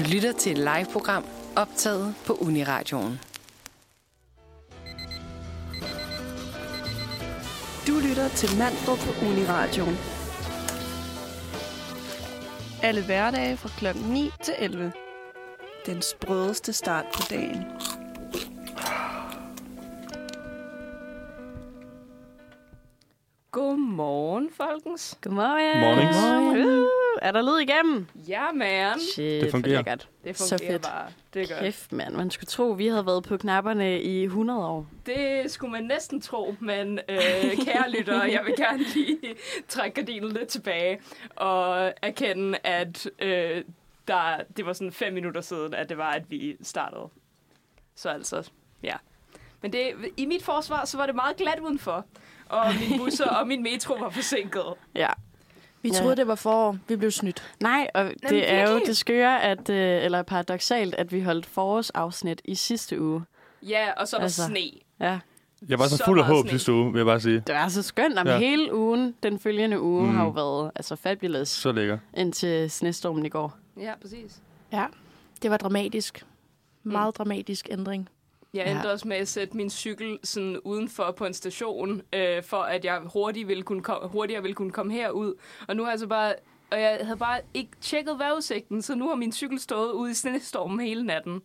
[0.00, 1.24] Du lytter til et live-program
[1.56, 3.20] optaget på Uniradioen.
[7.86, 9.96] Du lytter til Manfred på Uniradioen.
[12.82, 14.92] Alle hverdage fra klokken 9 til 11.
[15.86, 17.64] Den sprødeste start på dagen.
[23.50, 25.18] Godmorgen, folkens.
[25.20, 25.80] Godmorgen.
[25.80, 26.16] Mornings.
[26.66, 28.06] Uh, er der lyd igennem?
[28.28, 29.00] Ja, man.
[29.00, 29.72] Shit, Det fungerer.
[29.72, 30.08] hvor lækkert.
[30.24, 30.82] Det Så fungerer fedt.
[30.82, 31.06] bare.
[31.34, 31.60] Det er godt.
[31.60, 32.14] Kæft, mand.
[32.14, 34.86] Man skulle tro, vi havde været på knapperne i 100 år.
[35.06, 37.18] Det skulle man næsten tro, men øh,
[37.64, 39.18] kære lyttere, jeg vil gerne lige
[39.68, 41.00] trække gardinen lidt tilbage
[41.36, 43.64] og erkende, at øh,
[44.08, 47.08] der, det var sådan fem minutter siden, at det var, at vi startede.
[47.96, 48.50] Så altså,
[48.82, 48.94] ja.
[49.62, 52.06] Men det, i mit forsvar, så var det meget glat udenfor.
[52.48, 54.64] Og min busser og min metro var forsinket.
[54.94, 55.08] Ja.
[55.82, 55.94] Vi Ja.
[55.98, 56.76] troede, det var forår.
[56.88, 57.52] Vi blev snydt.
[57.60, 58.86] Nej, og det er jo virkelig.
[58.88, 63.22] det skøre, at, øh, eller paradoxalt, at vi holdt forårsafsnit i sidste uge.
[63.62, 64.44] Ja, og så var Altså.
[64.46, 64.70] sne.
[65.00, 65.18] Ja.
[65.68, 66.50] Jeg var så Så fuld af håb sne.
[66.50, 67.42] sidste uge, vil jeg bare sige.
[67.46, 68.18] Det var så skønt.
[68.18, 68.32] Om Ja.
[68.32, 68.38] ja.
[68.38, 70.08] hele ugen, den følgende uge, Mm.
[70.08, 70.16] mm.
[70.16, 71.98] har jo været altså, fabulous Så lækker.
[72.16, 73.56] indtil snestormen i går.
[73.80, 74.40] Ja, præcis.
[74.72, 74.84] Ja,
[75.42, 76.26] det var dramatisk.
[76.82, 78.08] Meget dramatisk ændring.
[78.54, 78.72] Jeg Ja.
[78.72, 82.84] endte også med at sætte min cykel sådan udenfor på en station, øh, for at
[82.84, 85.34] jeg hurtigt ville kunne kom, hurtigere ville kunne komme herud.
[85.68, 86.34] Og nu har jeg så bare...
[86.70, 90.14] Og jeg havde bare ikke tjekket vejrudsigten, så nu har min cykel stået ude i
[90.14, 91.42] snestormen hele natten.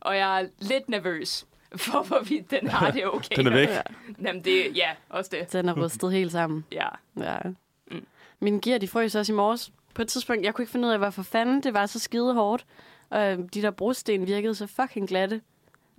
[0.00, 3.36] Og jeg er lidt nervøs for, hvorvidt den har det okay.
[3.36, 3.68] Den er væk.
[3.68, 3.80] Ja.
[4.22, 5.52] Jamen det, ja, også det.
[5.52, 6.64] Den er rystet helt sammen.
[6.72, 6.88] Ja.
[7.16, 7.38] Ja.
[7.90, 8.06] Mm.
[8.40, 9.72] Mine gear, de frøs også i morges.
[9.94, 11.98] På et tidspunkt, jeg kunne ikke finde ud af, hvad for fanden det var så
[11.98, 12.66] skide hårdt.
[13.10, 15.40] Og øh, de der brosten virkede så fucking glatte.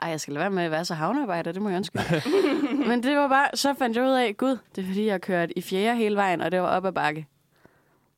[0.02, 2.00] Ej, jeg skal lade være med at være så havnearbejder, det må jeg ønske.
[2.89, 5.19] Men det var bare, så fandt jeg ud af, gud, det er fordi, jeg har
[5.19, 7.28] kørt i fjerde hele vejen, og det var op ad bakke.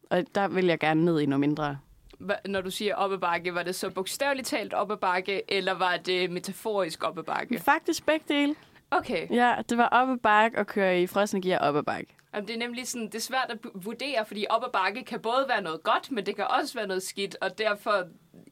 [0.10, 1.78] Og der vil jeg gerne ned i noget mindre.
[2.20, 5.54] Hva, når du siger op ad bakke, var det så bogstaveligt talt op ad bakke,
[5.54, 7.60] eller var det metaforisk op ad bakke?
[7.60, 8.56] Faktisk begge dele.
[8.92, 9.28] Okay.
[9.36, 12.16] Ja, det var op ad bakke og køre i frosne gear op ad bakke.
[12.34, 15.20] Jamen, det er nemlig sådan, det er svært at vurdere, fordi op ad bakke kan
[15.20, 18.04] både være noget godt, men det kan også være noget skidt, og derfor,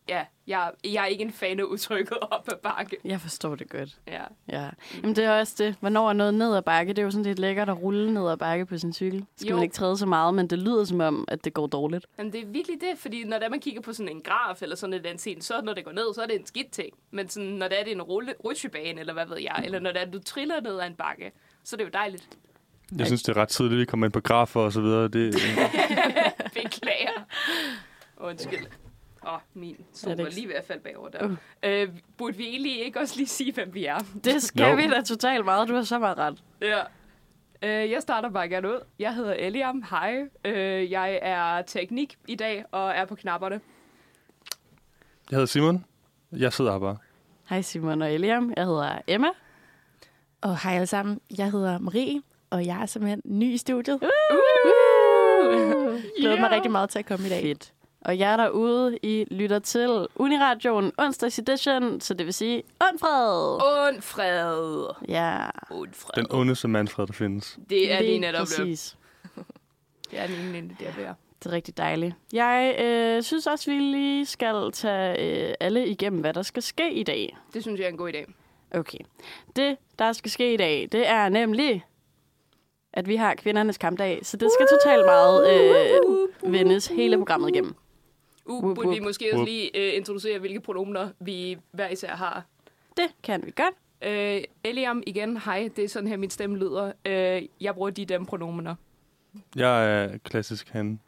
[0.09, 2.97] ja, jeg, jeg er ikke en fan af udtrykket op ad bakke.
[3.06, 3.90] Jeg forstår det godt.
[4.07, 4.23] Ja.
[4.50, 4.69] Ja.
[4.95, 5.75] Jamen, det er også det.
[5.79, 6.90] Hvornår er noget ned ad bakke?
[6.94, 9.25] Det er jo sådan lidt lækkert at rulle ned ad bakke på sin cykel.
[9.38, 9.56] Skal Jo.
[9.56, 12.06] man ikke træde så meget, men det lyder som om, at det går dårligt.
[12.17, 14.75] Men det er virkelig det, fordi når er, man kigger på sådan en graf eller
[14.75, 16.94] sådan et scene, så når det går ned, så er det en skidt ting.
[17.11, 19.79] Men sådan, når det er, det er en rulle, rutsjebane, eller hvad ved jeg, eller
[19.79, 21.31] når det er, du triller ned ad en bakke,
[21.63, 22.29] så er det jo dejligt.
[22.97, 25.07] Jeg synes, det er ret tidligt, vi kommer ind på grafer og så videre.
[25.07, 25.33] Det,
[26.63, 27.25] Beklager.
[28.17, 28.66] Undskyld.
[29.27, 31.25] Åh, oh, min stol var lige ved at falde bagover der.
[31.25, 31.31] Uh.
[31.63, 33.99] Øh, burde vi egentlig ikke også lige sige, hvem vi er?
[34.23, 34.75] Det skal Jo.
[34.75, 35.67] vi da totalt meget.
[35.69, 36.44] Du har så meget ret.
[36.61, 36.79] Ja.
[37.61, 38.79] Øh, jeg starter bare gerne ud.
[38.99, 39.83] Jeg hedder Eliam.
[39.89, 40.23] Hej.
[40.45, 43.61] Øh, jeg er teknik i dag og er på knapperne.
[45.31, 45.85] jeg hedder Simon.
[46.31, 46.97] Jeg sidder her bare.
[47.49, 48.53] Hej Simon og Eliam.
[48.57, 49.28] Jeg hedder Emma.
[50.41, 51.19] Og hej alle sammen.
[51.38, 53.99] Jeg hedder Marie, og jeg er simpelthen ny i studiet.
[56.19, 57.41] Glæder mig rigtig meget til at komme i dag.
[57.41, 57.73] Fedt.
[58.01, 63.59] Og jeg er derude, I lytter til Uniradioen onsdags edition, så det vil sige ondfred.
[63.89, 64.85] Und fred.
[65.07, 65.39] Ja,
[65.69, 66.23] Und fred.
[66.23, 67.59] Den ondeste Manfred, der findes.
[67.69, 68.55] Det er lige netop det.
[68.57, 68.97] præcis.
[70.11, 71.13] Det er lige netop det, der.
[71.43, 72.16] Det er rigtig dejligt.
[72.33, 76.93] Jeg øh, synes også, vi lige skal tage øh, alle igennem, hvad der skal ske
[76.93, 77.37] i dag.
[77.53, 78.31] Det synes jeg er en god idé.
[78.79, 78.97] Okay.
[79.55, 81.85] Det, der skal ske i dag, det er nemlig,
[82.94, 84.19] at vi har kvindernes kampdag.
[84.23, 85.50] Så det skal totalt meget
[86.44, 87.75] øh, vendes hele programmet igennem.
[88.45, 89.03] Uh, Whoop, burde vi whoop.
[89.07, 92.45] måske også lige uh, introducere, hvilke pronomener vi hver især har.
[92.97, 93.75] Det kan vi godt.
[94.05, 96.85] Uh, Eliam igen, hej, det er sådan her, mit stemme lyder.
[97.05, 98.75] Uh, jeg bruger de dem pronomener.
[99.55, 100.99] Jeg er klassisk han.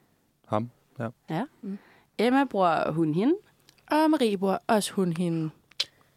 [0.48, 0.70] Ham.
[1.30, 1.44] Ja.
[2.18, 3.34] Emma bruger hun hende,
[3.92, 5.50] Og Marie bor også hun hende.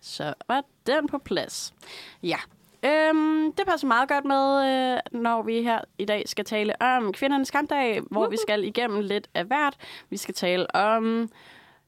[0.00, 1.74] så var den på plads.
[2.22, 2.36] Ja,
[2.84, 7.12] øhm, det passer meget godt med, øh, når vi her i dag skal tale om
[7.12, 9.76] kvindernes kampdag, hvor vi skal igennem lidt af hvert.
[10.10, 11.30] Vi skal tale om,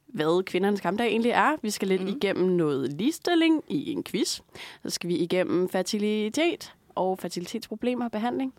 [0.07, 1.57] hvad kvindernes kampdag egentlig er.
[1.63, 2.09] Vi skal lidt mm.
[2.09, 4.41] igennem noget ligestilling i en quiz.
[4.83, 8.55] Så skal vi igennem fertilitet og fertilitetsproblemer og behandling.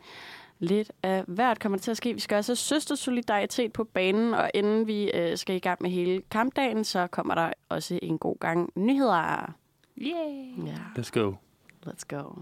[0.59, 2.13] Lidt af hvert kommer til at ske.
[2.13, 5.89] Vi skal også have søstersolidaritet på banen, og inden vi øh, skal i gang med
[5.89, 9.53] hele kampdagen, så kommer der også en god gang nyheder.
[9.97, 10.67] Yeah.
[10.67, 11.33] Ja, Let's go.
[11.87, 12.41] Let's go.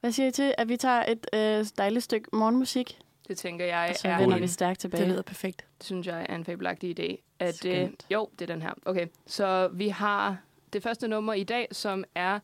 [0.00, 3.86] Hvad siger I til, at vi tager et øh, dejligt stykke morgenmusik, Det tænker jeg
[3.90, 5.02] og så er, vender vi stærkt tilbage?
[5.02, 5.66] Det lyder perfekt.
[5.78, 7.16] det synes jeg er en fabelagtig idé.
[7.38, 8.72] At, øh, jo, det er den her.
[8.86, 10.36] Okay, så vi har
[10.72, 12.38] det første nummer i dag, som er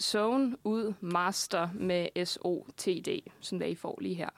[0.00, 4.28] Zone ud Master med S-O-T-D, som der I får lige her.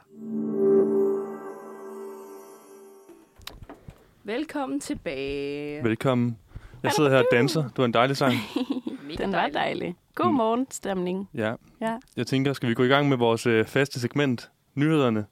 [4.24, 5.84] Velkommen tilbage.
[5.84, 6.38] Velkommen.
[6.82, 7.62] Jeg sidder her og danser.
[7.62, 8.34] Det var en dejlig sang.
[9.18, 9.96] Den var dejlig.
[10.18, 10.34] God Mm.
[10.36, 11.28] morgen, stemning.
[11.34, 11.54] Ja.
[11.80, 11.96] Ja.
[12.16, 14.50] Jeg tænker, skal vi gå i gang med vores øh, faste segment?
[14.74, 15.24] Nyhederne.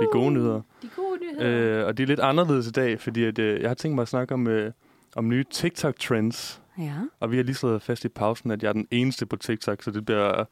[0.00, 0.60] De gode nyheder.
[0.82, 1.80] De gode nyheder.
[1.80, 4.02] Øh, og det er lidt anderledes i dag, fordi at, øh, jeg har tænkt mig
[4.02, 4.72] at snakke om, øh,
[5.16, 6.60] om nye TikTok-trends.
[6.78, 6.92] Ja.
[7.20, 9.82] Og vi har lige slået fast i pausen, at jeg er den eneste på TikTok,
[9.82, 10.44] så det bliver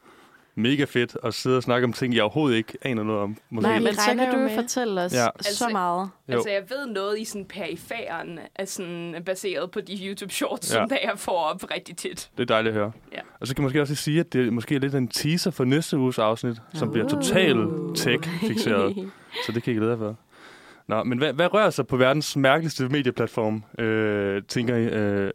[0.57, 3.37] mega fedt at sidde og snakke om ting, jeg overhovedet ikke aner noget om.
[3.51, 3.69] Måske.
[3.69, 5.19] Nej, men så regner kan jo du med- fortælle os Ja.
[5.19, 6.11] så Altså- meget.
[6.29, 6.35] Jo.
[6.35, 10.81] Altså, jeg ved noget i sådan perifæren, er sådan baseret på de YouTube-shorts, Ja.
[10.81, 12.31] som der jeg får op rigtig tit.
[12.37, 12.93] Det er dejligt at høre.
[13.13, 13.19] Ja.
[13.41, 15.65] Og så kan jeg måske også sige, at det måske er lidt en teaser for
[15.65, 17.59] næste uges afsnit, som bliver totalt
[17.99, 19.11] tech-fixeret.
[19.47, 20.17] Så det kan I glæde jer for.
[20.89, 24.83] Nå, men hvad, hvad rører sig på verdens mærkeligste medieplatform, øh, tænker I?
[24.85, 25.31] Øh,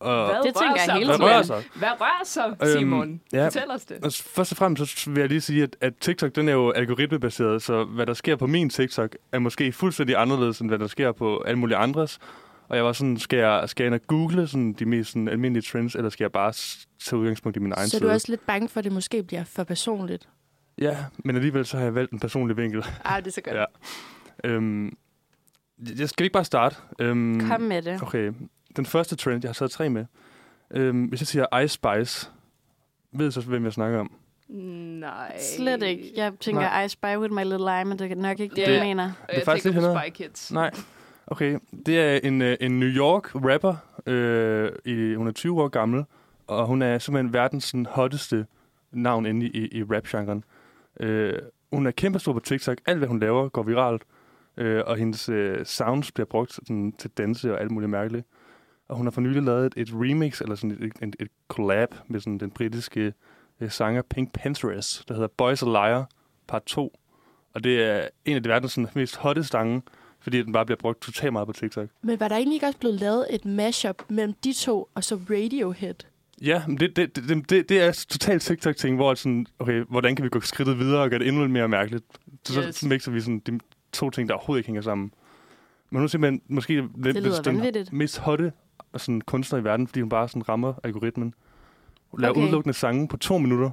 [0.00, 1.30] og, Hvad Det tænker jeg hele hvad tiden.
[1.30, 1.62] rører sig?
[1.74, 3.20] Hvad rører sig, Øhm, Simon?
[3.32, 3.44] ja.
[3.46, 3.98] Fortæl os det.
[4.04, 6.70] Altså, først og fremmest så vil jeg lige sige, at, at TikTok den er jo
[6.70, 10.86] algoritmebaseret, så hvad der sker på min TikTok er måske fuldstændig anderledes, end hvad der
[10.86, 12.18] sker på alle mulige andres.
[12.68, 15.28] Og jeg var sådan, skal jeg, skal jeg ind og google sådan, de mest sådan,
[15.28, 16.52] almindelige trends, eller skal jeg bare
[17.04, 18.02] tage udgangspunkt i min egen Så side?
[18.02, 20.28] du er også lidt bange for, at det måske bliver for personligt?
[20.78, 22.84] Ja, men alligevel så har jeg valgt en personlig vinkel.
[23.04, 23.56] Ah, det er så godt.
[24.44, 24.48] Ja.
[24.50, 24.96] Øhm,
[25.98, 26.76] jeg skal ikke bare starte.
[26.98, 28.02] Øhm, Kom med det.
[28.02, 28.32] Okay,
[28.76, 30.04] den første trend, jeg har taget tre med.
[30.70, 32.30] Øhm, hvis jeg siger Ice Spice,
[33.12, 34.12] ved I så, hvem jeg snakker om?
[34.48, 35.38] Nej.
[35.56, 36.12] Slet ikke.
[36.16, 36.84] Jeg tænker, Nej.
[36.84, 38.78] I spy with my little eye, men det er nok ikke det, Ja.
[38.78, 39.04] du mener.
[39.04, 40.00] Og er jeg faktisk på hernede.
[40.06, 40.52] Spy Kids.
[40.52, 40.70] Nej.
[41.26, 43.74] Okay, det er en, øh, en New York rapper.
[44.06, 46.04] Øh, i, hun er 20 år gammel,
[46.46, 48.46] og hun er simpelthen verdens sådan, hotteste
[48.92, 50.44] navn inde i, i, i rap-genren.
[51.00, 51.32] Øh,
[51.72, 52.78] hun er kæmpestor på TikTok.
[52.86, 54.02] Alt, hvad hun laver, går viralt.
[54.56, 58.26] Øh, og hendes øh, sounds bliver brugt sådan, til danse og alt muligt mærkeligt.
[58.90, 61.94] Og hun har for nylig lavet et, et remix, eller sådan et, et, et collab
[62.06, 63.12] med sådan, den britiske
[63.60, 66.08] øh, sanger Pink Panthers, der hedder Boys Liar,
[66.48, 66.98] part 2.
[67.54, 69.82] Og det er en af de verdens sådan, mest hotte sange,
[70.20, 71.88] fordi den bare bliver brugt totalt meget på TikTok.
[72.02, 75.14] Men var der egentlig ikke også blevet lavet et mashup mellem de to og så
[75.30, 75.94] Radiohead?
[76.42, 80.24] Ja, men det, det, det, det, det er totalt TikTok-ting, hvor sådan, okay, hvordan kan
[80.24, 82.04] vi gå skridtet videre og gøre det endnu lidt mere mærkeligt?
[82.44, 82.76] Så, Yes.
[82.76, 83.60] så mixer vi sådan de
[83.92, 85.12] to ting, der overhovedet ikke hænger sammen.
[85.90, 88.52] Men er simpelthen måske Det lyder den mest hotte
[88.96, 91.34] sådan, kunstner i verden, fordi hun bare sådan rammer algoritmen.
[92.08, 92.42] Hun laver Okay.
[92.42, 93.70] udelukkende sange på to minutter,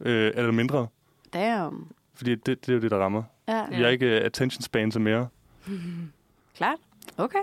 [0.00, 0.86] øh, eller mindre,
[1.32, 1.88] Damn.
[2.14, 3.22] fordi det, det er jo det, der rammer.
[3.48, 5.28] Ja, Vi har ikke uh, attention span til mere.
[6.56, 6.78] klart.
[7.16, 7.38] Okay.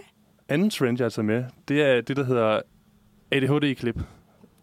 [0.49, 2.61] Anden trend, jeg har taget med, det er det, der hedder
[3.31, 3.95] ADHD-klip.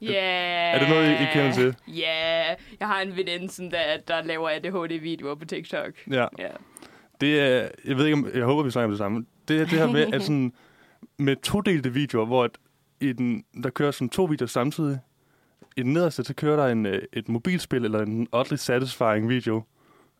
[0.03, 0.75] Yeah.
[0.75, 1.77] Er det noget, I- I kender til?
[1.89, 2.57] Ja, yeah.
[2.81, 5.93] jeg har en veninde, sådan der, der laver ADHD-videoer på TikTok.
[6.11, 6.27] Ja.
[6.39, 6.49] Ja.
[7.21, 9.27] Det er, jeg ved ikke, om, jeg håber, vi snakker om det samme.
[9.49, 10.53] Det er det her med, at sådan,
[11.21, 12.59] med todelte videoer, hvor at
[13.01, 14.99] i den, der kører sådan to videoer samtidig.
[15.77, 19.63] I den nederste, så kører der en, øh, et mobilspil, eller en oddly satisfying video.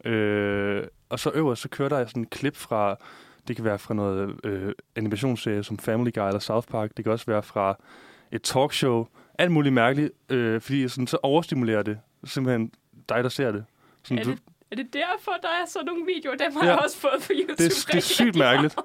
[0.05, 2.97] Øh, og så øverst, så kører der sådan en klip fra,
[3.49, 6.91] det kan være fra noget øh, animationsserie som Family Guy eller South Park.
[6.97, 7.77] Det kan også være fra
[8.33, 9.07] et talkshow.
[9.39, 12.73] Alt muligt mærkeligt, øh, fordi sådan, så overstimulerer det simpelthen
[13.09, 13.65] dig, der ser det.
[14.05, 14.39] Sådan, Er du, det,
[14.71, 16.37] er det derfor, der er sådan nogle videoer?
[16.37, 16.71] Dem har Ja.
[16.71, 17.63] jeg også fået på YouTube.
[17.65, 18.77] det, det er sygt mærkeligt.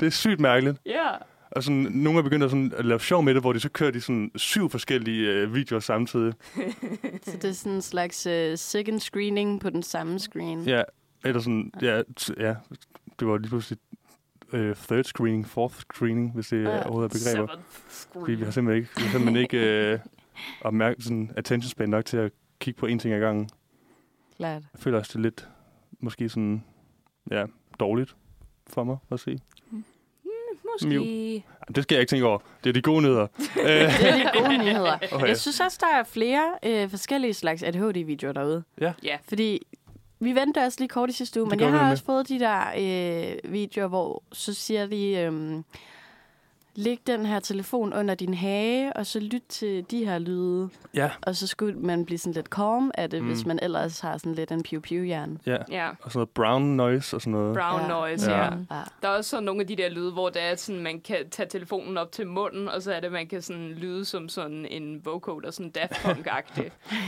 [0.00, 0.78] Det er sygt mærkeligt.
[0.86, 1.08] Ja.
[1.56, 3.68] Og sådan, nogle er begyndt at, sådan, at lave sjov med det, hvor de så
[3.68, 6.32] kører de sådan syv forskellige øh, videoer samtidig.
[7.26, 10.60] Så det er sådan en slags uh, second screening på den samme screen.
[10.62, 10.82] Ja,
[11.24, 12.54] eller sådan, ja, t- ja
[13.20, 13.78] det var lige pludselig
[14.52, 16.68] øh, third screening, fourth screening, hvis det Ja.
[16.68, 17.62] er overhovedet er begreber.
[18.12, 19.98] Fordi vi har simpelthen ikke, vi har simpelthen ikke øh,
[20.68, 23.48] opmærk- sådan attention span nok til at kigge på en ting ad gangen.
[24.36, 24.62] Klart.
[24.72, 25.48] Jeg føler også, det er lidt,
[26.00, 26.64] måske sådan,
[27.30, 27.44] ja,
[27.80, 28.16] dårligt
[28.66, 29.38] for mig at se.
[30.80, 30.88] Måske.
[30.94, 31.42] Jamen,
[31.74, 32.38] Det skal jeg ikke tænke over.
[32.64, 33.26] Det er de gode nyheder.
[33.54, 34.98] Det er de gode nyheder.
[35.12, 35.26] Okay.
[35.28, 38.62] Jeg synes også, der er flere øh, forskellige slags ADHD-videoer derude.
[38.80, 38.92] Ja.
[39.28, 39.66] Fordi
[40.20, 42.38] vi vendte også lige kort i sidste uge, Det men jeg har også fået de
[42.38, 45.62] der øh, videoer, hvor så siger de, øh,
[46.76, 50.68] læg den her telefon under din hage, og så lyt til de her lyde.
[50.94, 53.28] ja, Og så skulle man blive sådan lidt calm af det, Mm.
[53.28, 55.38] hvis man ellers har sådan lidt en pew-pew-hjern.
[55.46, 55.56] ja.
[55.70, 55.88] Ja.
[55.88, 57.56] Og sådan noget brown noise og sådan noget.
[57.56, 57.88] Brown Ja.
[57.88, 58.44] noise, Ja.
[58.44, 58.50] ja.
[58.70, 58.80] Ja.
[59.02, 61.16] Der er også sådan nogle af de der lyde, hvor det er sådan, man kan
[61.30, 64.66] tage telefonen op til munden, og så er det, man kan sådan lyde som sådan
[64.70, 66.62] en vocoder, sådan Daft Punk-agtig.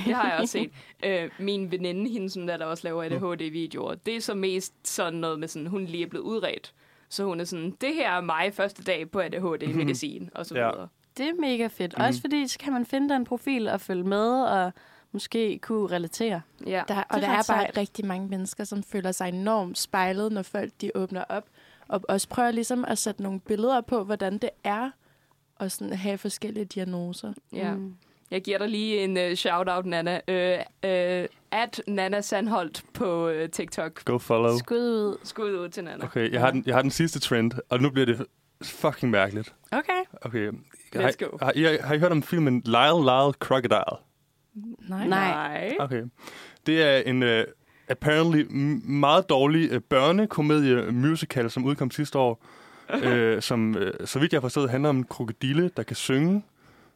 [0.07, 0.71] det har jeg også set.
[1.05, 5.19] Øh, min veninde, hende sådan der, der også laver ADHD-videoer, det er så mest sådan
[5.19, 6.73] noget med sådan, hun lige er blevet udredt.
[7.09, 10.71] Så hun er sådan, det her er mig første dag på ADHD-medicin, og så Ja.
[10.71, 10.89] videre.
[11.17, 11.95] Det er mega fedt.
[11.99, 12.05] Mm.
[12.05, 14.73] Også fordi, så kan man finde den profil og følge med, og
[15.13, 16.41] måske kunne relatere.
[16.67, 16.83] Ja.
[16.89, 17.77] Der, og Det er der er bare sejt.
[17.77, 21.45] rigtig mange mennesker, som føler sig enormt spejlet, når folk de åbner op.
[21.89, 24.91] Og også prøver ligesom at sætte nogle billeder på, hvordan det er
[25.61, 27.33] at sådan have forskellige diagnoser.
[27.53, 27.75] ja.
[27.75, 27.97] Mm.
[28.31, 30.21] Jeg giver dig lige en uh, shout-out, Nana.
[30.29, 34.05] Uh, uh, at Nana Sandholt på uh, TikTok.
[34.05, 34.59] Go follow.
[34.59, 35.17] Skud ud.
[35.25, 36.05] Skud ud til Nana.
[36.05, 38.27] Okay, jeg har, den, jeg har den sidste trend, og nu bliver det
[38.63, 39.55] fucking mærkeligt.
[39.73, 40.03] Okay.
[40.23, 40.51] Okay.
[40.97, 41.39] Let's har, go.
[41.43, 43.97] Har, I, har I hørt om filmen Lyle Lyle Crocodile?
[44.89, 45.07] Nej.
[45.07, 45.77] Nej.
[45.81, 46.03] Okay.
[46.67, 47.29] Det er en uh,
[47.89, 48.43] apparently
[48.85, 52.45] meget dårlig uh, børnekomedie musical, som udkom sidste år.
[52.95, 56.43] uh, som, uh, så vidt jeg har forstået, handler om en krokodille, der kan synge.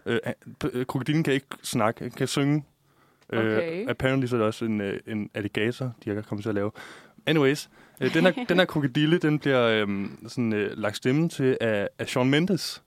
[0.07, 0.13] Uh,
[0.65, 2.65] uh, krokodillen kan ikke snakke, kan synge.
[3.29, 3.85] Okay.
[3.85, 6.55] Uh, apparently så er der også en, uh, en alligator, de har kommet til at
[6.55, 6.71] lave.
[7.27, 11.59] Anyways, uh, den, her, den her krokodille, den bliver um, sådan, uh, lagt stemme til
[11.61, 12.83] af, af Shawn Mendes.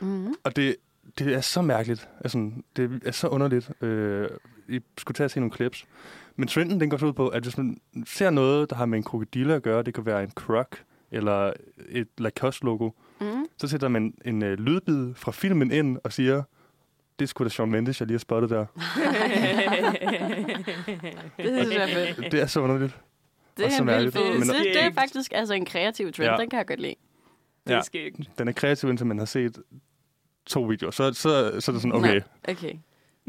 [0.00, 0.34] Mm-hmm.
[0.44, 0.76] Og det,
[1.18, 2.08] det er så mærkeligt.
[2.20, 3.70] Altså, det er så underligt.
[3.82, 4.28] Øh,
[4.68, 5.84] I skulle tage at se nogle clips.
[6.36, 8.98] Men trenden, den går så ud på, at hvis man ser noget, der har med
[8.98, 10.66] en krokodille at gøre, det kan være en croc
[11.10, 11.52] eller
[11.88, 13.02] et Lacoste-logo, Mm.
[13.58, 16.42] Så sætter man en øh, lydbid fra filmen ind og siger,
[17.18, 18.66] det sgu da Shawn Mendes, jeg lige har spottet der.
[21.36, 22.32] Det synes jeg er fedt.
[22.32, 23.00] Det er så underligt.
[23.56, 24.16] Det er vildt mærkeligt.
[24.16, 24.38] fedt.
[24.38, 26.30] Men- Det, det er faktisk altså en kreativ trend.
[26.30, 26.36] Ja.
[26.36, 26.94] Den kan jeg godt lide.
[27.66, 28.10] Det er Ja.
[28.38, 29.58] Den er kreativ, indtil man har set
[30.46, 30.90] to videoer.
[30.90, 31.20] Så, så,
[31.60, 32.08] så er det sådan, okay.
[32.08, 32.22] Nej.
[32.48, 32.72] Okay.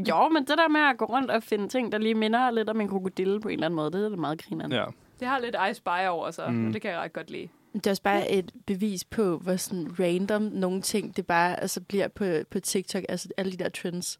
[0.10, 2.70] Jo, men det der med at gå rundt og finde ting, der lige minder lidt
[2.70, 4.72] om en krokodille på en eller anden måde, det er da meget grineren.
[4.72, 4.86] Ja.
[5.20, 6.58] Det har lidt Ice Spy over sig, Mm.
[6.58, 6.67] mm.
[6.67, 7.48] og det kan jeg ret godt lide.
[7.74, 11.82] Det er også bare et bevis på, hvor sådan random nogle ting, det bare altså,
[11.82, 14.20] bliver på, på TikTok, altså alle de der trends.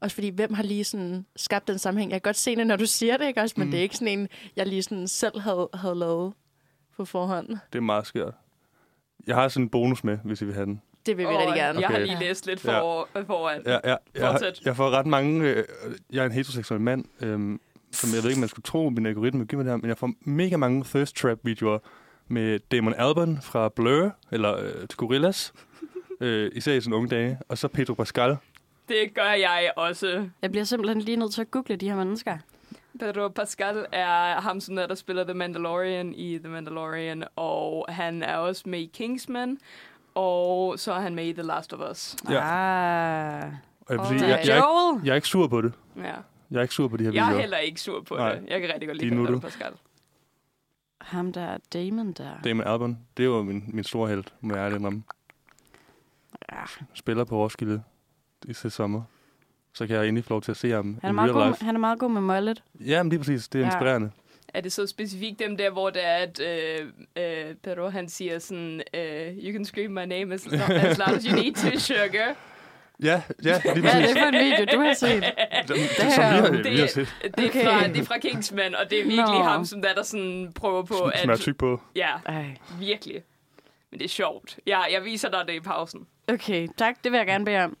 [0.00, 2.10] Også fordi, hvem har lige sådan skabt den sammenhæng?
[2.12, 3.54] Jeg kan godt se det, når du siger det, ikke også?
[3.58, 3.70] Men Mm.
[3.70, 6.32] det er ikke sådan en, jeg lige sådan selv havde, havde lavet
[6.96, 7.48] på forhånd.
[7.48, 8.34] Det er meget skørt.
[9.26, 10.80] Jeg har sådan en bonus med, hvis I vil have den.
[11.06, 11.80] Det vil vi Og rigtig gerne.
[11.80, 12.06] Jeg har Okay.
[12.06, 13.20] lige læst lidt for, ja.
[13.22, 13.62] foran.
[13.66, 13.96] Ja, ja.
[14.14, 15.44] Jeg, har, jeg får ret mange...
[15.50, 15.64] Øh,
[16.12, 17.58] jeg er en heteroseksuel mand, øh,
[17.92, 19.98] som jeg ved ikke, man skulle tro, min algoritme giver mig det her, men jeg
[19.98, 21.78] får mega mange thirst trap videoer
[22.28, 25.50] med Damon Albarn fra Blur, eller øh, Gorillaz,
[26.20, 28.36] øh, især i sine unge dage, og så Pedro Pascal.
[28.88, 30.28] Det gør jeg også.
[30.42, 32.38] Jeg bliver simpelthen lige nødt til at google de her mennesker.
[33.00, 38.22] Pedro Pascal er ham, som der, der spiller The Mandalorian i The Mandalorian, og han
[38.22, 39.58] er også med i Kingsman,
[40.14, 42.16] og så er han med i The Last of Us.
[42.30, 42.40] Ja.
[42.40, 43.52] Ah.
[43.80, 45.72] Og jeg, vil sige, jeg, er jeg, er ikke, jeg er ikke sur på det.
[45.96, 46.02] Ja.
[46.50, 47.40] Jeg er ikke sur på de her Jeg er videoer.
[47.40, 48.34] heller ikke sur på Nej.
[48.34, 48.44] det.
[48.48, 49.38] Jeg kan rigtig godt De lide Pedro.
[49.38, 49.72] Pascal.
[51.06, 52.30] Ham der, Damon der.
[52.44, 55.02] Damon Albarn, det er jo min, min store held, må jeg ærligt indrømme.
[56.52, 56.62] Ja.
[56.94, 57.82] Spiller på Roskilde
[58.44, 59.02] i sidste sommer.
[59.74, 61.50] Så kan jeg endelig få lov til at se ham Han, er meget real god,
[61.52, 61.64] life.
[61.64, 62.62] han er meget god med mollet.
[62.80, 63.48] Ja, men lige præcis.
[63.48, 63.66] Det er Ja.
[63.70, 64.10] inspirerende.
[64.54, 66.86] Er det så specifikt dem der, hvor det er, at øh,
[67.16, 71.24] øh, Pedro han siger sådan, øh, you can scream my name as, as loud as
[71.24, 72.34] you need to, sugar.
[73.02, 74.08] Ja, ja, lige Hvad er præcis.
[74.14, 75.22] det for en video, du har set?
[75.68, 77.14] Det, det, som vi har, Det- vi har set.
[77.22, 77.64] Det er, Okay.
[77.64, 79.42] fra, det er fra Kingsman, og det er virkelig Nå.
[79.42, 81.40] ham, som der, der sådan prøver på Som, som er at...
[81.40, 81.80] tyk på.
[81.96, 82.44] Ja, Ej.
[82.80, 83.22] virkelig.
[83.90, 84.58] Men det er sjovt.
[84.66, 86.06] Ja, jeg viser dig det i pausen.
[86.28, 87.04] Okay, tak.
[87.04, 87.76] Det vil jeg gerne bede om.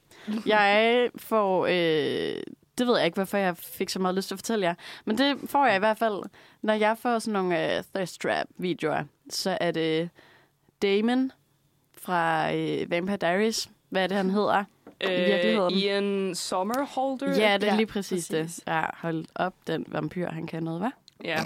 [0.46, 1.66] Jeg får...
[1.66, 2.42] Øh,
[2.78, 4.74] det ved jeg ikke, hvorfor jeg fik så meget lyst til at fortælle jer.
[5.04, 6.22] Men det får jeg i hvert fald,
[6.62, 9.04] når jeg får sådan nogle øh, thirst trap videoer.
[9.30, 10.10] Så er det
[10.82, 11.32] Damon
[12.02, 13.68] fra øh, Vampire Diaries.
[13.90, 14.64] Hvad er det, han hedder?
[15.00, 17.28] Øh, Ian Sommerholder.
[17.28, 18.54] Ja, det er Ja, lige præcis, præcis.
[18.56, 18.72] det.
[18.72, 21.18] Ja, hold op, den vampyr, han kan noget, hva'?
[21.24, 21.40] Ja.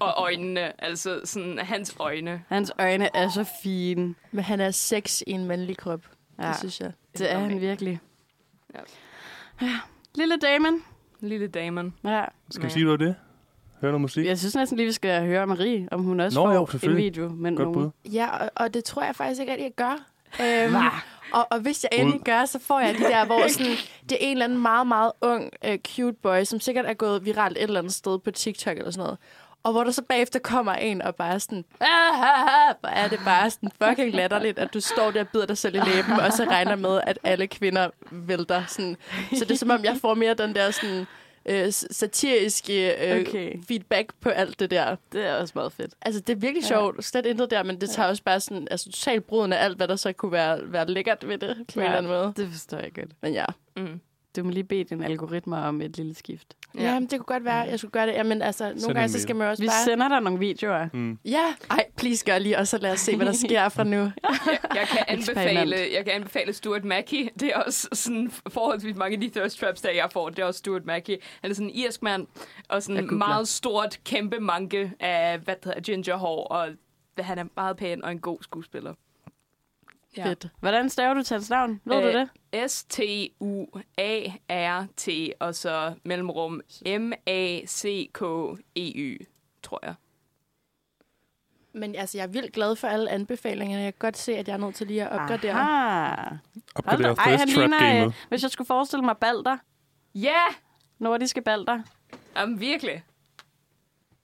[0.00, 2.42] Og øjnene, altså sådan hans øjne.
[2.48, 4.14] Hans øjne er så fine.
[4.32, 6.00] Men han er sex i en mandlig krop.
[6.38, 6.48] Ja.
[6.48, 6.92] Det synes jeg.
[7.18, 8.00] det er han virkelig.
[8.74, 8.80] Ja.
[9.66, 9.74] Ja.
[10.14, 10.82] Lille Damon.
[11.20, 11.94] Lille Damon.
[12.04, 12.24] Ja.
[12.50, 13.14] Skal vi sige noget af det?
[13.80, 14.26] Høre noget musik?
[14.26, 16.96] Jeg synes næsten lige, vi skal høre Marie, om hun også Nå, får jo, en
[16.96, 17.28] video.
[17.28, 17.90] Men Godt bud.
[18.12, 20.06] Ja, og, og det tror jeg faktisk ikke rigtig, jeg gør.
[20.40, 20.74] Øhm?
[21.32, 23.76] Og, og hvis jeg endelig gør, så får jeg de der, hvor sådan,
[24.08, 27.24] det er en eller anden meget, meget ung, uh, cute boy, som sikkert er gået
[27.24, 29.18] viralt et eller andet sted på TikTok eller sådan noget.
[29.64, 33.50] Og hvor der så bagefter kommer en og bare sådan, ah, hvor er det bare
[33.50, 36.44] sådan fucking latterligt, at du står der og bider dig selv i læben, og så
[36.44, 38.62] regner med, at alle kvinder vælter.
[38.68, 38.96] Sådan.
[39.38, 41.06] Så det er som om, jeg får mere den der sådan,
[41.46, 43.54] øh, satiriske øh, Okay.
[43.68, 44.96] feedback på alt det der.
[45.12, 45.94] Det er også meget fedt.
[46.02, 46.68] Altså, det er virkelig Ja.
[46.68, 47.04] sjovt.
[47.04, 49.88] Slet intet der, men det tager også bare sådan, altså totalt bruden af alt, hvad
[49.88, 51.84] der så kunne være, være lækkert ved det, på en Ja.
[51.84, 52.32] eller anden måde.
[52.36, 53.08] Det forstår jeg godt.
[53.22, 53.44] Men ja.
[53.76, 54.00] Mm.
[54.36, 56.56] Du må lige bede din algoritme om et lille skift.
[56.74, 58.12] Ja, Jamen, det kunne godt være, jeg skulle gøre det.
[58.12, 59.84] Jamen, altså, nogle Send gange, så skal man også Vi bare...
[59.84, 60.88] sender dig nogle videoer.
[60.92, 61.18] Mm.
[61.24, 63.96] Ja, ej, please gør lige, og så lad os se, hvad der sker fra nu.
[64.02, 67.28] Jeg, jeg, kan anbefale, jeg kan anbefale Stuart Mackey.
[67.40, 70.28] Det er også sådan forholdsvis mange af de thirst traps, der jeg får.
[70.28, 71.16] Det er også Stuart Mackey.
[71.40, 72.26] Han er sådan en irsk mand,
[72.68, 76.68] og sådan en meget stort, kæmpe manke af, hvad hedder, ginger hår, og
[77.18, 78.94] han er meget pæn og en god skuespiller.
[80.16, 80.26] Ja.
[80.28, 80.46] Fedt.
[80.60, 81.80] Hvordan staver du til hans navn?
[81.84, 82.70] Ved du Øh, det?
[84.02, 85.08] S-T-U-A-R-T,
[85.40, 86.60] og så mellemrum
[88.02, 89.26] M-A-C-K-E-Y,
[89.62, 89.94] tror jeg.
[91.74, 93.82] Men altså, jeg er vildt glad for alle anbefalingerne.
[93.82, 95.52] Jeg kan godt se, at jeg er nødt til lige at opgradere.
[95.52, 96.36] Aha.
[96.74, 99.56] Opgradere Ej, han ligner, øh, hvis jeg skulle forestille mig balder.
[100.14, 100.40] Ja!
[100.98, 101.80] Nordiske balder.
[102.36, 103.02] Jamen, virkelig.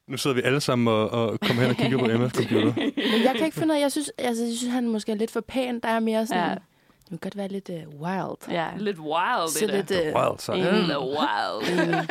[0.08, 2.72] Nu sidder vi alle sammen og, og kommer hen og kigger på Emmas computer.
[2.96, 5.16] Men jeg kan ikke finde ud af, jeg synes, altså, jeg synes, han måske er
[5.16, 5.80] lidt for pæn.
[5.80, 6.54] Der er mere sådan, Ja.
[7.00, 8.50] det kan godt være lidt uh, wild.
[8.50, 8.66] Ja.
[8.76, 10.52] Lidt wild, Så det lidt, uh, Wild, så.
[10.52, 10.58] Mm.
[10.60, 12.08] Lidt wild.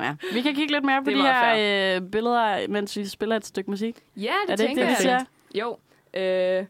[0.00, 0.14] ja.
[0.32, 3.06] Vi kan kigge lidt mere på Det de er her meget øh, billeder, mens vi
[3.06, 3.96] spiller et stykke musik.
[4.16, 5.24] Ja, det, Er det ikke tænker det, vi jeg.
[5.54, 5.76] Jo.
[6.14, 6.66] Øh,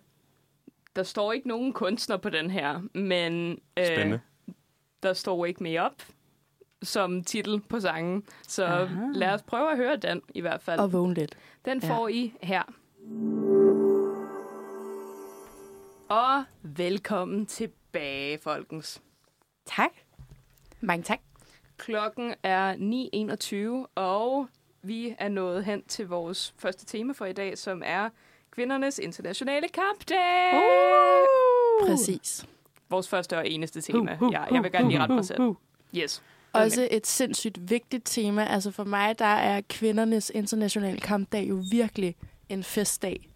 [0.96, 4.20] der står ikke nogen kunstner på den her, men øh, Spændende.
[5.02, 5.92] der står Wake Me Up
[6.86, 8.22] som titel på sangen.
[8.48, 9.04] Så Aha.
[9.14, 10.80] lad os prøve at høre den i hvert fald.
[10.80, 11.36] Og vågne lidt.
[11.64, 11.88] Den Ja.
[11.96, 12.62] får I her.
[16.08, 19.02] Og velkommen tilbage, folkens.
[19.66, 19.90] Tak.
[20.80, 21.20] Mange tak.
[21.76, 24.48] Klokken er 9.21, og
[24.82, 28.08] vi er nået hen til vores første tema for i dag, som er
[28.50, 30.54] kvindernes internationale kampdag.
[30.54, 31.88] Uh.
[31.88, 32.46] Præcis.
[32.88, 34.18] Vores første og eneste tema.
[34.32, 35.54] Ja, jeg vil gerne lige rette mig selv.
[35.96, 36.22] Yes.
[36.64, 38.44] Også et sindssygt vigtigt tema.
[38.44, 42.16] Altså for mig, der er kvindernes internationale kampdag jo virkelig
[42.48, 43.28] en festdag.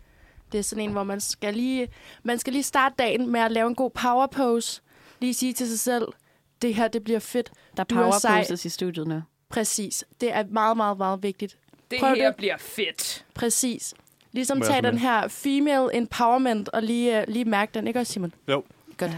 [0.53, 1.89] Det er sådan en, hvor man skal lige,
[2.23, 4.83] man skal lige starte dagen med at lave en god power pose.
[5.21, 6.07] Lige sige til sig selv,
[6.63, 7.51] det her, det bliver fedt.
[7.77, 8.31] Der er sej.
[8.31, 9.23] powerposes i studiet nu.
[9.49, 10.05] Præcis.
[10.21, 11.59] Det er meget, meget, meget vigtigt.
[11.91, 12.37] Det Prøv her det.
[12.37, 13.25] bliver fedt.
[13.35, 13.95] Præcis.
[14.33, 17.87] Ligesom tage den her female empowerment og lige, uh, lige mærke den.
[17.87, 18.33] Ikke også, Simon?
[18.49, 18.65] Jo.
[18.97, 19.13] Godt.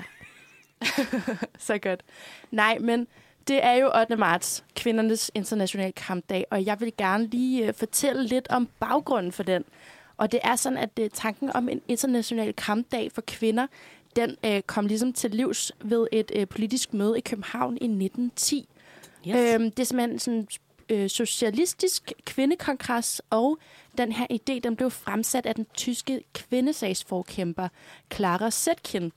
[1.67, 2.03] Så godt.
[2.51, 3.07] Nej, men
[3.49, 4.17] det er jo 8.
[4.17, 9.43] marts, kvindernes internationale kampdag, og jeg vil gerne lige uh, fortælle lidt om baggrunden for
[9.43, 9.65] den.
[10.17, 13.67] Og det er sådan, at uh, tanken om en international kampdag for kvinder,
[14.17, 18.69] den uh, kom ligesom til livs ved et uh, politisk møde i København i 1910.
[19.29, 19.37] Yes.
[19.37, 20.47] Øhm, det er simpelthen sådan
[20.89, 23.59] øh, socialistisk kvindekongres, og
[23.99, 27.69] den her idé, den blev fremsat af den tyske kvindesagsforkæmper
[28.15, 29.13] Clara Zetkin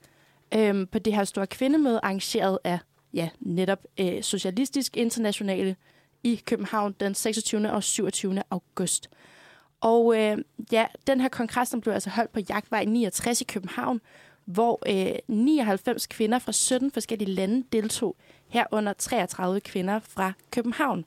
[0.54, 2.80] øhm, på det her store kvindemøde, arrangeret af
[3.16, 5.76] ja, netop øh, Socialistisk Internationale
[6.24, 7.72] i København den 26.
[7.72, 8.42] og 27.
[8.50, 9.10] august.
[9.82, 10.38] Og øh,
[10.72, 14.02] ja, den her kongres den blev altså holdt på Jagtvej 69 i København,
[14.46, 18.16] hvor øh, 99 kvinder fra 17 forskellige lande deltog,
[18.48, 21.06] herunder 33 kvinder fra København.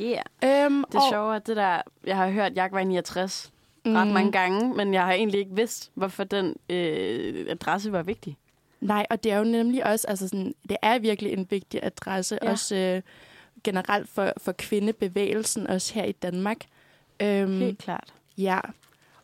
[0.00, 0.22] Yeah.
[0.66, 3.52] Øhm, Det er sjovt, at det der, jeg har hørt Jagtvej 69
[3.84, 3.94] mm.
[3.94, 8.36] ret mange gange, men jeg har egentlig ikke vidst, hvorfor den øh, adresse var vigtig.
[8.80, 12.38] Nej, og det er jo nemlig også, altså sådan, det er virkelig en vigtig adresse,
[12.42, 12.50] Ja.
[12.50, 13.02] også øh,
[13.64, 16.56] generelt for, for kvindebevægelsen, også her i Danmark.
[17.22, 18.14] Øhm, Helt klart.
[18.38, 18.60] Ja,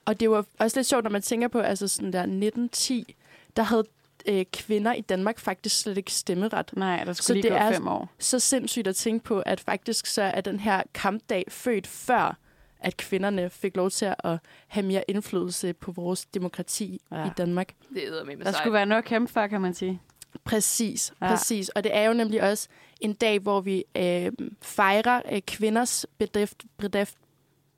[0.04, 3.14] og det var også lidt sjovt, når man tænker på, altså sådan der 1910,
[3.56, 3.84] der havde
[4.26, 6.70] øh, kvinder i Danmark faktisk slet ikke stemmeret.
[6.76, 8.08] Nej, der skulle Så lige det gå er- fem år.
[8.18, 12.36] Så sindssygt at tænke på, at faktisk så er den her kampdag født før,
[12.80, 17.26] at kvinderne fik lov til at have mere indflydelse på vores demokrati Ja.
[17.26, 17.72] i Danmark.
[17.94, 20.00] Det er med Der skulle være noget at kæmpe for, kan man sige.
[20.44, 21.28] Præcis, Ja.
[21.28, 21.68] præcis.
[21.68, 22.68] Og det er jo nemlig også
[23.00, 27.14] en dag, hvor vi øh, fejrer øh, kvinders bedrift, bedrift,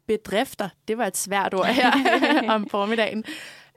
[0.06, 0.68] bedrifter.
[0.88, 1.92] Det var et svært ord her
[2.54, 3.24] om formiddagen.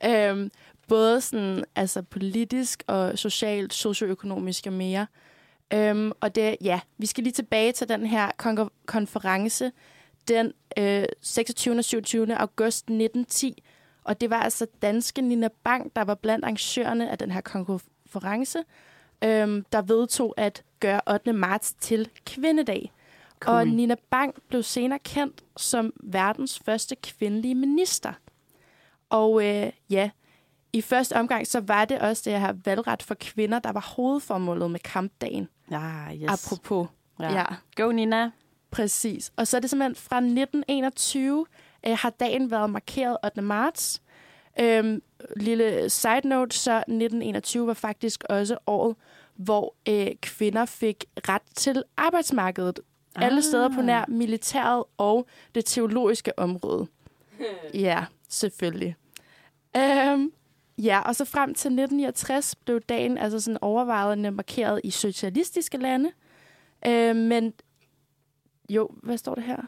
[0.05, 0.51] Øhm,
[0.88, 5.07] både sådan, altså politisk og socialt, socioøkonomisk og mere.
[5.73, 9.71] Øhm, og det, ja, vi skal lige tilbage til den her kon- konference
[10.27, 11.77] den øh, 26.
[11.77, 12.38] og 27.
[12.38, 13.63] august 1910.
[14.03, 18.60] Og det var altså danske Nina Bang, der var blandt arrangørerne af den her konference,
[19.23, 21.34] øhm, der vedtog at gøre 8.
[21.34, 22.91] marts til kvindedag.
[23.39, 23.57] Cool.
[23.57, 28.13] Og Nina Bang blev senere kendt som verdens første kvindelige minister.
[29.10, 30.10] Og øh, ja,
[30.73, 34.71] i første omgang, så var det også det her valgret for kvinder, der var hovedformålet
[34.71, 35.47] med kampdagen.
[35.71, 36.29] Ja, yes.
[36.29, 36.88] Apropos.
[37.19, 37.34] Ja.
[37.34, 37.45] ja.
[37.75, 38.31] Go, Nina.
[38.71, 39.31] Præcis.
[39.36, 41.45] Og så er det simpelthen fra 1921
[41.88, 43.41] øh, har dagen været markeret 8.
[43.41, 44.01] marts.
[44.60, 45.01] Øhm,
[45.36, 48.95] lille side note, så 1921 var faktisk også året,
[49.36, 52.79] hvor øh, kvinder fik ret til arbejdsmarkedet.
[53.15, 53.25] Ah.
[53.25, 56.88] Alle steder på nær militæret og det teologiske område.
[57.73, 58.95] ja, selvfølgelig.
[59.77, 60.31] Øhm,
[60.77, 66.12] ja, og så frem til 1969 blev dagen altså sådan overvejende markeret i socialistiske lande.
[66.88, 67.53] Øh, men
[68.75, 69.62] jo, hvad står det her?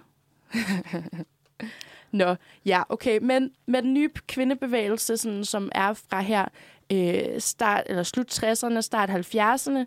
[2.12, 2.36] Nå,
[2.66, 3.20] ja, okay.
[3.22, 6.46] Men med den nye kvindebevægelse, sådan, som er fra her
[6.92, 9.86] øh, start, eller slut 60'erne, start 70'erne,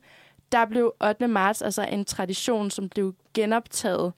[0.52, 1.28] der blev 8.
[1.28, 4.12] marts altså en tradition, som blev genoptaget.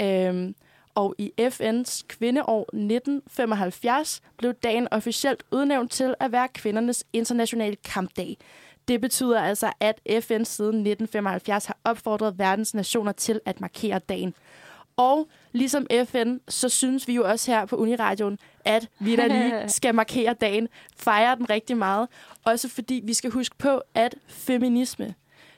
[0.00, 0.54] Øhm,
[0.94, 8.36] og i FN's kvindeår 1975 blev dagen officielt udnævnt til at være kvindernes internationale kampdag.
[8.88, 14.34] Det betyder altså, at FN siden 1975 har opfordret verdens nationer til at markere dagen.
[14.96, 19.68] Og ligesom FN, så synes vi jo også her på Uniradioen, at vi der lige
[19.78, 22.08] skal markere dagen, fejre den rigtig meget.
[22.44, 25.14] Også fordi vi skal huske på, at feminisme,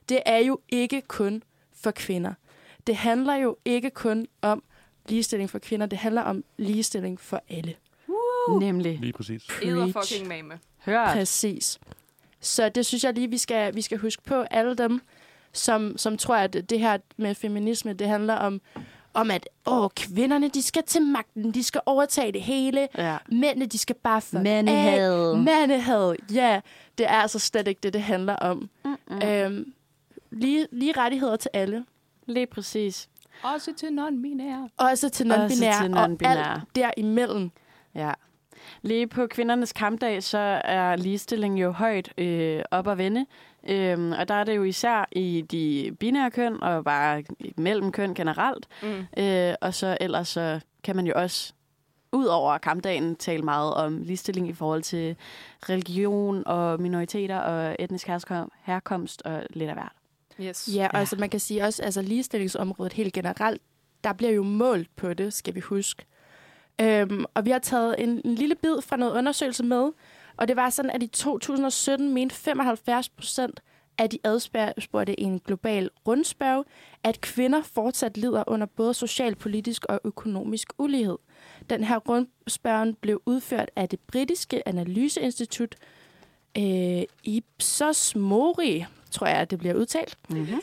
[0.09, 1.43] det er jo ikke kun
[1.83, 2.33] for kvinder.
[2.87, 4.63] Det handler jo ikke kun om
[5.09, 5.87] ligestilling for kvinder.
[5.87, 7.75] Det handler om ligestilling for alle.
[8.61, 8.99] Nemlig.
[9.01, 9.43] Lige præcis.
[9.63, 10.59] Eder fucking mame.
[10.79, 11.09] Hørt.
[11.09, 11.79] Præcis.
[12.41, 14.35] Så det synes jeg lige, vi skal, vi skal huske på.
[14.51, 15.01] Alle dem,
[15.53, 18.61] som, som tror, at det her med feminisme, det handler om,
[19.15, 22.89] om at åh, kvinderne, de skal til magten, de skal overtage det hele.
[22.99, 23.17] Ja.
[23.29, 25.37] Mændene, de skal bare få Mandehad.
[25.37, 26.61] Mandehad, ja.
[26.99, 28.71] Det er altså slet ikke det, det handler om.
[28.85, 29.23] Mm-mm.
[29.29, 29.73] Øhm,
[30.31, 31.85] lige, lige rettigheder til alle.
[32.27, 33.09] Lige præcis.
[33.43, 34.69] Også til non-binære.
[34.77, 36.27] Også til Også non-binære, til og non-binære.
[36.27, 37.51] alt derimellem.
[37.95, 38.13] Ja.
[38.83, 43.27] Lige på kvindernes kampdag, så er ligestilling jo højt øh, op at vende.
[43.69, 47.23] Øhm, og der er det jo især i de binære køn, og bare
[47.57, 48.67] mellem køn generelt.
[48.83, 49.23] Mm.
[49.23, 51.53] Øh, og så ellers så kan man jo også,
[52.13, 55.17] ud over kampdagen, tale meget om ligestilling i forhold til
[55.69, 58.09] religion og minoriteter og etnisk
[58.65, 59.93] herkomst og lidt af hvert.
[60.41, 60.69] Yes.
[60.75, 63.63] Ja, og altså man kan sige også, altså ligestillingsområdet helt generelt,
[64.05, 66.05] der bliver jo målt på det, skal vi huske.
[66.81, 69.91] Øhm, og vi har taget en, en lille bid fra noget undersøgelse med,
[70.37, 73.61] og det var sådan, at i 2017 mente 75 procent
[73.99, 76.65] af de adspurgte i en global rundspørg,
[77.03, 81.19] at kvinder fortsat lider under både socialpolitisk og økonomisk ulighed.
[81.71, 85.75] Den her rundspørgen blev udført af det britiske analyseinstitut
[86.59, 90.19] øh, Ipsos Mori, tror jeg, det bliver udtalt.
[90.29, 90.61] Mm-hmm.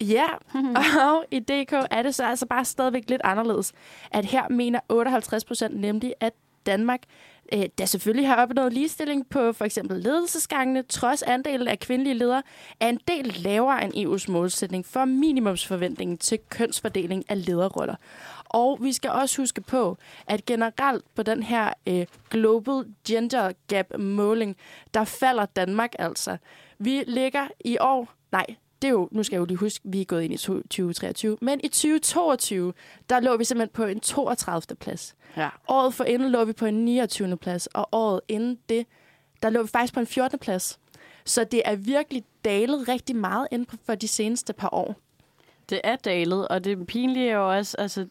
[0.00, 0.26] Ja,
[1.06, 3.72] og i DK er det så altså bare stadigvæk lidt anderledes.
[4.10, 6.32] At her mener 58 procent nemlig, at
[6.66, 7.00] Danmark,
[7.52, 12.42] øh, der selvfølgelig har opnået ligestilling på for eksempel ledelsesgangene, trods andelen af kvindelige ledere,
[12.80, 17.94] er en del lavere end EU's målsætning for minimumsforventningen til kønsfordeling af lederroller.
[18.44, 23.98] Og vi skal også huske på, at generelt på den her øh, Global Gender Gap
[23.98, 24.56] måling,
[24.94, 26.36] der falder Danmark altså.
[26.78, 28.46] Vi ligger i år, nej,
[28.82, 30.62] det er jo, nu skal jeg jo lige huske, vi er gået ind i to-
[30.62, 32.72] 2023, men i 2022,
[33.10, 34.76] der lå vi simpelthen på en 32.
[34.76, 35.14] plads.
[35.36, 35.48] Ja.
[35.68, 37.36] Året for inden lå vi på en 29.
[37.36, 38.86] plads, og året inden det,
[39.42, 40.38] der lå vi faktisk på en 14.
[40.38, 40.78] plads.
[41.24, 44.94] Så det er virkelig dalet rigtig meget inden for de seneste par år.
[45.70, 48.06] Det er dalet, og det pinlige er jo også, altså,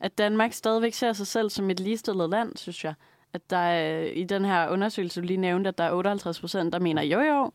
[0.00, 2.94] at Danmark stadigvæk ser sig selv som et ligestillet land, synes jeg.
[3.32, 6.72] At der er, i den her undersøgelse, du lige nævnte, at der er 58 procent,
[6.72, 7.52] der mener, jo jo,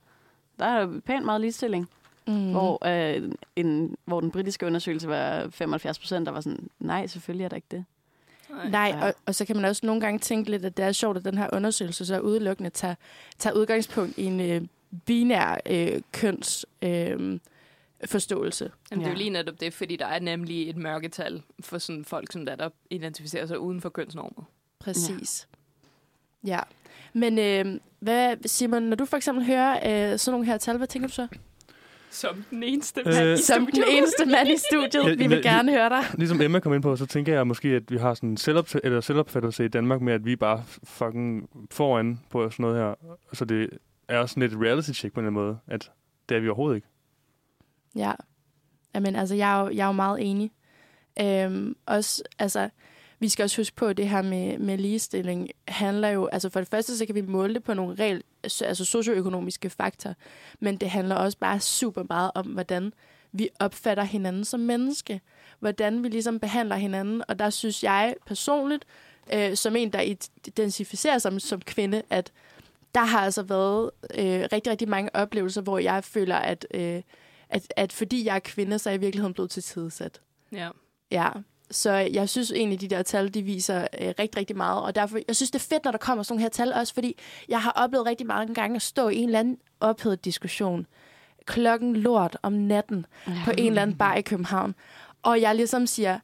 [0.59, 1.89] der er pænt meget ligestilling.
[2.27, 2.51] Mm.
[2.51, 7.43] Hvor, øh, en, hvor den britiske undersøgelse var 75 procent, der var sådan, nej, selvfølgelig
[7.45, 7.85] er der ikke det.
[8.69, 9.05] Nej, Ja.
[9.07, 11.25] og, og så kan man også nogle gange tænke lidt, at det er sjovt, at
[11.25, 12.95] den her undersøgelse så udelukkende tager,
[13.39, 14.61] tager udgangspunkt i en øh,
[15.05, 17.39] binær øh, køns øh,
[18.05, 18.71] forståelse.
[18.91, 19.17] Jamen, det er jo Ja.
[19.23, 22.69] lige netop det, fordi der er nemlig et mørketal for sådan folk, som der, der
[22.89, 24.43] identificerer sig uden for kønsnormer.
[24.79, 25.47] Præcis.
[26.45, 26.49] Ja.
[26.55, 26.59] ja.
[27.13, 29.73] Men øh, hvad, Simon, når du for eksempel hører
[30.13, 31.27] øh, sådan nogle her tal, hvad tænker du så?
[32.09, 35.71] Som den eneste Øh, mand i Som den eneste mand i studiet, vi vil gerne
[35.71, 36.03] høre dig.
[36.17, 38.79] Ligesom Emma kom ind på, så tænker jeg måske, at vi har sådan en selvop-
[38.83, 43.15] eller selvopfattelse i Danmark med, at vi er bare fucking foran på sådan noget her.
[43.33, 43.69] Så det
[44.07, 45.91] er også sådan lidt et reality check på en eller anden måde, at
[46.29, 46.87] det er vi overhovedet ikke.
[47.95, 48.11] Ja.
[48.95, 50.51] Jamen, altså, jeg er jo, jeg er jo meget enig.
[51.21, 52.69] Øhm, også, altså,
[53.23, 56.59] vi skal også huske på, at det her med, med ligestilling handler jo, altså for
[56.59, 60.13] det første, så kan vi måle det på nogle regel, altså socioøkonomiske faktorer,
[60.59, 62.93] men det handler også bare super meget om, hvordan
[63.31, 65.21] vi opfatter hinanden som menneske,
[65.59, 68.85] hvordan vi ligesom behandler hinanden, og der synes jeg personligt,
[69.33, 70.01] øh, som en, der
[70.47, 72.31] identificerer sig som, som kvinde, at
[72.95, 77.01] der har altså været øh, rigtig, rigtig mange oplevelser, hvor jeg føler, at, øh,
[77.49, 80.21] at, at fordi jeg er kvinde, så er jeg i virkeligheden blevet til tidssat.
[80.51, 80.69] Ja.
[81.11, 81.29] Ja,
[81.73, 84.83] så jeg synes egentlig, de der tal, de viser øh, rigtig, rigtig meget.
[84.83, 86.93] Og derfor, jeg synes, det er fedt, når der kommer sådan nogle her tal også,
[86.93, 87.17] fordi
[87.49, 90.87] jeg har oplevet rigtig mange gange at stå i en eller anden ophedet diskussion.
[91.45, 93.05] Klokken lort om natten
[93.45, 94.75] på en eller anden bar i København.
[95.23, 96.19] Og jeg ligesom siger,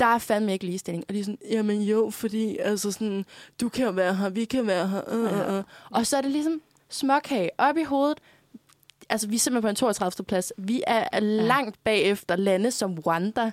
[0.00, 1.04] der er fandme ikke ligestilling.
[1.08, 3.24] Og de er sådan, jamen jo, fordi altså sådan,
[3.60, 5.02] du kan være her, vi kan være her.
[5.08, 5.64] Øh, øh, øh.
[5.90, 8.18] Og så er det ligesom småkage op i hovedet.
[9.08, 10.24] Altså, vi er simpelthen på en 32.
[10.24, 10.52] plads.
[10.58, 13.52] Vi er langt bagefter lande som Rwanda.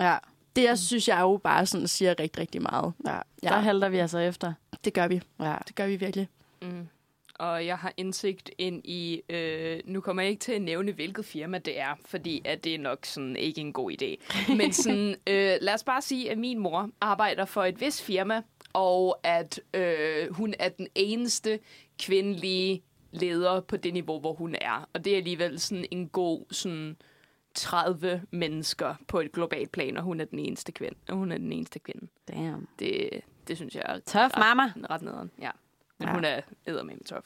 [0.00, 0.16] Ja,
[0.56, 2.92] Det synes jeg jo bare sådan siger rigtig, rigtig meget.
[3.06, 3.18] ja.
[3.42, 3.48] Ja.
[3.48, 4.52] der halter vi altså efter.
[4.84, 5.20] Det gør vi.
[5.40, 5.56] Ja.
[5.66, 6.28] Det gør vi virkelig.
[6.62, 6.88] Mm.
[7.38, 11.24] Og jeg har indsigt ind i, øh, nu kommer jeg ikke til at nævne, hvilket
[11.24, 14.16] firma det er, fordi at det er nok sådan ikke en god idé.
[14.54, 18.42] Men sådan, øh, lad os bare sige, at min mor arbejder for et vis firma,
[18.72, 21.58] og at øh, hun er den eneste
[21.98, 24.88] kvindelige leder på det niveau, hvor hun er.
[24.92, 26.96] Og det er alligevel sådan en god sådan
[27.54, 30.94] 30 mennesker på et globalt plan, og hun er den eneste kvinde.
[31.08, 32.06] Og hun er den eneste kvinde.
[32.28, 32.68] Damn.
[32.78, 33.10] Det,
[33.48, 34.72] det synes jeg er Tough ret, mama.
[34.90, 35.30] ret nederen.
[35.40, 35.50] Ja.
[35.98, 36.10] Men Ja.
[36.10, 36.14] ja.
[36.14, 37.24] hun er eddermame tough.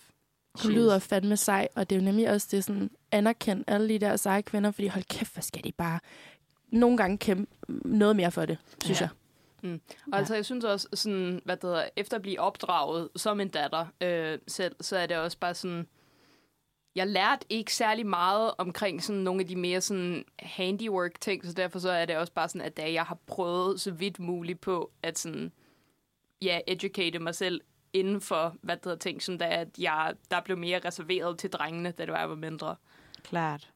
[0.63, 3.99] Hun lyder fandme sej, og det er jo nemlig også det sådan, anerkendt alle de
[3.99, 6.01] der seje kvinder, fordi hold kæft, hvor skal de bare
[6.69, 7.51] nogle gange kæmpe
[7.85, 9.09] noget mere for det, synes Ja.
[9.63, 9.79] jeg.
[10.13, 13.49] Og altså, jeg synes også, sådan, hvad det hedder, efter at blive opdraget som en
[13.49, 15.87] datter øh, selv, så er det også bare sådan,
[16.99, 21.53] jeg lærte ikke særlig meget omkring sådan nogle af de mere sådan handiwork ting, så
[21.53, 24.61] derfor så er det også bare sådan, at da jeg har prøvet så vidt muligt
[24.61, 25.53] på at sådan,
[26.43, 27.61] ja, educate mig selv
[27.93, 31.51] inden for, hvad det hedder, ting, sådan da, at jeg, der blev mere reserveret til
[31.51, 32.77] drengene, da det var, jeg var mindre.
[33.23, 33.73] Klart.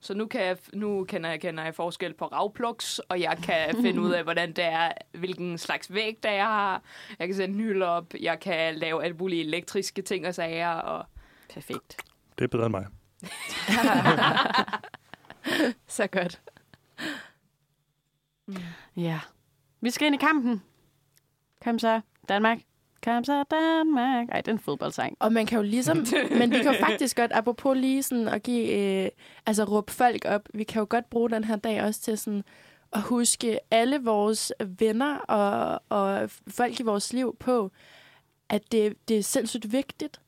[0.00, 3.74] Så nu, kan jeg, nu kender jeg, kender jeg forskel på ravpluks, og jeg kan
[3.84, 6.82] finde ud af, hvordan det er, hvilken slags væg der jeg har.
[7.18, 10.74] Jeg kan sætte en hylde op, jeg kan lave alle mulige elektriske ting og sager.
[10.74, 11.06] Og
[11.54, 11.96] Perfekt.
[12.38, 12.86] Det er bedre end mig.
[15.86, 16.40] Så godt.
[18.96, 19.20] Ja.
[19.80, 20.62] Vi skal ind i kampen.
[21.64, 22.58] Kom så, Danmark.
[23.04, 24.28] Kom så, Danmark.
[24.28, 25.16] Ej, det er en fodboldsang.
[25.18, 25.96] Og man kan jo ligesom,
[26.38, 28.68] men vi kan jo faktisk godt, apropos lige sådan at give,
[29.04, 29.10] øh,
[29.46, 32.44] altså råbe folk op, vi kan jo godt bruge den her dag også til sådan
[32.92, 37.70] at huske alle vores venner og, og folk i vores liv på,
[38.48, 40.20] at det, det er sindssygt vigtigt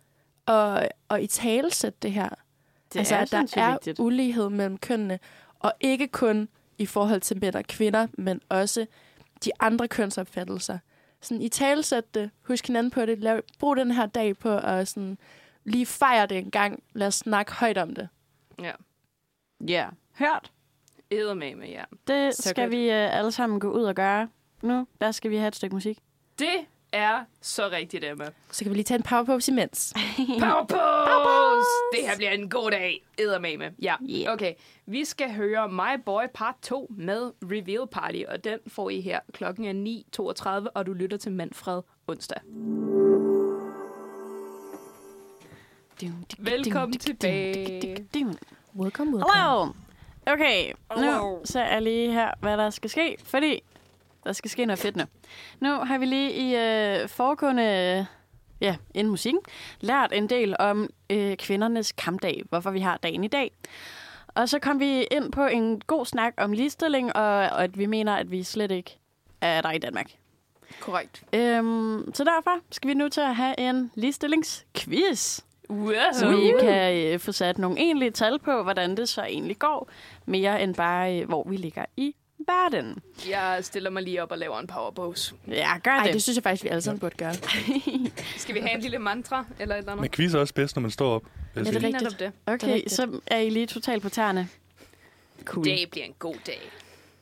[0.48, 2.28] at, at i talesætte det her.
[2.92, 4.00] Det altså, er at der er vigtigt.
[4.00, 5.18] ulighed mellem kønnene,
[5.58, 8.87] og ikke kun i forhold til mænd og kvinder, men også
[9.44, 10.78] de andre kønsopfattelser.
[11.20, 14.88] Sådan, i talesæt det, husk hinanden på det, lav, brug den her dag på at
[14.88, 15.18] sådan,
[15.64, 16.82] lige fejre det en gang.
[16.92, 18.08] Lad os snakke højt om det.
[18.62, 18.72] ja,
[19.68, 19.88] Ja.
[20.18, 20.52] Hørt.
[21.11, 21.84] æder med med, ja.
[22.06, 22.70] Det Så skal godt.
[22.70, 24.28] vi uh, alle sammen gå ud og gøre.
[24.62, 25.98] Nu, der skal vi have et stykke musik.
[26.38, 26.48] Det
[26.92, 28.24] er så rigtigt, Emma.
[28.51, 29.94] Så kan vi lige tage en powerpose imens.
[30.40, 31.68] Power pose!
[31.92, 33.05] Det her bliver en god dag.
[33.40, 33.70] Med.
[33.83, 34.33] Ja, Yeah.
[34.33, 34.55] okay.
[34.87, 39.20] Vi skal høre My Boy Part 2 med Reveal Party, og den får I her.
[39.33, 40.03] Klokken er
[40.64, 42.40] 9.32, og du lytter til Manfred onsdag.
[46.38, 48.07] Velkommen tilbage.
[48.77, 49.24] Welcome, welcome.
[49.35, 49.66] Hello.
[50.27, 51.40] Okay, nu Hello.
[51.44, 53.62] så er jeg lige her, hvad der skal ske, fordi
[54.24, 55.04] der skal ske noget fedt nu.
[55.61, 58.07] Nu har vi lige i øh, foregående,
[58.61, 59.40] ja, inden musikken,
[59.81, 63.52] lært en del om øh, kvindernes kampdag, hvorfor vi har dagen i dag.
[64.26, 67.87] Og så kom vi ind på en god snak om ligestilling, og, og at vi
[67.87, 68.98] mener, at vi slet ikke
[69.40, 70.11] er der i Danmark.
[70.81, 71.24] Korrekt.
[71.33, 75.40] Øhm, så derfor skal vi nu til at have en ligestillingsquiz.
[75.70, 75.92] Wow.
[76.12, 79.90] Så vi kan øh, få sat nogle egentlige tal på, hvordan det så egentlig går,
[80.26, 82.14] mere end bare, øh, hvor vi ligger i
[82.46, 82.98] verden.
[83.29, 85.35] Jeg stiller mig lige op og laver en power pose.
[85.48, 86.14] Ja, gør Ej, det.
[86.14, 87.35] det synes jeg faktisk, vi alle sammen burde gøre.
[88.37, 90.01] Skal vi have en lille mantra eller et eller andet?
[90.01, 91.22] Men quiz er også bedst, når man står op.
[91.57, 91.92] Ja, det er rigtigt.
[91.92, 92.18] Netop det.
[92.18, 92.92] Det er okay, rigtigt.
[92.92, 94.48] så er I lige totalt på tæerne.
[95.44, 95.64] Cool.
[95.64, 96.70] Det bliver en god dag.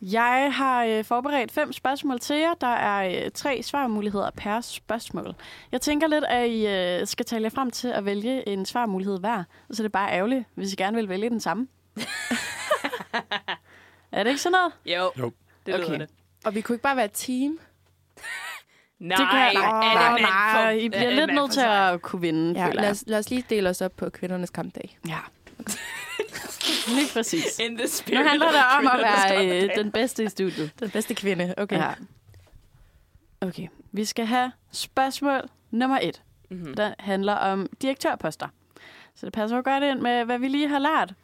[0.03, 2.55] Jeg har øh, forberedt fem spørgsmål til jer.
[2.55, 5.35] Der er øh, tre svarmuligheder per spørgsmål.
[5.73, 9.21] Jeg tænker lidt, at I øh, skal tale jer frem til at vælge en svarmulighed
[9.21, 9.45] hver.
[9.71, 11.69] Så det er bare ærgerligt, hvis I gerne vil vælge den samme.
[14.19, 14.73] er det ikke sådan noget?
[15.01, 15.33] Jo, Jo.
[15.67, 15.99] det lyder Okay.
[16.01, 16.09] det.
[16.45, 17.59] Og vi kunne ikke bare være et team.
[18.99, 21.61] Nej, det kan jeg nej, det nej, for- nej, I er bliver lidt nødt til
[21.61, 22.91] at kunne vinde, Ja, føler lad jeg.
[22.91, 24.99] os, lad os lige dele os op på kvindernes kampdag.
[25.09, 25.19] Ja.
[26.97, 27.59] Lige præcis.
[27.59, 30.71] In the Nu spirit handler of det om at være øh, den bedste i studiet.
[30.81, 31.55] Den bedste kvinde.
[31.57, 31.77] Okay.
[31.79, 31.93] Ja.
[33.41, 36.23] Okay, vi skal have spørgsmål nummer et.
[36.51, 36.75] Mhm.
[36.75, 38.49] Der handler om direktørposter.
[39.15, 41.15] Så det passer jo godt ind med, hvad vi lige har lært.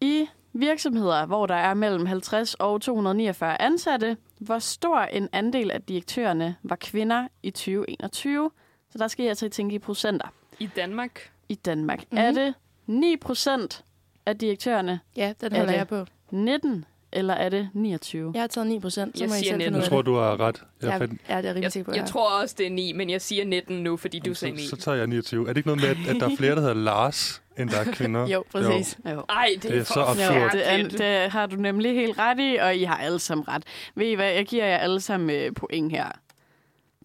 [0.00, 5.82] I virksomheder, hvor der er mellem 50 og 249 ansatte, hvor stor en andel af
[5.82, 8.50] direktørerne var kvinder i 2021?
[8.90, 11.30] Så der skal jeg altså tænke i procenter I Danmark.
[11.48, 11.98] i Danmark.
[11.98, 12.06] Mhm.
[12.10, 12.26] Mm-hmm.
[12.26, 12.54] Er det
[12.86, 13.84] 9 procent
[14.26, 15.78] af direktørerne, Ja, den Er holder det?
[15.78, 16.04] jeg på.
[16.30, 18.30] 19, eller er det 29?
[18.34, 19.18] Jeg har taget 9 procent.
[19.18, 19.74] Så Jeg må I siger selv finde 19.
[19.76, 20.62] ud Jeg tror, du har ret.
[20.82, 21.96] Jeg Ja, er fandt, ja, det er rimelig Jeg, sikker på.
[21.96, 24.62] jeg tror også, det er 9, men jeg siger 19 nu, fordi du sagde 9.
[24.62, 25.42] så, så tager jeg 29.
[25.44, 27.78] Er det ikke noget med, at, at der er flere, der hedder Lars, end der
[27.80, 28.28] er kvinder?
[28.34, 28.98] Jo, præcis.
[29.10, 29.22] Jo.
[29.28, 30.36] Ej, det er, Det er så absurd.
[30.42, 30.88] Jo, det, er,
[31.22, 33.62] det har du nemlig helt ret i, og I har alle sammen ret.
[33.94, 36.06] Ved I hvad, jeg giver jer alle sammen øh, point her.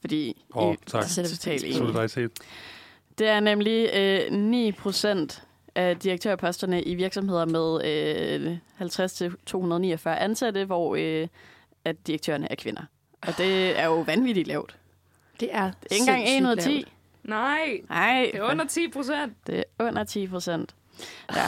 [0.01, 1.03] Fordi Åh, I tak.
[1.03, 1.77] er totalt enige.
[1.77, 2.31] Solidaritet.
[3.17, 5.43] Det er nemlig øh, 9 procent
[5.75, 8.57] af direktørposterne i virksomheder med øh,
[10.01, 11.27] 50-249 ansatte, hvor øh,
[11.85, 12.81] at direktørerne er kvinder.
[13.21, 14.77] Og det er jo vanvittigt lavt.
[15.39, 16.85] Det er Det er ikke engang 1 ud af 10.
[17.23, 19.47] Nej, Nej, det er under 10 procent.
[19.47, 20.75] Det er under 10 procent.
[21.35, 21.41] Ja.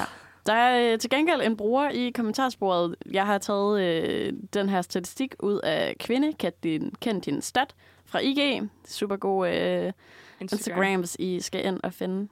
[0.45, 2.95] Der er øh, til gengæld en bruger i kommentarsporet.
[3.11, 7.75] Jeg har taget øh, den her statistik ud af kvinde, kendt din, kendt din stat
[8.05, 8.69] fra IG.
[8.87, 9.91] Super god øh,
[10.39, 12.27] Instagram, hvis I skal ind og finde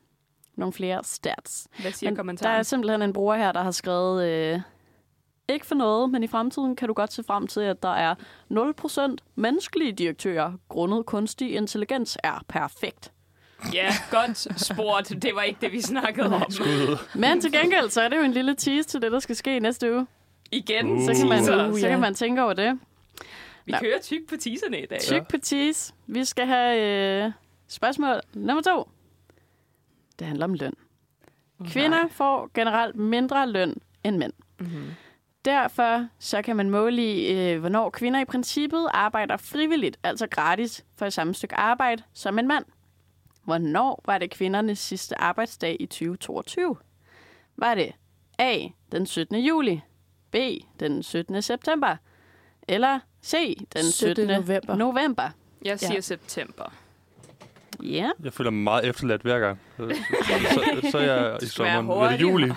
[0.55, 1.67] nogle flere stats.
[1.81, 2.59] Hvad siger Men der kommentaren?
[2.59, 4.59] er simpelthen en bruger her, der har skrevet, øh,
[5.49, 8.15] ikke for noget, men i fremtiden kan du godt se frem til, at der er
[8.49, 13.11] 0% menneskelige direktører, grundet kunstig intelligens er perfekt.
[13.73, 15.09] Ja, godt spurgt.
[15.21, 16.43] Det var ikke det, vi snakkede om.
[17.15, 19.59] Men til gengæld, så er det jo en lille tease til det, der skal ske
[19.59, 20.07] næste uge.
[20.51, 20.91] Igen.
[20.91, 21.01] Uh.
[21.05, 22.79] Så kan man, Så- så kan man tænke over det.
[23.65, 23.77] Vi Nå.
[23.81, 24.99] kører tyk på teaserne i dag.
[25.01, 25.93] Tyk på tease.
[26.07, 26.81] Vi skal have
[27.25, 27.31] øh,
[27.67, 28.89] spørgsmål nummer to.
[30.19, 30.73] Det handler om løn.
[31.67, 34.33] Kvinder får generelt mindre løn end mænd.
[34.59, 34.83] Mm-hmm.
[35.45, 40.85] Derfor så kan man måle i, øh, hvornår kvinder i princippet arbejder frivilligt, altså gratis,
[40.95, 42.65] for et samme stykke arbejde som en mand.
[43.43, 46.75] Hvornår var det kvindernes sidste arbejdsdag i 2022?
[47.57, 47.91] Var det
[48.39, 48.67] A.
[48.91, 49.35] den 17.
[49.39, 49.81] juli,
[50.31, 50.35] B.
[50.79, 51.41] den 17.
[51.41, 51.95] september,
[52.67, 53.57] eller C.
[53.73, 54.27] den 17.
[54.27, 54.75] november.
[54.75, 55.29] november?
[55.65, 56.01] Jeg siger Ja.
[56.01, 56.73] september.
[57.83, 59.59] Ja, Jeg føler mig meget efterladt hver gang.
[59.77, 59.83] Så,
[60.25, 61.89] så, så, så er jeg i sommeren.
[61.89, 62.51] Er det juli?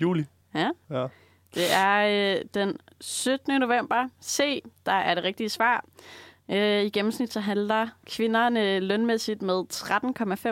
[0.00, 0.24] Juli?
[0.54, 0.70] Ja.
[0.90, 1.06] Ja.
[1.54, 3.60] det er øh, den 17.
[3.60, 4.08] november.
[4.22, 5.84] C, der er det rigtige svar.
[6.50, 9.64] Øh, I gennemsnit så handler kvinderne lønmæssigt med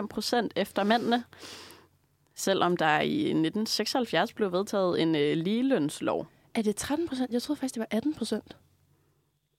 [0.01, 1.23] 13,5 procent efter mændene.
[2.35, 6.27] Selvom der i 1976 blev vedtaget en øh, ligelønslov.
[6.55, 7.31] Er det 13 procent?
[7.33, 8.57] Jeg troede faktisk, det var 18 procent.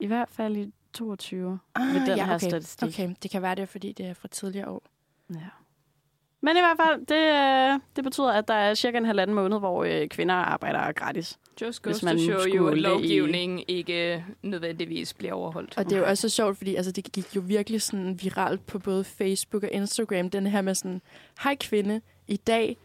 [0.01, 2.49] I hvert fald i 22 Ah, ved den ja, her okay.
[2.49, 2.89] statistik.
[2.89, 4.83] Okay, det kan være det, er, fordi det er fra tidligere år.
[5.35, 5.37] Ja.
[6.41, 9.59] Men i hvert fald, det, øh, det betyder, at der er cirka en halvanden måned,
[9.59, 11.39] hvor øh, kvinder arbejder gratis.
[11.63, 15.79] Just Hvis goes man to show skulle you, at i- lovgivningen ikke nødvendigvis bliver overholdt.
[15.79, 18.67] Og det er jo også så sjovt, fordi altså, det gik jo virkelig sådan viralt
[18.67, 21.01] på både Facebook og Instagram, den her med sådan,
[21.43, 22.77] hej kvinde, i dag,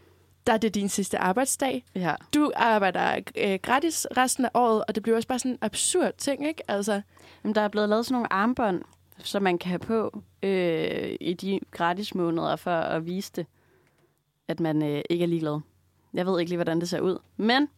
[0.46, 1.84] der er det din sidste arbejdsdag.
[1.94, 2.14] Ja.
[2.34, 6.12] Du arbejder øh, gratis resten af året, og det bliver også bare sådan en absurd
[6.18, 6.62] ting, ikke?
[6.70, 7.02] Altså,
[7.44, 8.82] Jamen, der er blevet lavet sådan nogle armbånd,
[9.18, 13.46] som man kan have på øh, i de gratis måneder for at vise det,
[14.48, 15.60] at man øh, ikke er ligeglad.
[16.14, 17.18] Jeg ved ikke lige, hvordan det ser ud.
[17.36, 17.68] Men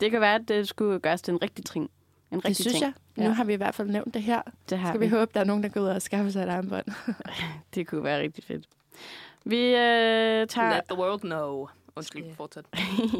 [0.00, 1.90] det kan være, at det skulle gøres til en rigtig ting.
[2.30, 2.84] En det rigtig synes ting.
[2.84, 2.92] jeg.
[3.16, 3.30] Nu Ja.
[3.30, 4.42] har vi i hvert fald nævnt det her.
[4.70, 6.48] Det har Skal vi håbe, der er nogen, der går ud og skaffer sig et
[6.48, 6.86] armbånd?
[7.74, 8.66] Det kunne være rigtig fedt.
[9.44, 11.68] Vi øh, tager Let the world know.
[11.96, 12.32] Undskyld, Ja.
[12.36, 12.64] fortsæt.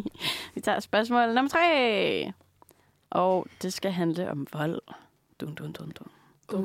[0.55, 2.33] Vi tager spørgsmål nummer tre.
[3.11, 4.81] Og det skal handle om vold.
[5.41, 6.09] Dun, dun, dun, dun.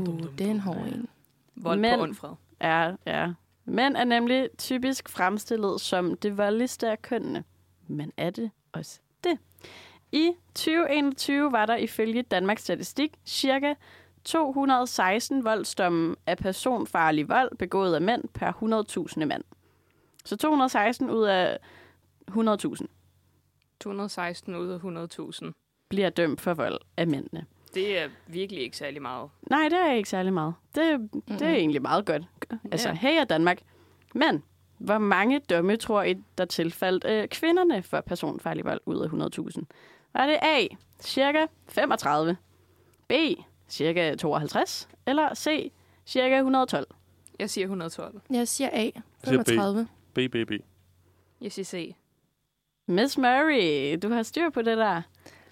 [0.08, 1.08] Uh, det er en hård en.
[1.56, 2.30] Vold Men- på åndfred.
[2.62, 3.34] Ja, ja.
[3.66, 7.44] Mænd er nemlig typisk fremstillet som det voldeligste af kønnene.
[7.88, 9.38] Men er det også det?
[10.12, 13.74] I 2021 var der ifølge Danmarks Statistik cirka
[14.26, 18.52] 216 voldsdomme af personfarlig vold begået af mænd per
[19.20, 19.44] 100.000 mand.
[20.26, 21.58] Så 216 ud af
[22.32, 22.86] 100.000
[23.80, 24.80] 216 ud af
[25.48, 25.52] 100.000.
[25.90, 27.46] bliver dømt for vold af mændene.
[27.74, 29.30] Det er virkelig ikke særlig meget.
[29.50, 30.54] Nej, det er ikke særlig meget.
[30.76, 32.24] Det, det er egentlig meget godt.
[32.72, 32.96] Altså, Ja.
[32.96, 33.62] hey Danmark.
[34.16, 34.44] Men
[34.78, 39.08] hvor mange domme tror I, der tilfaldt øh, kvinderne for personfarlig vold ud af
[39.58, 39.64] 100.000?
[40.14, 40.68] Var det A,
[41.02, 42.38] cirka 35,
[43.08, 43.12] B,
[43.70, 45.72] cirka 52, eller C,
[46.06, 46.86] cirka 112?
[47.40, 48.22] Jeg siger 112.
[48.30, 48.90] Jeg siger A.
[49.24, 49.48] siger B.
[49.48, 49.88] 35.
[50.14, 50.52] BBB.
[51.42, 51.96] Jeg siger C.
[52.88, 55.02] Miss Murray, du har styr på det der.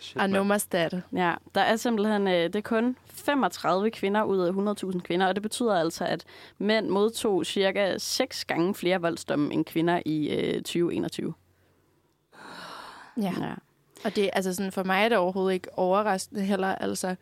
[0.02, 0.32] Shit, I mand.
[0.32, 0.96] know my stat.
[1.14, 5.36] Ja, der er simpelthen øh, det er kun 35 kvinder ud af 100.000 kvinder, og
[5.36, 6.24] det betyder altså, at
[6.58, 11.34] mænd modtog cirka 6 gange flere voldsdomme end kvinder i øh, 2021.
[13.22, 13.34] Ja.
[13.42, 13.54] Ja.
[14.06, 16.76] Og det, altså sådan, for mig er det overhovedet ikke overraskende heller.
[16.76, 17.16] Altså,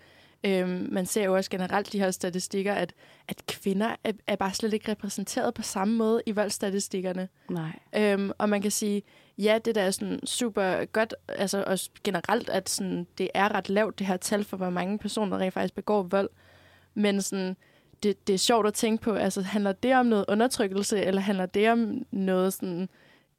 [0.43, 2.93] øhm, man ser jo også generelt de her statistikker, at,
[3.28, 7.30] at kvinder er, er bare slet ikke repræsenteret på samme måde i voldsstatistikkerne.
[7.49, 7.80] Nej.
[7.95, 9.04] Øhm, og man kan sige,
[9.38, 13.69] ja, det der er sådan super godt, altså også generelt, at sådan, det er ret
[13.69, 16.30] lavt, det her tal for, hvor mange personer rent faktisk begår vold.
[16.93, 17.56] Men sådan,
[18.04, 21.45] det, det er sjovt at tænke på, altså handler det om noget undertrykkelse, eller handler
[21.45, 22.89] det om noget sådan,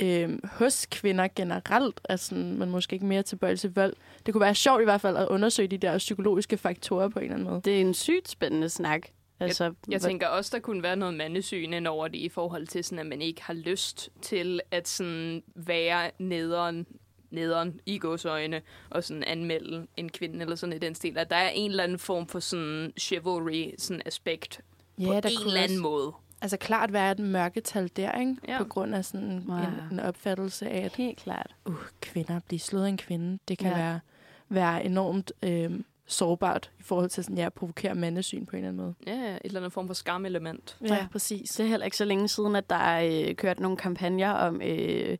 [0.02, 3.94] øhm, hos kvinder generelt, at sådan, man måske ikke mere tilbøjelig til vold.
[4.26, 7.22] Det kunne være sjovt i hvert fald at undersøge de der psykologiske faktorer på en
[7.24, 7.60] eller anden måde.
[7.64, 9.02] Det er en sygt spændende snak.
[9.40, 12.66] Altså, Jeg hvor- tænker også, der kunne være noget mandesyn ind over det i forhold
[12.66, 16.86] til, sådan, at man ikke har lyst til at sådan, være nederen,
[17.30, 21.18] nederen i godsøjne og sådan anmelde en kvinde eller sådan i den stil.
[21.18, 24.60] At der er en eller anden form for sådan chivalry sådan aspekt
[24.98, 26.12] Ja, på der en kunne eller anden også- måde.
[26.42, 28.36] Altså klart være et mørketal der, ikke?
[28.48, 28.58] Ja.
[28.58, 29.58] På grund af sådan Wow.
[29.58, 31.54] en, en opfattelse af, at Helt klart.
[31.66, 33.38] uh, kvinder bliver slået af en kvinde.
[33.48, 33.78] Det kan Ja.
[33.78, 33.84] ja.
[33.84, 34.00] være,
[34.48, 38.68] være enormt øh, sårbart i forhold til sådan, ja, at provokere mandesyn på en eller
[38.68, 38.94] anden måde.
[39.06, 40.76] Ja, et eller andet form for skamelement.
[40.88, 41.06] Ja.
[41.12, 41.50] præcis.
[41.50, 44.62] Det er heller ikke så længe siden, at der er øh, kørt nogle kampagner om
[44.62, 45.18] øh,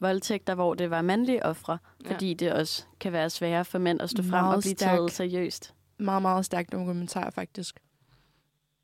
[0.00, 2.10] voldtægter, hvor det var mandlige ofre, Ja.
[2.12, 4.90] fordi det også kan være sværere for mænd at stå frem Meget og blive stærk.
[4.96, 5.74] taget seriøst.
[5.98, 7.80] Meget, meget stærk dokumentar, faktisk.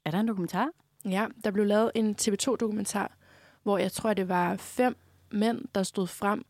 [0.04, 0.68] Er der en dokumentar?
[1.04, 3.16] Ja, der blev lavet en TV2-dokumentar,
[3.62, 4.96] hvor jeg tror, det var fem
[5.30, 6.44] mænd, der stod frem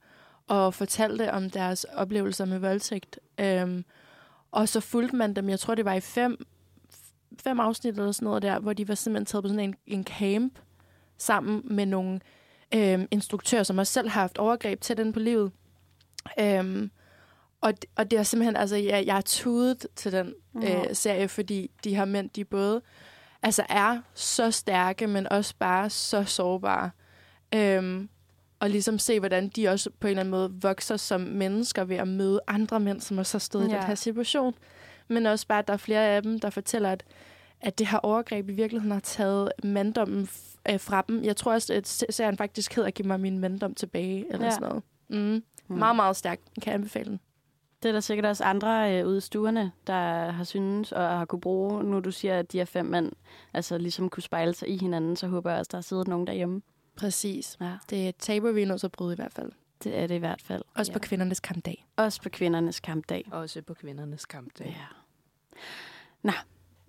[0.46, 3.18] og fortalte om deres oplevelser med voldtægt.
[3.38, 3.84] Øhm,
[4.50, 6.46] og så fulgte man dem, jeg tror, det var i fem,
[7.42, 10.04] fem afsnit eller sådan noget der, hvor de var simpelthen taget på sådan en, en
[10.04, 10.58] camp
[11.18, 12.20] sammen med nogle
[12.74, 15.52] øhm, instruktører, som også selv har haft overgreb til den på livet.
[16.40, 16.90] Øhm,
[17.60, 21.70] Og, og det er simpelthen, altså, jeg, jeg er tudet til den øh, serie, fordi
[21.84, 22.82] de her mænd, de både
[23.42, 26.90] altså, er så stærke, men også bare så sårbare.
[27.54, 28.08] Øhm,
[28.60, 31.96] og ligesom se, hvordan de også på en eller anden måde vokser som mennesker ved
[31.96, 33.74] at møde andre mænd, som også har stået ja.
[33.74, 34.54] i den her situation.
[35.08, 37.04] Men også bare, at der er flere af dem, der fortæller, at,
[37.60, 40.28] at det her overgreb i virkeligheden har taget manddommen
[40.70, 41.24] øh, fra dem.
[41.24, 44.50] Jeg tror også, at se- serien faktisk hedder Giv mig min manddom tilbage, eller ja.
[44.50, 44.82] sådan noget.
[45.08, 45.42] Mm.
[45.68, 45.78] Mm.
[45.78, 46.38] Meget, meget stærk.
[46.62, 47.20] Kan jeg anbefale den.
[47.82, 51.24] Det er der sikkert også andre øh, ude i stuerne, der har synes og har
[51.24, 51.84] kunne bruge.
[51.84, 53.12] Nu du siger, at de her fem mænd
[53.54, 56.26] altså ligesom kunne spejle sig i hinanden, så håber jeg også, der har siddet nogen
[56.26, 56.62] derhjemme.
[56.96, 57.56] Præcis.
[57.60, 59.52] Ja, Det er et tabu, vi er nødt til at bryde i hvert fald.
[59.84, 60.62] det er det i hvert fald.
[60.74, 60.98] Også ja.
[60.98, 61.86] på kvindernes kampdag.
[61.96, 63.28] Også på kvindernes kampdag.
[63.32, 64.66] Også på kvindernes kampdag.
[64.66, 64.86] Ja.
[66.22, 66.32] Nå,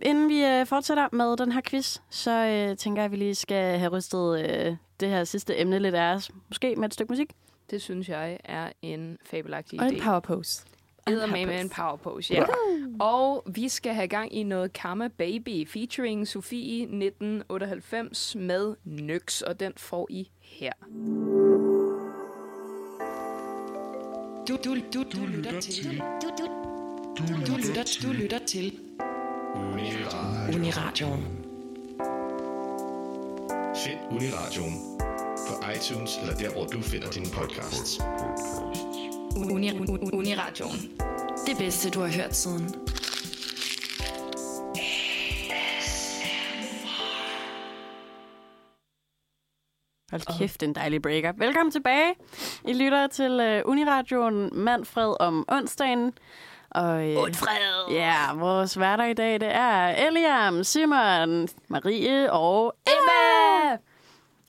[0.01, 3.35] inden vi øh, fortsætter med den her quiz, så øh, tænker jeg, at vi lige
[3.35, 6.31] skal have rystet øh, det her sidste emne lidt af os.
[6.49, 7.31] Måske med et stykke musik.
[7.69, 9.89] Det synes jeg er en fabelagtig Og idé.
[9.93, 10.61] en power pose.
[10.65, 10.72] Edder
[11.07, 12.43] med med en power pose, ja.
[12.99, 19.59] Og vi skal have gang i noget Karma Baby featuring Sofie 1998 med Nyx, og
[19.59, 20.71] den får I her.
[24.47, 26.03] Du, du, du, du lytter til.
[26.21, 26.45] Du, du,
[27.17, 28.79] du, du, lytter, du lytter til.
[30.55, 31.23] Uniradioen.
[33.75, 34.99] Find Uniradioen
[35.47, 37.99] på iTunes eller der, hvor du finder dine podcasts.
[39.35, 40.99] Uni, uni, Uniradioen.
[41.45, 42.75] Det bedste, du har hørt siden.
[50.11, 51.33] Hold kæft, en dejlig breaker.
[51.37, 52.15] Velkommen tilbage.
[52.65, 56.13] I lytter til uh, Uniradioen Manfred om onsdagen.
[56.69, 57.91] Og, Manfred!
[57.91, 63.77] Ja, vores værter i dag, det er Eliam, Simon, Marie og Emma!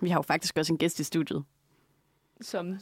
[0.01, 1.45] Vi har jo faktisk også en gæst i studiet.
[2.41, 2.79] Som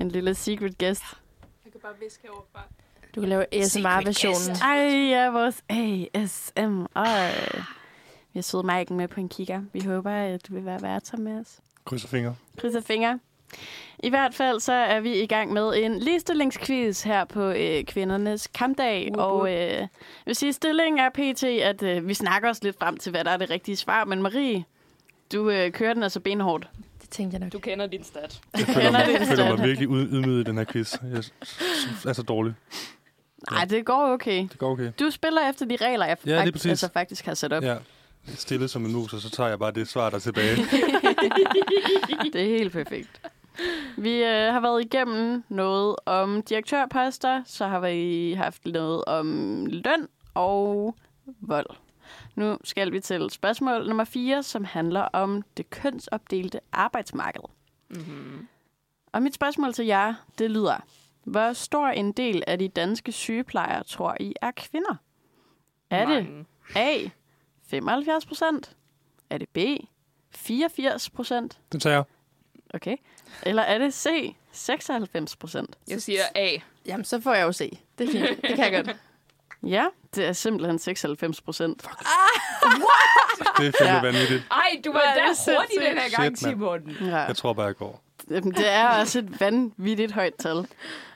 [0.00, 1.02] En lille secret guest.
[3.14, 4.56] Du kan lave ASMR-versionen.
[4.62, 4.76] Ej,
[5.10, 7.56] ja, vores ASMR.
[8.32, 9.62] Vi har søde Maiken med på en kigger.
[9.72, 11.60] Vi håber, at du vil være vært sammen med os.
[11.84, 12.36] Krydser fingre.
[12.58, 13.18] Krydser fingre.
[13.98, 18.46] I hvert fald så er vi i gang med en ligestillingsquiz her på øh, kvindernes
[18.46, 19.10] kampdag.
[19.16, 19.32] Woop.
[19.32, 19.88] Og øh, jeg
[20.26, 23.30] vil sige, stillingen er pt, at øh, vi snakker os lidt frem til, hvad der
[23.30, 24.04] er det rigtige svar.
[24.04, 24.64] Men Marie,
[25.32, 26.68] du øh, kører den altså benhårdt.
[27.06, 27.52] Det tænkte jeg nok.
[27.52, 28.40] du kender din stat.
[28.58, 30.94] Jeg føler mig, det jeg føler mig virkelig ydmyget i den her quiz.
[31.02, 31.22] Jeg
[32.06, 32.54] er så dårlig.
[33.50, 34.42] Nej, det går okay.
[34.50, 34.92] Det går okay.
[35.00, 37.62] Du spiller efter de regler, jeg Ja, fakt- altså, faktisk har sat op.
[37.62, 37.76] Ja.
[38.34, 40.56] Stille som en mus, og så tager jeg bare det svar, der er tilbage.
[42.32, 43.20] Det er helt perfekt.
[43.96, 50.08] Vi øh, har været igennem noget om direktørposter, så har vi haft noget om løn
[50.34, 50.94] og
[51.40, 51.66] vold.
[52.34, 57.42] Nu skal vi til spørgsmål nummer 4, som handler om det kønsopdelte arbejdsmarked.
[57.88, 58.48] Mm-hmm.
[59.12, 60.76] Og mit spørgsmål til jer, det lyder,
[61.24, 64.96] hvor stor en del af de danske sygeplejer tror I er kvinder?
[65.90, 66.46] Er det
[66.76, 67.08] A,
[67.66, 68.76] 75 procent?
[69.30, 69.58] Er det B,
[70.30, 71.60] 84 procent?
[71.72, 72.04] Den tager jeg.
[72.74, 72.96] Okay.
[73.42, 75.78] Eller er det C, 96 procent?
[75.88, 76.48] Jeg siger A.
[76.86, 77.78] Jamen, så får jeg jo se.
[77.98, 78.42] Det er fint.
[78.42, 78.96] Det kan jeg godt.
[79.66, 81.82] Ja, det er simpelthen 96 procent.
[81.82, 84.00] Det er fandme Ja.
[84.00, 84.42] vanvittigt.
[84.50, 86.38] Ej, du var er det hurtigt den her gang.
[86.38, 86.90] Simon.
[87.00, 87.16] Ja.
[87.16, 88.02] Jeg tror bare, jeg går.
[88.30, 90.66] Jamen, Det er også et vanvittigt højt tal.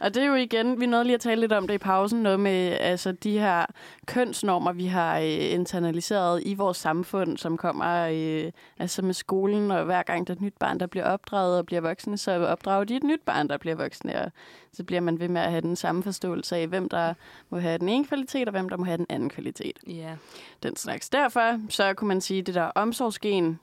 [0.01, 2.23] Og det er jo igen, vi nåede lige at tale lidt om det i pausen,
[2.23, 3.67] noget med altså, de her
[4.07, 9.85] kønsnormer, vi har øh, internaliseret i vores samfund, som kommer øh, altså med skolen, og
[9.85, 12.85] hver gang der er et nyt barn, der bliver opdraget og bliver voksne, så opdrager
[12.85, 14.33] de et nyt barn, der bliver voksne, og
[14.73, 17.15] så bliver man ved med at have den samme forståelse af, hvem der
[17.51, 19.79] må have den ene kvalitet, og hvem der må have den anden kvalitet.
[19.87, 20.17] Ja.
[20.63, 21.09] den slags.
[21.09, 23.59] Derfor så kunne man sige, at det der omsorgsgen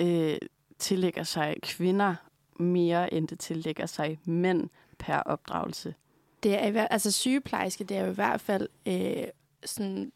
[0.00, 0.36] øh,
[0.78, 2.14] tillægger sig kvinder
[2.58, 5.94] mere, end det tillægger sig mænd per opdragelse.
[6.42, 9.24] Det er i hver, altså sygeplejerske, det er jo i hvert fald øh,
[9.64, 10.12] sådan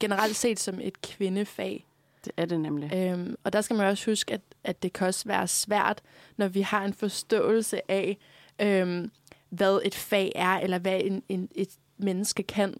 [0.00, 1.86] generelt set som et kvindefag.
[2.24, 2.94] Det er det nemlig.
[2.94, 6.02] Øhm, og der skal man også huske, at, at det kan også være svært,
[6.36, 8.18] når vi har en forståelse af,
[8.60, 9.10] øhm,
[9.48, 12.74] hvad et fag er, eller hvad en, en, et menneske kan.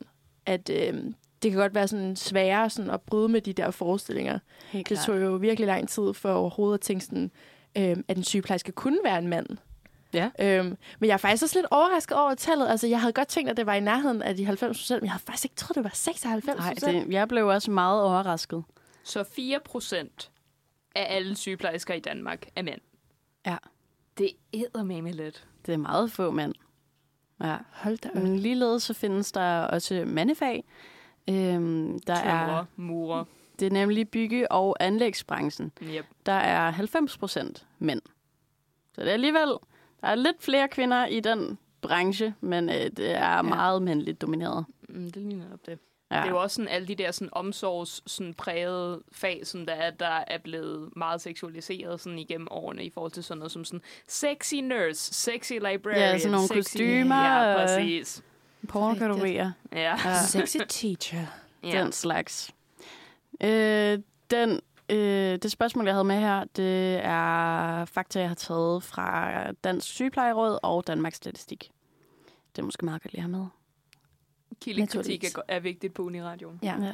[0.46, 4.38] At øhm, det kan godt være sådan sværere sådan at bryde med de der forestillinger.
[4.70, 7.30] Helt Det tog jo virkelig lang tid for overhovedet at tænke sådan,
[7.76, 9.46] øhm, at en sygeplejerske kunne være en mand.
[10.12, 10.30] Ja.
[10.40, 12.68] Øhm, men jeg er faktisk også lidt overrasket over tallet.
[12.68, 15.06] Altså, jeg havde godt tænkt, at det var i nærheden af de 90 procent, men
[15.06, 17.06] jeg havde faktisk ikke troet, det var 96 Nej, procent.
[17.06, 18.64] det, jeg blev også meget overrasket.
[19.04, 20.30] Så 4 procent
[20.94, 22.80] af alle sygeplejersker i Danmark er mænd.
[23.46, 23.56] Ja.
[24.18, 25.46] Det æder med lidt.
[25.66, 26.54] Det er meget få mænd.
[27.42, 27.56] Ja.
[27.72, 28.14] Hold da op.
[28.22, 30.64] Men ligeledes så findes der også mandefag.
[31.28, 33.24] Øhm, der er, Tømrer, murer.
[33.60, 35.72] Det er nemlig bygge- og anlægsbranchen.
[35.82, 36.06] Yep.
[36.26, 38.00] der er 90 procent mænd.
[38.94, 39.48] Så det er alligevel,
[40.00, 43.42] der er lidt flere kvinder i den branche, men øh, det er ja.
[43.42, 44.64] meget mandligt domineret.
[44.88, 45.78] Mm, det ligner op det.
[46.10, 46.16] Ja.
[46.16, 49.72] Det er jo også sådan alle de der sådan omsorgs sådan prægede fag, som der
[49.72, 53.64] er, der er blevet meget seksualiseret sådan igennem årene i forhold til sådan noget som
[53.64, 56.00] sådan sexy nurse, sexy librarian.
[56.12, 58.22] Ja, sådan nogle sexy, kostymer, Ja, præcis.
[58.68, 59.52] Pornokategorier.
[59.72, 59.78] Ja.
[60.04, 60.22] Ja.
[60.26, 61.26] Sexy teacher.
[61.62, 61.82] ja.
[61.82, 62.50] den slags.
[63.40, 63.98] Øh,
[64.30, 64.60] den,
[64.90, 69.86] øh, det spørgsmål, jeg havde med her, det er fakta, jeg har taget fra Dansk
[69.86, 71.70] Sygeplejeråd og Danmarks Statistik.
[72.56, 73.46] Det er måske meget godt lige at have med.
[74.60, 76.60] Kildekritik er, er vigtigt på Uniradioen.
[76.62, 76.74] Ja.
[76.80, 76.92] Ja.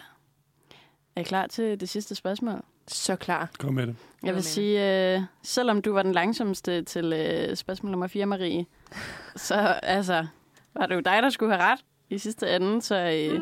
[1.16, 2.62] Er I klar til det sidste spørgsmål?
[2.88, 3.50] Så klar.
[3.58, 3.96] Kom med det.
[4.22, 8.66] Jeg vil sige, øh, selvom du var den langsomste til øh, spørgsmål nummer 4, Marie,
[9.36, 10.26] så altså,
[10.74, 13.40] var det jo dig, der skulle have ret i sidste ende, så øh,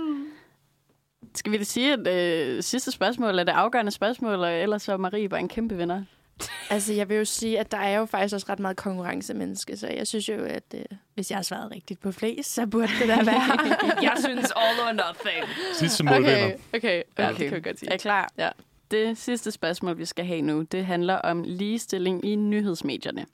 [1.34, 4.92] skal vi da sige, at øh, sidste spørgsmål er det afgørende spørgsmål, og ellers så
[4.92, 6.02] er Marie bare en kæmpe vinder.
[6.70, 9.88] Altså, jeg vil jo sige, at der er jo faktisk også ret meget konkurrencemenneske, så
[9.88, 13.08] jeg synes jo, at øh, hvis jeg har svaret rigtigt på flest, så burde det
[13.08, 13.58] da være.
[14.02, 15.44] Jeg synes all or nothing.
[15.74, 16.52] Sidste mål vinder.
[16.74, 17.28] okay, Ja, okay.
[17.28, 17.90] det kan jeg godt sige.
[17.90, 18.28] Er I klar?
[18.38, 18.50] Ja.
[18.90, 23.26] Det sidste spørgsmål, vi skal have nu, det handler om ligestilling i nyhedsmedierne.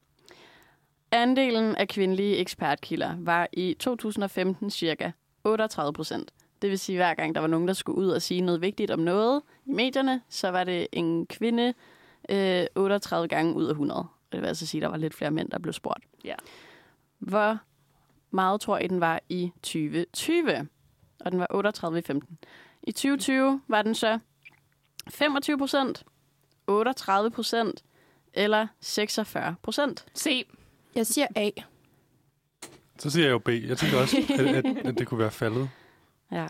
[1.13, 5.11] Andelen af kvindelige ekspertkilder var i 2015 cirka
[5.45, 6.31] 38 procent.
[6.63, 8.61] Det vil sige, at hver gang der var nogen, der skulle ud og sige noget
[8.61, 11.75] vigtigt om noget i medierne, så var det en kvinde
[12.29, 14.07] øh, 38 gange ud af 100.
[14.33, 16.05] Det vil altså sige, at der var lidt flere mænd, der blev spurgt.
[16.25, 16.35] Ja.
[17.19, 17.59] Hvor
[18.31, 20.69] meget tror I, den var i 2020?
[21.21, 22.39] Og den var 38 i 15.
[22.83, 24.19] I 2020 var den så
[25.11, 26.05] 25 procent,
[26.67, 27.85] 38 procent
[28.33, 30.05] eller 46 procent.
[30.15, 30.45] Se,
[30.95, 31.51] Jeg siger A.
[32.99, 33.49] Så siger jeg jo B.
[33.49, 35.71] Jeg tænker også, at, at, at det kunne være faldet.
[36.33, 36.47] Ja,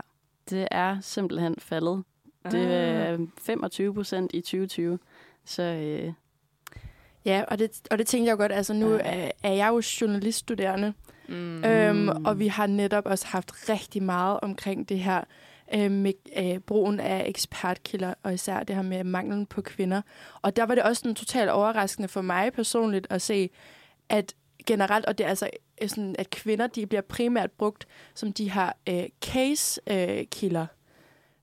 [0.50, 2.04] det er simpelthen faldet.
[2.50, 2.70] Det Ah.
[2.70, 4.98] er 25 procent i 2020.
[5.44, 6.12] Så øh,
[7.24, 8.52] Ja, og det, og det tænkte jeg godt.
[8.52, 10.92] Altså, nu er, er jeg jo journaliststuderende,
[11.28, 11.64] mm.
[11.64, 15.20] øhm, og vi har netop også haft rigtig meget omkring det her
[15.74, 20.02] øh, med øh, brugen af ekspertkilder, og især det her med manglen på kvinder.
[20.42, 23.50] Og der var det også sådan totalt overraskende for mig personligt at se,
[24.08, 24.34] at
[24.66, 25.50] generelt, og det er altså
[25.82, 30.66] øh, sådan, at kvinder, de bliver primært brugt som de her øh, case-kilder.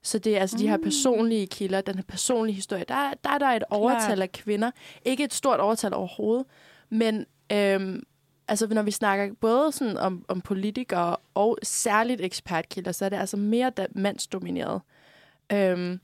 [0.02, 0.62] så det er altså mm.
[0.62, 2.84] de her personlige kilder, den her personlige historie.
[2.88, 4.70] Der, er- der er der et overtal af kvinder.
[5.04, 6.46] Ikke et stort overtal overhovedet,
[6.90, 8.02] men øhm,
[8.48, 13.16] altså, når vi snakker både sådan om, om politikere og særligt ekspertkilder, så er det
[13.16, 14.80] altså mere da- mandsdomineret.
[15.52, 16.00] Øhm,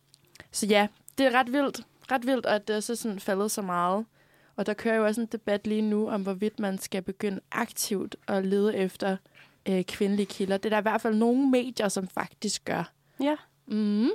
[0.53, 0.87] så ja,
[1.18, 1.81] det er ret vildt.
[2.12, 4.05] Ret vildt, at det er så sådan faldet så meget.
[4.57, 8.16] Og der kører jo også en debat lige nu om, hvorvidt man skal begynde aktivt
[8.28, 9.16] at lede efter
[9.68, 10.57] øh, kvindelige kilder.
[10.57, 12.92] Det er der i hvert fald nogle medier, som faktisk gør.
[13.20, 13.36] ja,
[13.66, 14.09] Mm.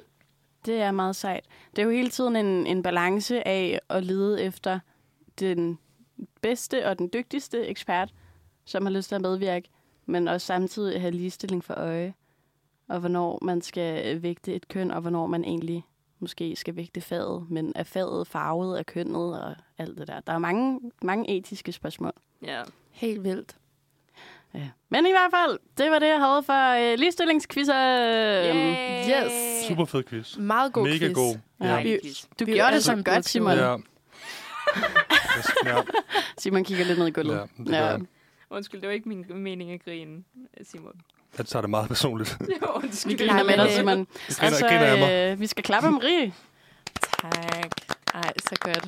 [0.65, 1.45] det er meget sejt.
[1.75, 4.79] Det er jo hele tiden en, en balance af at lede efter
[5.39, 5.79] den
[6.41, 8.13] bedste og den dygtigste ekspert,
[8.65, 9.69] som har lyst til at medvirke,
[10.05, 12.13] men også samtidig have ligestilling for øje.
[12.87, 15.83] Og hvornår man skal vægte et køn, og hvornår man egentlig
[16.19, 20.19] måske skal vægte faget, men er faget farvet af kønnet og alt det der.
[20.19, 22.11] Der er mange, mange etiske spørgsmål.
[22.41, 22.61] Ja.
[22.91, 23.55] Helt vildt.
[24.53, 24.69] Ja.
[24.89, 27.75] Men i hvert fald, det var det, jeg havde for øh, ligestillingsquizzer.
[29.09, 29.65] Yes.
[29.67, 30.37] Super fed quiz.
[30.37, 31.15] Meget god Mega quiz.
[31.15, 31.37] god.
[31.61, 31.83] Ja.
[31.83, 31.99] Vi,
[32.39, 33.51] Du Vi gjorde det altså så godt godt, Simon.
[33.57, 33.77] Ja.
[35.65, 35.81] ja.
[36.37, 37.35] Simon kigger lidt ned i gulvet.
[37.35, 38.01] Ja, det jeg.
[38.49, 40.23] Undskyld, det var ikke min mening at grine,
[40.63, 41.01] Simon.
[41.37, 42.37] Jeg tager det meget personligt.
[42.75, 43.17] Undskyld.
[43.17, 44.07] Vi griner med dig, Simon.
[44.41, 46.33] Jeg griner, jeg øh, vi skal klappe om Marie.
[47.21, 47.71] Tak.
[48.13, 48.87] Ej, så godt.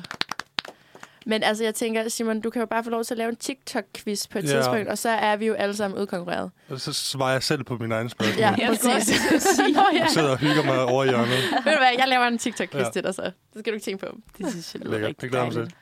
[1.26, 3.36] Men altså, jeg tænker, Simon, du kan jo bare få lov til at lave en
[3.36, 4.48] TikTok-quiz på et Ja.
[4.48, 6.50] tidspunkt, og så er vi jo alle sammen udkonkurreret.
[6.68, 8.38] Og så svarer jeg selv på min egen spørgsmål.
[8.38, 9.20] Ja, Jeg skulle præcis.
[9.20, 9.76] også til at sige.
[9.92, 11.28] Jeg sidder og hygger mig over i hjørnet.
[11.28, 11.38] Ved
[11.72, 12.90] du hvad, jeg laver en TikTok-quiz Ja.
[12.92, 13.22] til dig så.
[13.22, 14.16] Det skal du ikke tænke på.
[14.38, 15.74] Det synes jeg lyder rigtig Det glæder mig dejligt.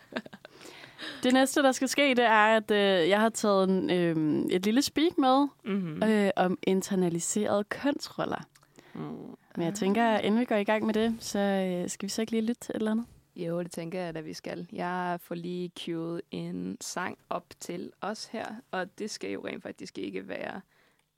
[1.22, 4.64] Det næste, der skal ske, det er, at øh, jeg har taget en, øh, et
[4.64, 6.02] lille speak med Mm-hmm.
[6.02, 8.44] øh, om internaliserede kønsroller.
[9.56, 12.10] Men jeg tænker, at inden vi går i gang med det, så øh, skal vi
[12.10, 13.06] så ikke lige lytte til et eller andet?
[13.36, 14.68] Jo, det tænker jeg, at vi skal.
[14.72, 19.62] Jeg får lige queued en sang op til os her, og det skal jo rent
[19.62, 20.60] faktisk ikke være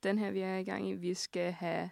[0.03, 0.95] den her, vi er i gang i.
[0.95, 1.91] Vi skal have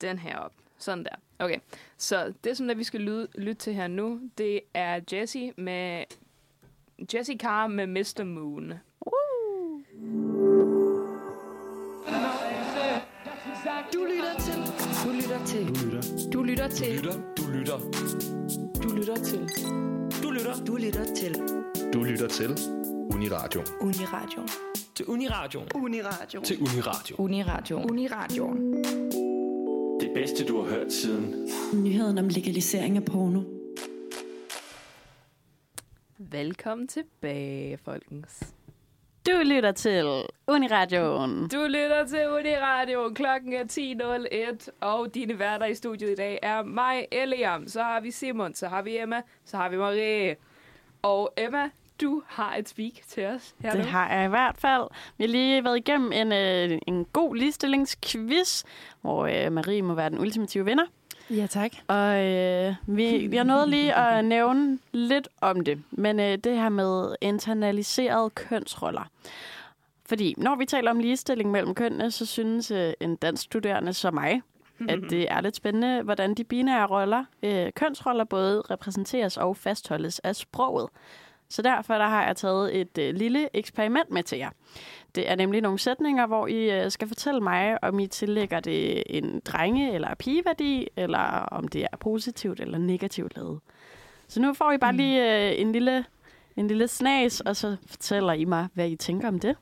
[0.00, 0.52] den her op.
[0.78, 1.16] Sådan der.
[1.38, 1.58] Okay,
[1.96, 6.04] så det, som der, vi skal lyde, lytte til her nu, det er Jessie med
[6.98, 8.24] Jessie Carr med Mr.
[8.24, 8.72] Moon.
[13.92, 14.62] Du lytter til.
[15.02, 15.68] Du lytter til.
[15.76, 16.30] Du lytter.
[16.32, 16.98] Du lytter til.
[17.42, 17.78] Du lytter.
[18.82, 19.40] Du lytter til.
[20.22, 20.64] Du lytter.
[20.66, 21.34] Du lytter til.
[21.92, 22.50] Du lytter til
[23.14, 23.62] Uniradio.
[23.80, 24.46] Uniradio.
[24.94, 25.60] Til Uniradio.
[25.74, 26.40] Uniradio.
[26.40, 27.16] Til Uniradio.
[27.18, 27.76] Uniradio.
[27.78, 28.46] Uniradio.
[30.00, 31.48] Det bedste, du har hørt siden.
[31.74, 33.55] Nyheden om legalisering af porno.
[36.18, 38.54] Velkommen tilbage, folkens.
[39.26, 41.48] Du lytter til Uniradioen.
[41.48, 43.12] Du lytter til Uniradio.
[43.14, 43.64] Klokken er
[44.62, 47.68] 10.01, og dine værter i studiet i dag er mig, Eliam.
[47.68, 50.36] Så har vi Simon, så har vi Emma, så har vi Marie.
[51.02, 53.86] Og Emma, du har et speak til os her Det nu.
[53.86, 54.82] har jeg i hvert fald.
[55.18, 58.64] Vi har lige været igennem en, øh, en god ligestillingsquiz,
[59.00, 60.84] hvor øh, Marie må være den ultimative vinder.
[61.30, 61.72] Ja, tak.
[61.88, 66.68] Og øh, vi, jeg nåede lige at nævne lidt om det, men øh, det her
[66.68, 69.10] med internaliserede kønsroller.
[70.08, 74.14] Fordi når vi taler om ligestilling mellem kønnene, så synes øh, en dansk studerende som
[74.14, 74.42] mig,
[74.88, 80.18] at det er lidt spændende, hvordan de binære roller, øh, kønsroller, både repræsenteres og fastholdes
[80.18, 80.88] af sproget.
[81.48, 84.50] Så derfor der har jeg taget et øh, lille eksperiment med til jer.
[85.14, 89.02] Det er nemlig nogle sætninger, hvor I øh, skal fortælle mig, om I tillægger det
[89.06, 91.18] en drenge- eller pigeværdi, eller
[91.50, 93.60] om det er positivt eller negativt lavet.
[94.28, 96.04] Så nu får I bare lige øh, en, lille,
[96.56, 99.56] en lille snas, og så fortæller I mig, hvad I tænker om det.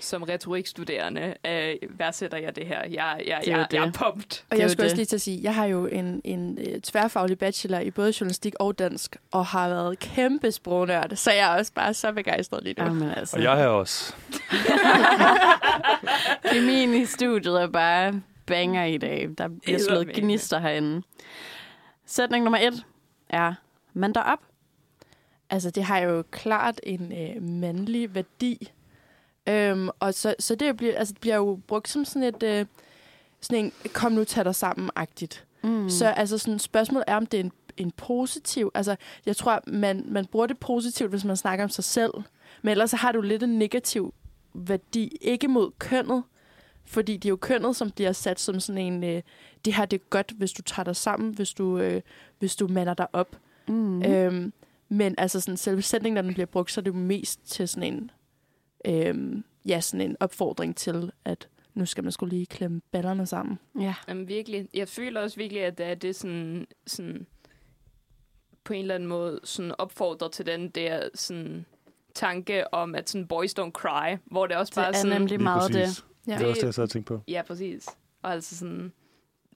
[0.00, 2.80] Som retorikstuderende øh, værdsætter jeg det her.
[2.80, 2.90] Jeg,
[3.26, 4.42] jeg, Det er jeg, jeg er pumped.
[4.50, 7.38] Og jeg skulle også lige til at sige, jeg har jo en, en øh, tværfaglig
[7.38, 11.72] bachelor i både journalistik og dansk, og har været kæmpe sprognørd, så jeg er også
[11.72, 12.84] bare så begejstret lige nu.
[12.84, 13.36] Jamen, altså.
[13.36, 14.14] Og jeg er også.
[16.52, 19.28] Kemien i studiet er bare banger i dag.
[19.38, 21.02] Der bliver slået gnister herinde.
[22.06, 22.84] Sætning nummer et
[23.28, 23.54] er,
[23.92, 24.38] man der op.
[25.50, 28.70] Altså, det har jo klart en øh, mandlig værdi.
[29.50, 32.42] Øhm, og så, så det bliver, altså, det bliver jo brugt som sådan et...
[32.42, 32.66] Øh,
[33.40, 35.46] sådan en, kom nu, tag dig sammen-agtigt.
[35.62, 35.88] Mm.
[35.88, 38.70] Så altså, sådan, spørgsmålet er, om det er en, en positiv...
[38.74, 38.96] Altså,
[39.26, 42.12] jeg tror, man, man bruger det positivt, hvis man snakker om sig selv.
[42.62, 44.14] Men ellers så har du lidt en negativ
[44.54, 45.16] værdi.
[45.20, 46.22] Ikke mod kønnet,
[46.84, 49.04] fordi det er jo kønnet, som bliver sat som sådan en...
[49.04, 49.22] Øh,
[49.64, 52.02] det her, det er godt, hvis du tager dig sammen, hvis du, øh,
[52.38, 53.36] hvis du mander dig op.
[53.68, 54.02] Mm.
[54.02, 54.52] Øhm,
[54.88, 57.68] men altså sådan, selve sætningen, når den bliver brugt, så er det jo mest til
[57.68, 58.10] sådan en,
[58.84, 63.58] øhm, ja, sådan en opfordring til, at nu skal man skulle lige klemme ballerne sammen.
[63.80, 63.94] Ja.
[64.08, 64.68] Jamen virkelig.
[64.74, 67.26] Jeg føler også virkelig, at det er det sådan, sådan
[68.64, 71.66] på en eller anden måde sådan opfordrer til den der sådan
[72.14, 75.12] tanke om, at sådan boys don't cry, hvor det også Det bare er sådan...
[75.12, 75.96] nemlig Lige meget præcis.
[75.96, 76.04] det.
[76.32, 76.38] Ja.
[76.38, 77.20] Det er også det, jeg sad og tænkte på.
[77.28, 77.86] Ja, præcis.
[78.22, 78.92] Og altså sådan,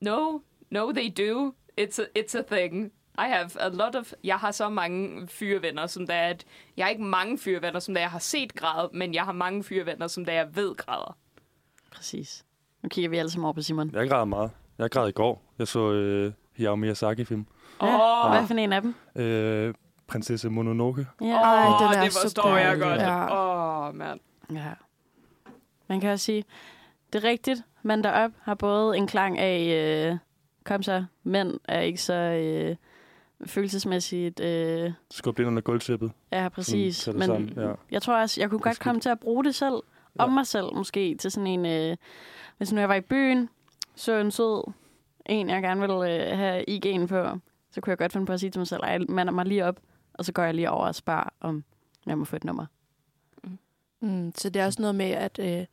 [0.00, 0.38] no,
[0.70, 1.52] no they do.
[1.80, 2.92] It's a, it's a thing.
[3.18, 4.12] I have a lot of...
[4.24, 6.44] Jeg har så mange fyrevenner, som der er, at...
[6.76, 9.64] Jeg har ikke mange fyrevenner, som der jeg har set græde, men jeg har mange
[9.64, 11.16] fyrevenner, som der jeg ved græder.
[11.90, 12.44] Præcis.
[12.82, 13.90] Nu kigger vi alle sammen over på Simon.
[13.94, 14.50] Jeg græder meget.
[14.78, 15.42] Jeg græd i går.
[15.58, 17.46] Jeg så øh, Hayao Miyazaki-film.
[17.82, 18.26] Ja.
[18.26, 18.30] Åh.
[18.30, 18.94] Hvad for en af dem?
[19.16, 19.74] Øh,
[20.06, 21.06] Prinsesse Mononoke.
[21.20, 21.26] Ja.
[21.26, 23.00] Åh, den er det så forstår jeg godt.
[23.00, 23.24] Ja.
[23.32, 24.20] Åh, oh, mand.
[24.50, 24.72] ja.
[25.88, 26.44] Man kan også sige,
[27.12, 27.62] det er rigtigt.
[27.82, 29.60] Man derop har både en klang af,
[30.10, 30.18] øh,
[30.64, 32.76] kom så, mænd er ikke så øh,
[33.46, 34.40] følelsesmæssigt...
[34.40, 36.12] Øh, Skub det ind under gulvtæppet.
[36.32, 36.96] ja, præcis.
[36.96, 37.72] Sådan, Men sammen, ja.
[37.90, 39.74] jeg tror også, jeg kunne godt komme til at bruge det selv,
[40.18, 41.66] om mig selv måske, til sådan en...
[41.66, 41.96] Øh,
[42.58, 43.48] hvis nu jeg var i byen,
[43.94, 44.72] så en sød
[45.26, 47.38] en, jeg gerne ville øh, have IG'en på,
[47.70, 49.64] så kunne jeg godt finde på at sige til mig selv, ej, mander mig lige
[49.64, 49.80] op,
[50.14, 51.64] og så går jeg lige over og spørger, om
[52.06, 52.66] jeg må få et nummer.
[54.00, 55.66] Mm, så det er også noget med, at øh,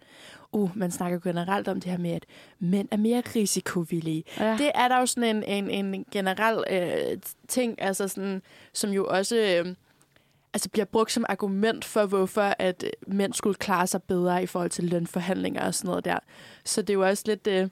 [0.52, 2.26] uh, man snakker generelt om det her med, at
[2.60, 4.24] mænd er mere risikovillige.
[4.39, 4.58] Ja.
[4.58, 8.41] Det er der jo sådan en, en, en generel øh, ting, altså sådan,
[8.74, 9.76] som jo også øh,
[10.54, 14.45] altså bliver brugt som argument for, hvorfor at øh, mænd skulle klare sig bedre i
[14.45, 16.20] forhold til lønforhandlinger og sådan noget der.
[16.66, 17.70] Så det er jo også lidt, øh,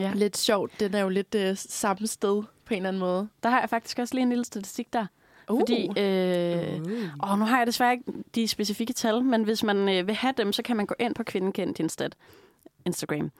[0.00, 0.12] Ja.
[0.14, 0.80] lidt sjovt.
[0.80, 3.28] Den er jo lidt øh, samme sted på en eller anden måde.
[3.42, 5.06] Der har jeg faktisk også lige en lille statistik der.
[5.50, 5.60] Uh.
[5.60, 6.80] Fordi, øh,
[7.18, 10.34] og nu har jeg desværre ikke de specifikke tal, men hvis man øh, vil have
[10.36, 12.10] dem, så kan man gå ind på Kvindekendt Instead
[12.84, 13.30] Instagram.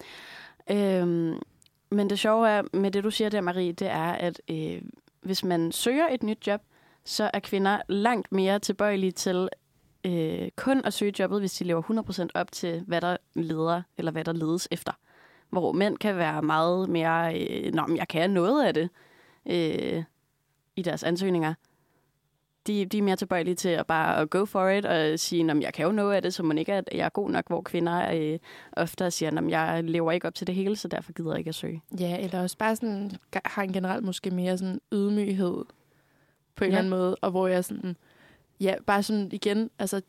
[0.71, 1.39] Øhm,
[1.91, 4.83] men det sjove er, med det du siger der, Marie, det er, at øh,
[5.21, 6.61] hvis man søger et nyt job,
[7.05, 9.49] så er kvinder langt mere tilbøjelige til
[10.07, 11.83] øh, kun at søge jobbet, hvis de lever
[12.27, 14.93] 100% op til, hvad der leder, eller hvad der ledes efter.
[15.51, 18.89] Hvor mænd kan være meget mere, øh, Nå, men jeg kan noget af det,
[19.47, 20.03] øh,
[20.77, 21.55] i deres ansøgninger.
[22.67, 25.75] De, de er mere tilbøjelige til at bare go for it og sige, at jeg
[25.75, 28.15] kan jo noget af det, så man ikke at jeg er god nok, hvor kvinder
[28.15, 28.39] øh,
[28.73, 31.49] ofte siger, at jeg lever ikke op til det hele, så derfor gider jeg ikke
[31.49, 31.83] at søge.
[32.01, 33.11] Ja, eller også bare sådan,
[33.45, 35.65] har en generelt måske mere sådan ydmyghed
[36.57, 36.79] på en Ja.
[36.79, 37.97] eller anden måde, og hvor jeg sådan,
[38.61, 40.01] ja, bare sådan igen, altså,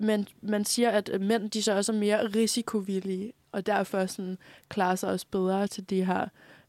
[0.00, 4.38] man, man siger, at øh, mænd, de så også er mere risikovillige, og derfor sådan
[4.68, 6.26] klarer sig også bedre til de her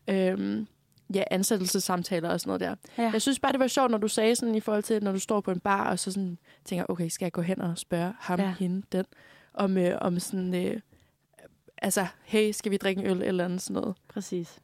[0.08, 0.68] øhm,
[1.14, 3.04] ja, ansættelsessamtaler og sådan noget der.
[3.04, 3.10] Ja.
[3.12, 5.20] Jeg synes bare, det var sjovt, når du sagde sådan i forhold til, når du
[5.20, 8.14] står på en bar, og så sådan tænker, okay, skal jeg gå hen og spørge
[8.20, 8.54] ham, Ja.
[8.60, 9.06] hende, den,
[9.54, 10.80] om, øh, om sådan, øh,
[11.78, 13.96] altså, hey, skal vi drikke en øl eller andet sådan noget.
[14.08, 14.60] Præcis.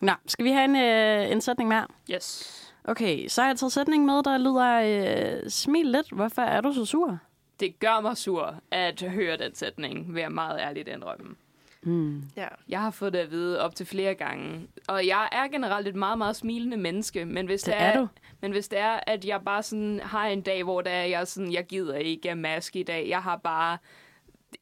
[0.00, 1.86] Nå, skal vi have en, øh, en sætning mere?
[2.10, 2.56] Yes.
[2.84, 6.72] Okay, så har jeg taget sætningen med, der lyder, øh, smil lidt, hvorfor er du
[6.72, 7.18] så sur?
[7.60, 11.34] det gør mig sur at høre den sætning, vil jeg meget ærligt indrømme.
[11.82, 12.22] Mm.
[12.36, 12.48] Ja.
[12.68, 14.68] Jeg har fået det at vide op til flere gange.
[14.88, 17.24] Og jeg er generelt et meget, meget smilende menneske.
[17.24, 18.08] Men hvis Det det, er du.
[18.40, 21.28] Men hvis det er, at jeg bare sådan har en dag, hvor det er, jeg,
[21.28, 23.08] sådan, jeg gider ikke at maske i dag.
[23.08, 23.78] Jeg har bare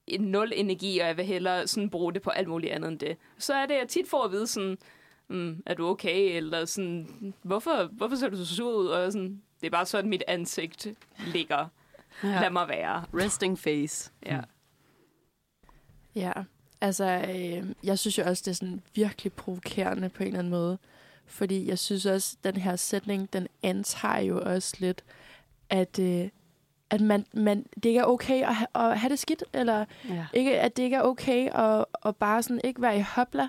[0.06, 2.98] en nul energi, og jeg vil hellere sådan bruge det på alt muligt andet end
[2.98, 3.16] det.
[3.38, 4.78] Så er det, jeg tit får at vide sådan,
[5.28, 6.36] mm, er du okay?
[6.36, 8.86] Eller sådan, hvorfor, hvorfor ser du så sur ud?
[8.86, 10.86] Og er sådan, det er bare sådan, mit ansigt
[11.26, 11.66] ligger.
[12.24, 12.40] Ja.
[12.40, 13.04] Lad mig være.
[13.14, 14.12] Resting face.
[14.26, 14.40] Ja.
[16.14, 16.32] Ja,
[16.80, 20.50] altså, øh, jeg synes jo også, det er sådan virkelig provokerende på en eller anden
[20.50, 20.78] måde.
[21.26, 25.04] Fordi jeg synes også, den her sætning, den antager jo også lidt,
[25.70, 26.28] at, øh,
[26.90, 30.26] at man, man, det ikke er okay at, ha- at have det skidt, eller Ja.
[30.32, 33.48] ikke, at det ikke er okay at, at bare sådan ikke være i hopla.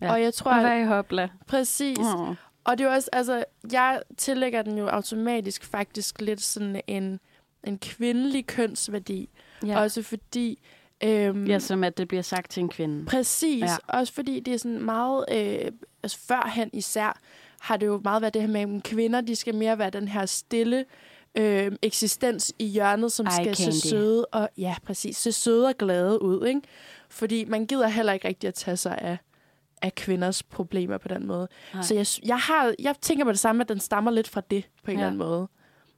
[0.00, 0.12] Ja.
[0.12, 1.28] Og jeg tror, at, hvad i hopla?
[1.46, 1.98] præcis.
[1.98, 2.34] Mm.
[2.64, 7.20] Og det er også, altså, jeg tillægger den jo automatisk faktisk lidt sådan en,
[7.64, 9.28] en kvindelig kønsværdi.
[9.66, 9.80] Ja.
[9.80, 10.58] Også fordi...
[11.04, 13.04] Øhm, ja, som at det bliver sagt til en kvinde.
[13.06, 13.62] Præcis.
[13.62, 13.76] Ja.
[13.88, 15.24] Også fordi det er sådan meget...
[15.32, 15.72] Øh,
[16.02, 17.18] altså førhen især
[17.60, 20.08] har det jo meget været det her med, at kvinder de skal mere være den
[20.08, 20.84] her stille
[21.38, 25.74] øh, eksistens i hjørnet, som Eye skal se søde og ja, præcis, se søde og
[25.78, 26.60] glade ud, ikke?
[27.08, 29.18] Fordi man gider heller ikke rigtig at tage sig af,
[29.82, 31.48] af kvinders problemer på den måde.
[31.74, 31.82] Nej.
[31.82, 34.68] Så jeg, jeg, har, jeg tænker på det samme, at den stammer lidt fra det
[34.84, 35.00] på en Ja.
[35.00, 35.48] eller anden måde.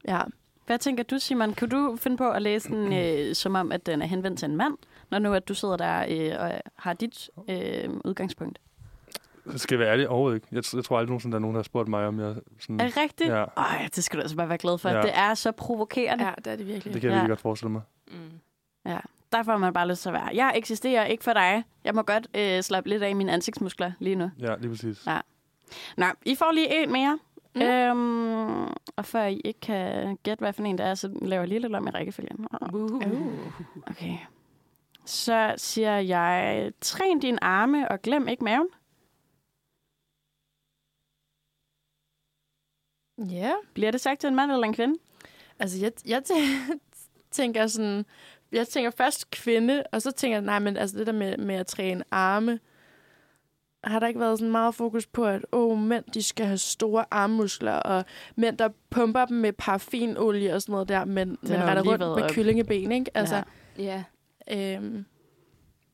[0.08, 0.20] Ja.
[0.68, 1.54] Hvad tænker du, Simon?
[1.54, 4.48] Kan du finde på at læse den øh, som om, at den er henvendt til
[4.48, 4.74] en mand,
[5.10, 8.58] når nu at du sidder der øh, og har dit øh, udgangspunkt?
[9.52, 10.46] Jeg skal være ærlig overhovedet ikke.
[10.52, 12.34] Jeg, jeg tror aldrig nogensinde, der er nogen, der har spurgt mig, om jeg...
[12.60, 13.30] Sådan, Er det rigtigt?
[13.30, 14.88] Ja, Ej, det skal du altså bare være glad for.
[14.88, 15.02] Ja.
[15.02, 16.24] Det er så provokerende.
[16.24, 16.94] ja, det er det virkelig.
[16.94, 17.20] det kan jeg Ja.
[17.20, 17.82] virkelig godt forestille mig.
[18.10, 18.92] Mm.
[19.32, 20.28] Der får man bare lyst til at være.
[20.34, 21.64] Jeg eksisterer ikke for dig.
[21.84, 24.30] Jeg må godt øh, slappe lidt af mine ansigtsmuskler lige nu.
[24.40, 25.06] Ja, lige præcis.
[25.06, 25.20] Ja.
[25.96, 27.18] Nå, I får lige en mere.
[27.58, 27.64] Mm.
[27.66, 31.48] Øhm, og før I ikke kan gætte, hvad for en det er, så laver jeg
[31.48, 32.46] lige lidt om i rækkefølgen.
[32.72, 33.02] Uh.
[33.86, 34.16] Okay.
[35.04, 38.68] Så siger jeg, træn dine arme og glem ikke maven.
[43.18, 43.52] Ja.
[43.74, 44.98] Bliver det sagt til en mand eller en kvinde?
[45.58, 46.78] Altså, jeg, jeg tæ-
[47.30, 48.06] tænker sådan...
[48.52, 51.54] Jeg tænker først kvinde, og så tænker jeg, nej, men altså det der med, med
[51.54, 52.60] at træne arme,
[53.84, 57.04] har der ikke været sådan meget fokus på, at åh, mænd, de skal have store
[57.10, 58.04] armmuskler, og
[58.36, 61.82] mænd, der pumper dem med paraffinolie og sådan noget der, men, men har jo retter
[61.82, 62.30] rundt været med op.
[62.30, 63.10] kyllingeben, ikke?
[63.14, 63.42] Altså,
[63.78, 64.04] Ja.
[64.48, 64.74] ja.
[64.76, 65.04] øhm,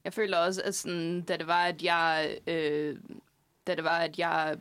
[0.04, 2.96] Jeg føler også, at sådan, da det var, at jeg, øh,
[3.66, 4.56] da det var, at jeg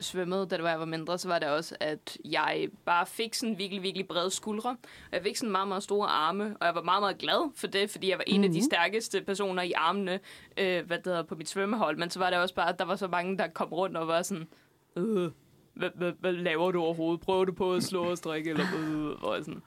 [0.00, 3.34] svømmede, da det var, jeg var mindre, så var det også, at jeg bare fik
[3.34, 4.70] sådan virkelig, virkelig brede skuldre.
[4.70, 7.66] Og jeg fik sådan meget, meget store arme, og jeg var meget, meget glad for
[7.66, 8.44] det, fordi jeg var en mm-hmm.
[8.44, 8.70] af de Mhm.
[8.70, 10.20] stærkeste personer i armene,
[10.56, 11.96] øh, hvad det hedder, på mit svømmehold.
[11.98, 14.08] Men så var det også bare, at der var så mange, der kom rundt og
[14.08, 14.48] var sådan,
[14.96, 15.30] øh,
[15.74, 17.20] hvad, hvad, hvad laver du overhovedet?
[17.20, 18.50] Prøver du på at slå og strikke?
[18.50, 19.62] Eller, øh, jeg sådan,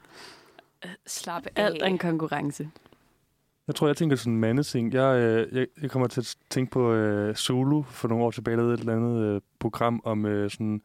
[1.06, 1.64] slap af.
[1.64, 2.70] Alt er en konkurrence.
[3.66, 4.92] Jeg tror, jeg tænker sådan en mandeting.
[4.94, 8.56] Jeg, øh, jeg, jeg kommer til at tænke på øh, Zulu for nogle år tilbage,
[8.56, 10.82] lavede et eller andet øh, program om øh, sådan,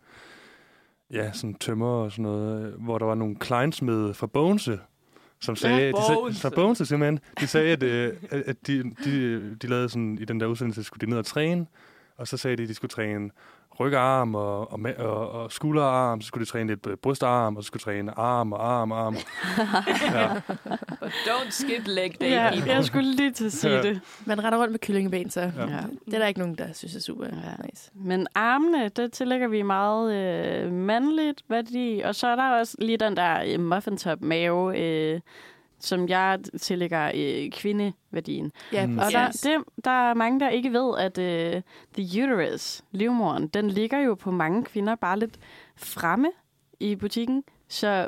[1.11, 4.79] ja, sådan tømmer og sådan noget, øh, hvor der var nogle kleinsmede fra Bogense,
[5.41, 6.41] som sagde, de sag, Bogense.
[6.41, 10.25] fra Bogense simpelthen, de sagde, at, øh, at at de, de, de lavede sådan, i
[10.25, 11.65] den der udsendelse, skulle de ned og træne,
[12.17, 13.29] og så sagde de, at de skulle træne
[13.79, 17.67] rygarm og, og, og, og skulderarm, så skulle de træne lidt øh, brystarm, og så
[17.67, 19.15] skulle de træne arm og arm og arm.
[20.15, 20.33] ja.
[20.99, 22.71] But don't skip leg day, Ja, people.
[22.73, 23.81] jeg skulle lige til at sige Ja.
[23.81, 24.01] det.
[24.25, 25.47] man retter rundt med kyllingeben, så Ja.
[25.61, 25.79] ja.
[26.05, 27.65] det er der ikke nogen, der synes er super Ja.
[27.69, 27.91] nice.
[27.95, 32.01] Men armene, det tillægger vi meget øh, mandligt værdi.
[32.05, 35.19] Og så er der også lige den der øh, muffintop mave, øh,
[35.79, 38.51] som jeg tillægger øh, kvindeværdien.
[38.73, 38.97] Ja, Mm.
[38.97, 41.61] Og der, det, der er mange, der ikke ved, at øh,
[41.93, 45.39] the uterus, livmoren, den ligger jo på mange kvinder bare lidt
[45.75, 46.31] fremme
[46.79, 47.43] i butikken.
[47.67, 48.07] Så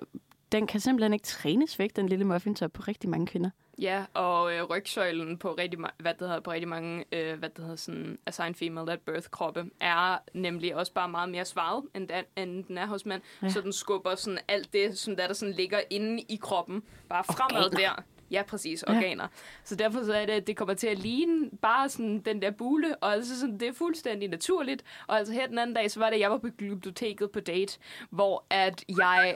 [0.52, 3.50] den kan simpelthen ikke trænes væk, den lille muffintop, på rigtig mange kvinder.
[3.80, 7.58] Ja, og øh, rygsøjlen på rigtig, hvad det hedder, på rigtig mange, øh, hvad det
[7.64, 12.08] hedder, sådan, assigned female at birth kroppe, er nemlig også bare meget mere svaret, end,
[12.08, 13.22] den, end den er hos mænd.
[13.42, 13.48] Ja.
[13.48, 13.52] Ja.
[13.52, 17.24] Så den skubber sådan alt det, som der, der sådan ligger inde i kroppen, bare
[17.24, 17.96] fremad Organer.
[17.96, 18.02] der.
[18.32, 18.96] Ja, præcis, Ja.
[18.96, 19.28] organer.
[19.64, 22.52] Så derfor så er det, at det kommer til at ligne bare sådan den der
[22.52, 24.84] bule, og altså sådan, det er fuldstændig naturligt.
[25.08, 27.40] Og altså her den anden dag, så var det, at jeg var på biblioteket på
[27.40, 29.36] date, hvor at jeg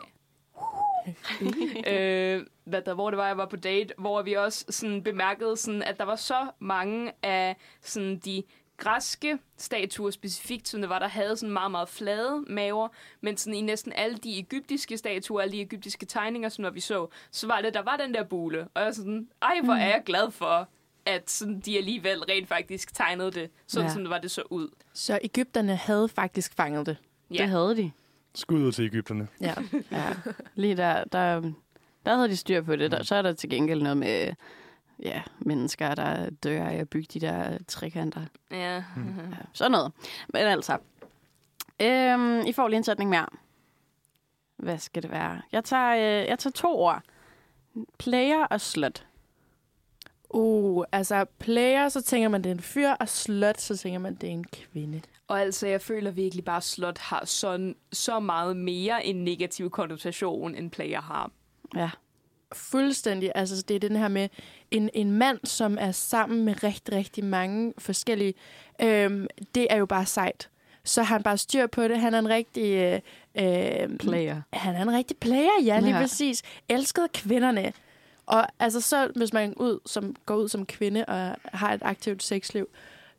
[1.92, 5.58] øh, hvad der, hvor det var, jeg var på date, hvor vi også sådan bemærkede,
[5.58, 8.44] sådan, at der var så mange af sådan, de
[8.78, 12.88] græske statuer specifikt, som det var, der havde sådan meget, meget flade maver,
[13.22, 16.80] men sådan i næsten alle de egyptiske statuer, alle de egyptiske tegninger, som når vi
[16.80, 18.68] så, så var det, der var den der bule.
[18.74, 20.68] Og jeg sådan, ej, hvor er jeg glad for,
[21.06, 23.94] at sådan, de alligevel rent faktisk tegnede det, sådan ja.
[23.94, 24.70] som det var, det så ud.
[24.94, 26.98] Så Ægypterne havde faktisk fanget det.
[27.32, 27.38] Ja.
[27.38, 27.92] Det havde de.
[28.36, 29.28] Skud ud til Ægypterne.
[29.42, 29.54] Ja.
[29.92, 30.14] ja.
[30.56, 31.42] Lige der, der
[32.06, 32.92] Der havde de styr på det.
[32.92, 34.34] Der, så er der til gengæld noget med
[35.04, 38.22] ja, mennesker, der dør af at bygge de der trekanter.
[38.52, 38.76] Ja.
[39.32, 39.92] Ja, sådan noget.
[40.34, 40.78] Men altså,
[41.82, 43.28] øhm, I får lige en sætning mere.
[44.58, 45.42] Hvad skal det være?
[45.52, 47.02] Jeg tager, øh, jeg tager to ord.
[48.00, 49.06] Player og slut.
[50.30, 54.16] Uh, altså player, så tænker man, det er en fyr, og slut, så tænker man,
[54.16, 55.02] det er en kvinde.
[55.28, 59.70] Og altså, jeg føler virkelig bare, at slot har sådan, så meget mere en negativ
[59.70, 61.32] konnotation, end player har.
[61.76, 61.90] Ja.
[62.54, 63.32] Fuldstændig.
[63.36, 64.30] Altså, det er den her med
[64.72, 68.34] en, en mand, som er sammen med rigtig, rigtig mange forskellige.
[68.82, 70.50] Øhm, det er jo bare sejt.
[70.84, 72.00] Så han bare styr på det.
[72.00, 72.74] Han er en rigtig...
[72.74, 73.00] Øh,
[73.36, 74.42] øh, Player.
[74.54, 75.96] Han er en rigtig player, ja, lige Ja.
[75.96, 76.02] ja.
[76.02, 76.44] præcis.
[76.70, 77.74] Elskede kvinderne.
[78.26, 82.24] Og altså så, hvis man ud som, går ud som kvinde og har et aktivt
[82.24, 82.68] sexliv,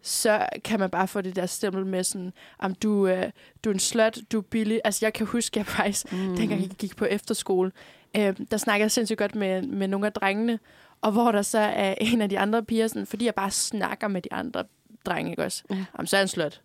[0.02, 3.30] så kan man bare få det der stempel med sådan, om du, øh,
[3.64, 4.80] du er en slut, du er billig.
[4.84, 6.36] Altså jeg kan huske, jeg faktisk, Mm.
[6.36, 7.72] dengang jeg gik på efterskole,
[8.16, 10.58] øh, der snakkede jeg sindssygt godt med, med nogle af drengene,
[11.00, 14.08] og hvor der så er en af de andre piger, sådan, fordi jeg bare snakker
[14.08, 14.64] med de andre
[15.06, 15.62] drenge, ikke også?
[15.70, 15.84] Ja.
[15.96, 16.62] Jamen, så er jeg en slut.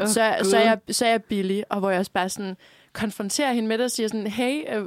[0.00, 2.56] Åh, så, så, er jeg, så er jeg billig, og hvor jeg også bare sådan
[2.92, 4.86] konfronterer hende med det og siger sådan, hey, øh,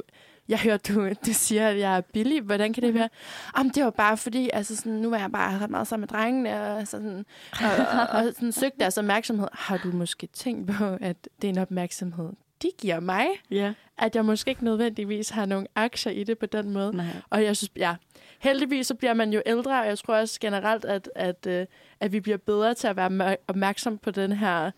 [0.51, 2.41] jeg hørte, du, du siger, at jeg er billig.
[2.41, 3.09] Hvordan kan det være?
[3.57, 6.07] Jamen, det var bare fordi, altså sådan, nu var jeg bare ret meget sammen med
[6.07, 9.47] drengene, og, sådan, og, og, og sådan, søgte deres opmærksomhed.
[9.53, 12.29] Har du måske tænkt på, at det er en opmærksomhed,
[12.61, 13.27] de giver mig?
[13.51, 13.73] Ja.
[13.97, 16.95] At jeg måske ikke nødvendigvis har nogle aktier i det på den måde.
[16.97, 17.05] Nej.
[17.29, 17.95] Og jeg synes, ja,
[18.39, 21.65] heldigvis så bliver man jo ældre, og jeg tror også generelt, at, at, øh,
[21.99, 24.71] at vi bliver bedre til at være opmærksom på den her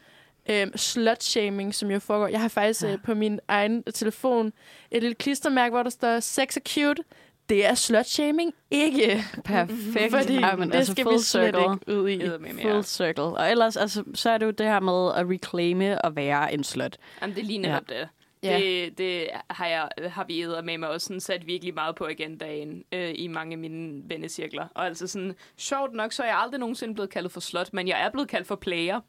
[0.49, 2.27] øh, slut-shaming, som jo foregår.
[2.27, 2.91] Jeg har faktisk Ja.
[2.93, 4.53] øh, på min egen telefon
[4.91, 7.03] et lille klistermærke, hvor der står sex er cute.
[7.49, 9.23] Det er slut-shaming ikke.
[9.45, 10.11] Perfekt.
[10.11, 11.73] Fordi Ej, men det altså skal full vi slet circle.
[11.73, 12.23] ikke ud i.
[12.23, 13.23] Eddermame, Full circle.
[13.23, 16.63] Og ellers, altså, så er det jo det her med at reclaime og være en
[16.63, 16.97] slut.
[17.21, 17.99] Jamen, det er netop ja.
[17.99, 18.07] det.
[18.43, 18.57] Ja.
[18.59, 22.83] Det, det har, jeg, har vi med mig også sådan sat virkelig meget på agendaen
[22.91, 24.67] øh, i mange af mine vennecirkler.
[24.75, 27.87] Og altså sådan, sjovt nok, så er jeg aldrig nogensinde blevet kaldet for slot, men
[27.87, 28.99] jeg er blevet kaldt for player.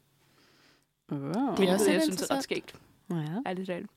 [1.11, 1.17] Oh.
[1.57, 2.75] Det er også jeg synes er ret skægt.
[3.11, 3.15] Ja.
[3.47, 3.89] Ærligt talt.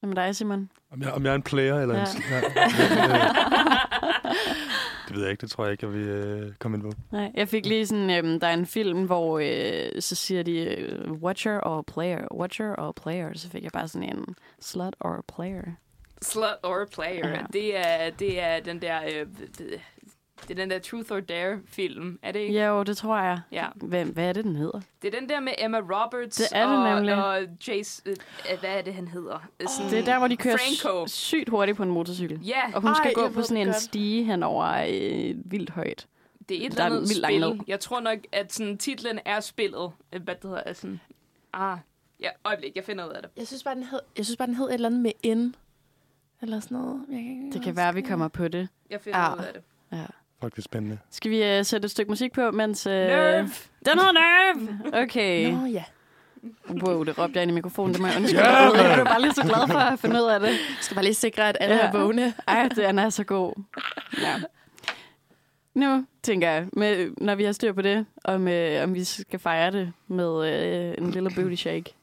[0.00, 0.70] Hvad med dig, Simon?
[0.92, 2.00] Om jeg, om jeg er en player eller Ja.
[2.02, 2.06] en...
[2.30, 2.40] Ja.
[5.08, 6.92] det ved jeg ikke, det tror jeg ikke, jeg vil øh, komme ind på.
[7.12, 10.58] Nej, jeg fik lige sådan, øhm, der er en film, hvor øh, så siger de,
[10.58, 13.30] øh, watcher or player, watcher or player.
[13.34, 15.62] Så fik jeg bare sådan en slut or player.
[16.22, 17.28] Slut or player.
[17.28, 17.40] Ja.
[17.52, 19.00] Det, er, det er den der...
[19.04, 19.26] Øh,
[20.42, 22.66] det, er den der Truth or Dare film, er det ikke?
[22.66, 23.40] Jo, det tror jeg.
[23.52, 23.66] Ja.
[23.74, 24.80] Hvem, hvad er det, den hedder?
[25.02, 27.24] Det er den der med Emma Roberts Det er det og, nemlig.
[27.24, 28.02] og Jace...
[28.06, 28.16] Øh,
[28.60, 29.48] hvad er det, han hedder?
[29.76, 31.06] Sådan, Det er der, hvor de kører Franco.
[31.06, 32.40] sygt hurtigt på en motorcykel.
[32.46, 33.76] Ja, Og hun skal Ej, gå jeg på sådan en godt.
[33.80, 36.06] stige hen over øh, vildt højt.
[36.48, 37.64] Det er et Der er eller andet langt spil.
[37.68, 39.90] Jeg tror nok, at sådan, titlen er spillet.
[40.12, 40.62] Øh, Hvad det hedder?
[40.66, 41.00] er Sådan,
[41.52, 41.78] ah,
[42.20, 43.30] ja, øjeblik, jeg finder ud af det.
[43.36, 45.54] Jeg synes bare, den hed, jeg synes bare, den hed et eller andet med N.
[46.42, 47.00] Eller sådan noget.
[47.10, 48.68] Jeg kan ikke Det kan være, vi kommer på det.
[48.90, 49.34] Jeg finder Ja.
[49.34, 49.62] ud af det.
[49.92, 50.04] Ja.
[50.42, 50.98] Fuck, det er spændende.
[51.10, 52.86] Skal vi øh, sætte et stykke musik på, mens...
[52.86, 53.38] Øh, Nerve!
[53.86, 55.02] Den hedder Nerve!
[55.02, 55.50] Okay.
[55.52, 55.84] Nå ja.
[56.70, 57.92] Wow, det råbte jeg ind i mikrofonen.
[57.92, 58.42] Det må jeg undskylde.
[58.42, 60.48] Yeah, jeg er bare lige så glad for at finde ud af det.
[60.48, 61.86] Jeg skal bare lige sikre, at alle Ja.
[61.86, 62.34] er vågne.
[62.48, 63.52] Ej, den er så god.
[64.20, 64.34] Ja.
[65.74, 69.38] Nu tænker jeg, med, når vi har styr på det, om, øh, om vi skal
[69.38, 71.94] fejre det med øh, en lille booty shake.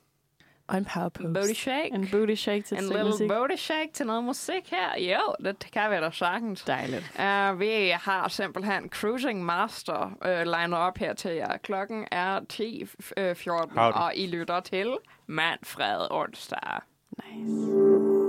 [0.74, 1.34] Og en power pose.
[1.34, 1.92] Booty shake.
[1.94, 3.28] En booty shake til En little musik.
[3.30, 5.02] booty shake til noget musik her.
[5.16, 6.62] Jo, det kan vi da sagtens.
[6.64, 7.12] Dejligt.
[7.20, 11.58] Uh, vi har simpelthen Cruising Master uh, lined op her til jer.
[11.58, 13.94] Klokken er 10.14, Howdy.
[13.96, 14.98] og I lytter til
[15.28, 16.80] Manfred onsdag.
[17.18, 18.23] Nice.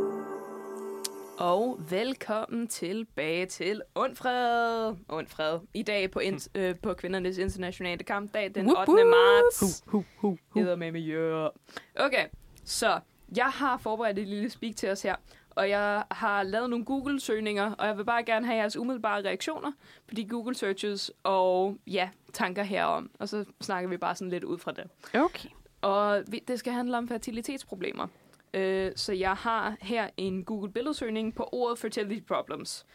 [1.38, 4.94] Og velkommen tilbage til Undfred.
[5.08, 5.58] Undfred.
[5.74, 8.92] I dag på, in- øh, på kvindernes internationale kampdag den 8.
[9.04, 9.82] marts.
[9.86, 10.60] Hu, hu, hu.
[10.60, 11.50] Hedder med yeah.
[11.96, 12.26] Okay,
[12.64, 13.00] så
[13.36, 15.16] jeg har forberedt et lille speak til os her.
[15.50, 19.72] Og jeg har lavet nogle Google-søgninger, og jeg vil bare gerne have jeres umiddelbare reaktioner
[20.08, 23.10] på de Google-searches og ja, tanker herom.
[23.18, 24.84] Og så snakker vi bare sådan lidt ud fra det.
[25.14, 25.48] Okay.
[25.82, 28.06] Og vi, det skal handle om fertilitetsproblemer.
[28.54, 32.86] Øh, så jeg har her en Google-billedsøgning på ordet fertility problems.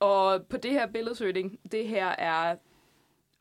[0.00, 2.56] Og på det her billedsøgning, det her er...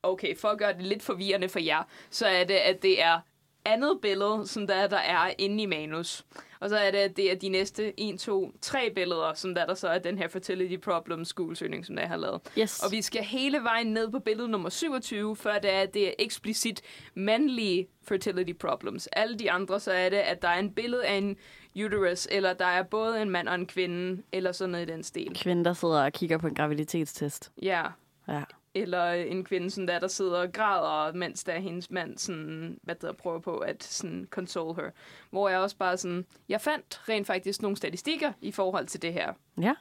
[0.03, 3.19] Okay, for at gøre det lidt forvirrende for jer, så er det, at det er
[3.65, 6.25] andet billede, som der, der er inde i manus.
[6.63, 9.65] Og så er det, at det er de næste 1, 2, 3 billeder, som der,
[9.65, 12.41] der så er den her fertility problems Google-søgning, som der har lavet.
[12.59, 12.83] Yes.
[12.83, 16.13] Og vi skal hele vejen ned på billede nummer 27, før det er, det er
[16.19, 16.81] eksplicit
[17.15, 19.07] mandlige fertility problems.
[19.07, 21.37] Alle de andre, så er det, at der er en billede af en
[21.85, 25.03] uterus, eller der er både en mand og en kvinde, eller sådan noget i den
[25.03, 25.31] stil.
[25.35, 27.51] Kvinde, der sidder og kigger på en graviditetstest.
[27.61, 27.83] Ja.
[28.27, 28.43] Ja.
[28.75, 32.79] Eller en kvinde, sådan der, der sidder og græder, mens der er hendes mand sådan,
[32.83, 34.89] hvad der prøver på at sådan, console her.
[35.29, 39.13] Hvor jeg også bare sådan, jeg fandt rent faktisk nogle statistikker i forhold til det
[39.13, 39.33] her.
[39.61, 39.73] Ja.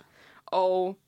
[0.46, 0.98] Og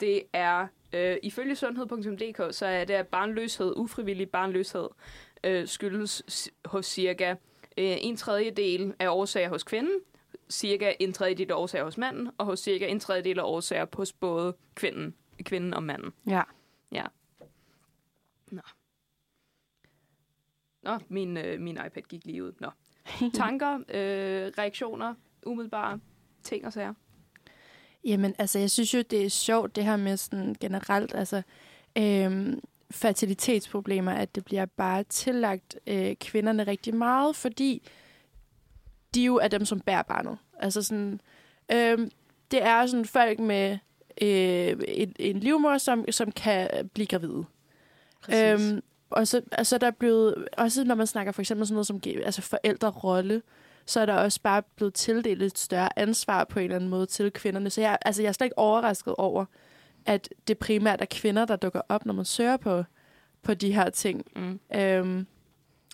[0.00, 4.88] det er, øh, ifølge sundhed.dk, så er det, at barnløshed, ufrivillig barnløshed,
[5.44, 7.30] øh, skyldes hos cirka
[7.78, 10.00] øh, en tredjedel af årsager hos kvinden,
[10.50, 14.12] cirka en tredjedel af årsager hos manden, og hos cirka en tredjedel af årsager hos
[14.12, 16.12] både kvinden, kvinden og manden.
[16.26, 16.42] Ja.
[16.92, 17.04] Ja.
[18.50, 18.62] Nå.
[20.82, 22.52] Nå, min, øh, min iPad gik lige ud.
[22.60, 22.70] Nå.
[23.34, 25.14] Tanker, øh, reaktioner,
[25.46, 26.00] umiddelbare
[26.42, 26.94] ting og sager.
[28.04, 31.42] Jamen, altså, jeg synes jo, det er sjovt, det her med sådan generelt, altså,
[31.98, 37.88] øhm, fertilitetsproblemer, at det bliver bare tillagt øh, kvinderne rigtig meget, fordi
[39.14, 40.38] de jo er dem, som bærer barnet.
[40.58, 41.20] Altså sådan,
[41.72, 42.10] øhm,
[42.50, 43.78] det er sådan folk med
[44.22, 47.44] øh, en, en livmor, som, som kan blive gravide.
[48.28, 51.86] Øhm, og så altså, der er blevet, også når man snakker for eksempel sådan noget
[51.86, 53.42] som altså forældrerolle,
[53.86, 57.06] så er der også bare blevet tildelt et større ansvar på en eller anden måde
[57.06, 57.70] til kvinderne.
[57.70, 59.44] Så jeg, altså, jeg er slet ikke overrasket over,
[60.06, 62.84] at det primært er kvinder, der dukker op, når man søger på,
[63.42, 64.24] på de her ting.
[64.36, 64.60] Mm.
[64.74, 65.26] Øhm,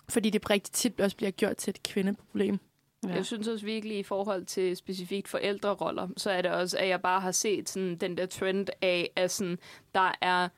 [0.09, 2.59] fordi det rigtig tit også bliver gjort til et kvindeproblem.
[3.07, 3.13] Ja.
[3.13, 7.01] Jeg synes også virkelig, i forhold til specifikt forældreroller, så er det også, at jeg
[7.01, 9.59] bare har set sådan, den der trend af, at sådan,
[9.95, 10.49] der er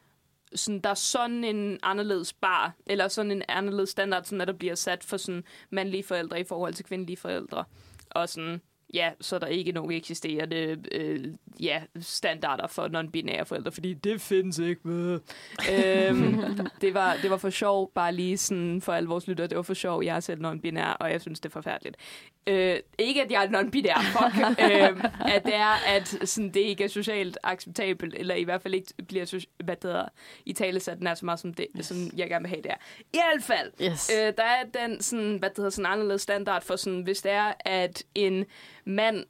[0.55, 4.53] sådan, der er sådan en anderledes bar, eller sådan en anderledes standard, sådan, at der
[4.53, 7.63] bliver sat for sådan mandlige forældre i forhold til kvindelige forældre.
[8.09, 8.61] Og sådan,
[8.93, 11.25] ja, så er der ikke nogen eksisterende øh,
[11.59, 15.19] ja, standarder for non-binære forældre, fordi det findes ikke med.
[15.73, 16.41] øhm,
[16.81, 19.61] det, var, det var for sjov, bare lige sådan for alle vores lyttere, det var
[19.63, 21.97] for sjov, jeg er selv non-binær, og jeg synes, det er forfærdeligt.
[22.47, 25.03] Øh, ikke, at jeg er non-binær, fuck, øh,
[25.35, 28.93] at det er, at sådan, det ikke er socialt acceptabelt, eller i hvert fald ikke
[29.07, 30.05] bliver hvad det hedder,
[30.45, 31.85] i tale sat nær så meget, som, det, yes.
[31.85, 32.75] som jeg gerne vil have det er.
[32.99, 34.11] I hvert fald, Yes.
[34.13, 37.31] øh, der er den sådan, hvad det hedder, sådan anderledes standard for sådan, hvis det
[37.31, 38.45] er, at en
[38.89, 39.25] mand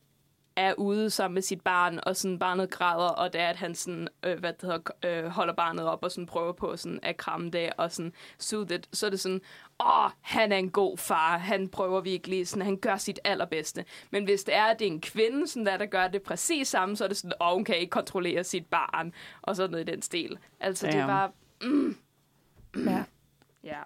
[0.55, 3.75] er ude sammen med sit barn, og sådan barnet græder, og det er, at han
[3.75, 7.17] sådan, øh, hvad det hedder, øh, holder barnet op og sådan prøver på sådan at
[7.17, 9.41] kramme det og sådan soothe det, så er det sådan,
[9.79, 13.85] åh, han er en god far, han prøver virkelig, sådan, han gør sit allerbedste.
[14.11, 16.67] Men hvis det er, at det er en kvinde, sådan der, der gør det præcis
[16.67, 19.89] samme, så er det sådan, åh, hun kan ikke kontrollere sit barn, og sådan noget
[19.89, 20.37] i den stil.
[20.59, 21.07] Altså, det Damn.
[21.07, 21.31] var,
[21.61, 21.95] mm,
[22.75, 23.03] Ja.
[23.63, 23.79] ja.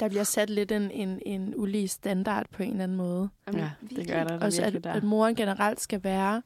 [0.00, 3.28] Der bliver sat lidt en, en, en ulige standard på en eller anden måde.
[3.46, 4.92] Jamen, Ja, det gør der, der Også virkelig at, der.
[4.92, 6.42] at moren generelt skal være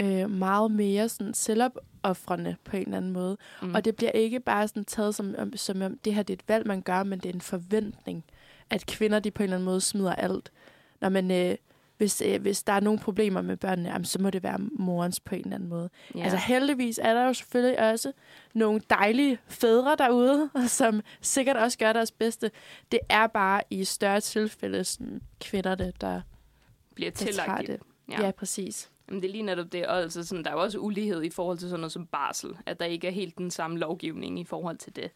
[0.00, 3.36] øh, meget mere sådan selvopoffrende på en eller anden måde.
[3.62, 3.68] Mm.
[3.68, 3.74] Mm.
[3.74, 6.36] Og det bliver ikke bare sådan taget som, om, som om, det her det er
[6.36, 8.24] et valg, man gør, men det er en forventning,
[8.70, 10.52] at kvinder de på en eller anden måde smider alt.
[11.00, 11.56] Når man, øh,
[12.04, 15.20] hvis, øh, hvis der er nogle problemer med børnene, jamen, så må det være morens
[15.20, 15.90] på en eller anden måde.
[16.14, 16.22] ja.
[16.22, 18.12] Altså heldigvis er der jo selvfølgelig også
[18.54, 22.50] nogle dejlige fædre derude, som sikkert også gør deres bedste.
[22.92, 26.20] Det er bare i større tilfælde sådan, kvinderne, der,
[26.94, 27.80] bliver tillagt det.
[28.10, 28.24] Ja.
[28.24, 28.90] Ja, præcis.
[29.08, 29.86] Jamen, det er lige netop det.
[29.86, 32.50] Og altså, sådan, der er jo også ulighed i forhold til sådan noget som barsel.
[32.66, 35.10] At der ikke er helt den samme lovgivning i forhold til det.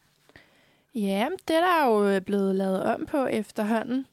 [0.95, 4.07] Ja, det er der jo øh, blevet lavet om på efterhånden.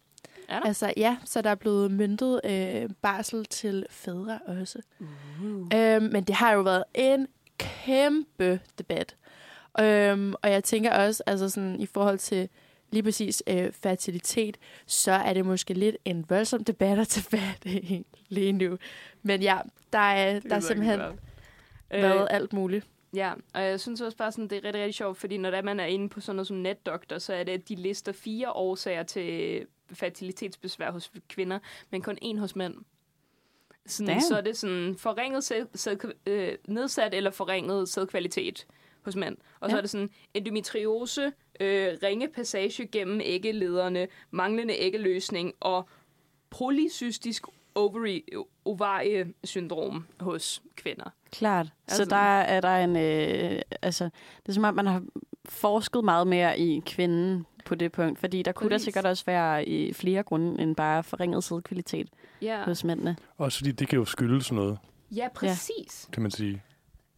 [0.50, 0.66] Er der?
[0.68, 4.80] Altså ja, så der er blevet myndet øh, barsel til fædre også.
[5.00, 5.08] Uh.
[5.76, 7.28] Øhm, men det har jo været en
[7.58, 9.16] kæmpe debat.
[9.80, 12.50] Øhm, og jeg tænker også, altså sådan i forhold til
[12.92, 17.66] lige præcis øh, fertilitet, så er det måske lidt en voldsom debat at tage fat
[17.66, 18.78] i lige nu.
[19.24, 19.58] Men ja,
[19.94, 21.00] der er, der er simpelthen
[21.92, 22.86] været Øh, alt muligt.
[23.16, 25.62] ja, og jeg synes også bare, sådan, det er rigtig, rigtig sjovt, fordi når der
[25.62, 28.52] man er inde på sådan noget som netdoktor, så er det, at de lister fire
[28.52, 31.60] årsager til fertilitetsbesvær hos kvinder,
[31.92, 32.76] men kun én hos mænd.
[33.88, 34.22] Sådan, Damn.
[34.22, 38.68] så er det sådan forringet sæd, sæd, øh, nedsat eller forringet sædkvalitet
[39.02, 39.38] hos mænd.
[39.60, 39.78] Og så Ja.
[39.78, 45.90] er det sådan endometriose, øh, ringe passage gennem æggelederne, manglende æggeløsning og
[46.50, 47.44] polycystisk
[47.76, 51.10] ovary, syndrom hos kvinder.
[51.32, 51.68] Klart.
[51.88, 52.96] Altså- Så der er der en...
[52.96, 54.04] Øh, altså,
[54.44, 55.04] det er som om, man har
[55.46, 58.84] forsket meget mere i kvinden på det punkt, fordi der kunne der Præcis.
[58.86, 62.08] sikkert også være i flere grunde end bare forringet sædkvalitet
[62.42, 63.18] Ja, hos mændene.
[63.38, 64.78] Også fordi det kan jo skyldes noget,
[65.16, 66.10] ja præcis.
[66.14, 66.62] kan man sige.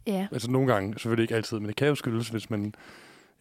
[0.08, 0.28] Ja.
[0.32, 2.74] Altså nogle gange, selvfølgelig ikke altid, men det kan jo skyldes, hvis man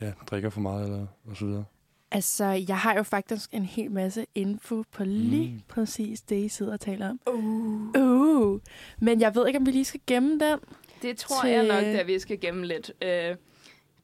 [0.01, 1.65] ja, drikker for meget eller og så videre.
[2.11, 5.55] Altså, jeg har jo faktisk en hel masse info på lige Mm.
[5.55, 5.61] mm.
[5.69, 7.21] præcis det, I sidder og taler om.
[7.35, 8.03] Uh.
[8.03, 8.61] Uh.
[8.99, 10.59] Men jeg ved ikke, om vi lige skal gemme den.
[11.03, 12.93] Det tror til- jeg nok, at vi skal gemme lidt.
[13.03, 13.37] Øh,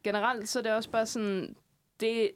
[0.05, 1.55] generelt så er det også bare sådan,
[2.01, 2.31] det,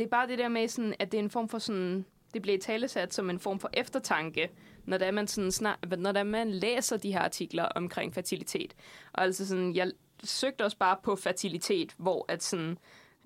[0.00, 2.42] det er bare det der med, sådan, at det er en form for sådan, det
[2.42, 4.50] bliver talesat som en form for eftertanke,
[4.84, 8.74] når der man, sådan snar, når der man læser de her artikler omkring fertilitet.
[9.12, 9.92] Og altså sådan, jeg
[10.24, 12.78] søgte også bare på fertilitet, hvor at sådan,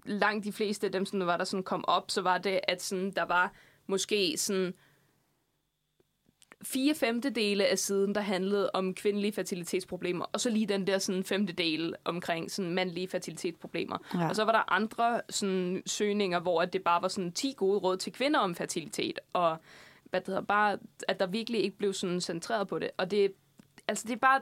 [0.04, 2.82] langt de fleste af dem, sådan, var der sådan kom op, så var det, at
[2.82, 3.52] sådan, der var
[3.86, 4.74] måske sådan
[6.64, 11.24] fire femtedele af siden, der handlede om kvindelige fertilitetsproblemer, og så lige den der sådan
[11.24, 13.98] femtedel omkring sådan mandlige fertilitetsproblemer.
[14.14, 14.28] Ja.
[14.28, 17.96] Og så var der andre sådan søgninger, hvor det bare var sådan 10 gode råd
[17.96, 19.56] til kvinder om fertilitet, og
[20.10, 22.90] hvad det hedder, bare, at der virkelig ikke blev sådan centreret på det.
[22.96, 23.32] Og det,
[23.88, 24.40] altså det er bare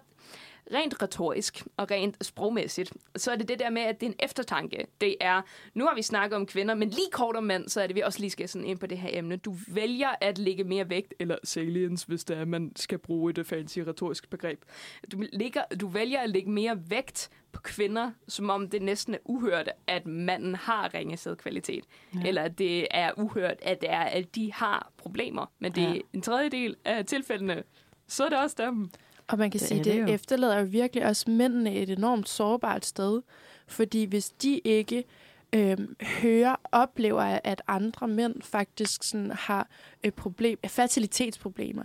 [0.74, 4.16] rent retorisk og rent sprogmæssigt, så er det det der med, at det er en
[4.18, 4.86] eftertanke.
[5.00, 5.42] Det er,
[5.74, 8.00] nu har vi snakket om kvinder, men lige kort om mænd, så er det, vi
[8.00, 9.36] også lige skal sådan ind på det her emne.
[9.36, 13.46] Du vælger at lægge mere vægt, eller salience, hvis det er, man skal bruge et
[13.46, 14.64] fancy retorisk begreb.
[15.12, 19.18] Du, ligger, du vælger at lægge mere vægt på kvinder, som om det næsten er
[19.24, 21.84] uhørt, at manden har ringe sædkvalitet.
[22.14, 22.20] Ja.
[22.28, 25.46] Eller at det er uhørt, at, det er, at de har problemer.
[25.58, 26.00] Men det er Ja.
[26.12, 27.62] en tredjedel af tilfældene,
[28.08, 28.90] så er det også dem.
[29.28, 30.06] Og man kan Det sige, det, det jo.
[30.06, 33.22] efterlader jo virkelig også mændene et enormt sårbart sted.
[33.66, 35.04] Fordi hvis de ikke
[35.52, 39.68] øhm, hører, oplever, at andre mænd faktisk sådan har
[40.02, 41.84] et problem, fertilitetsproblemer,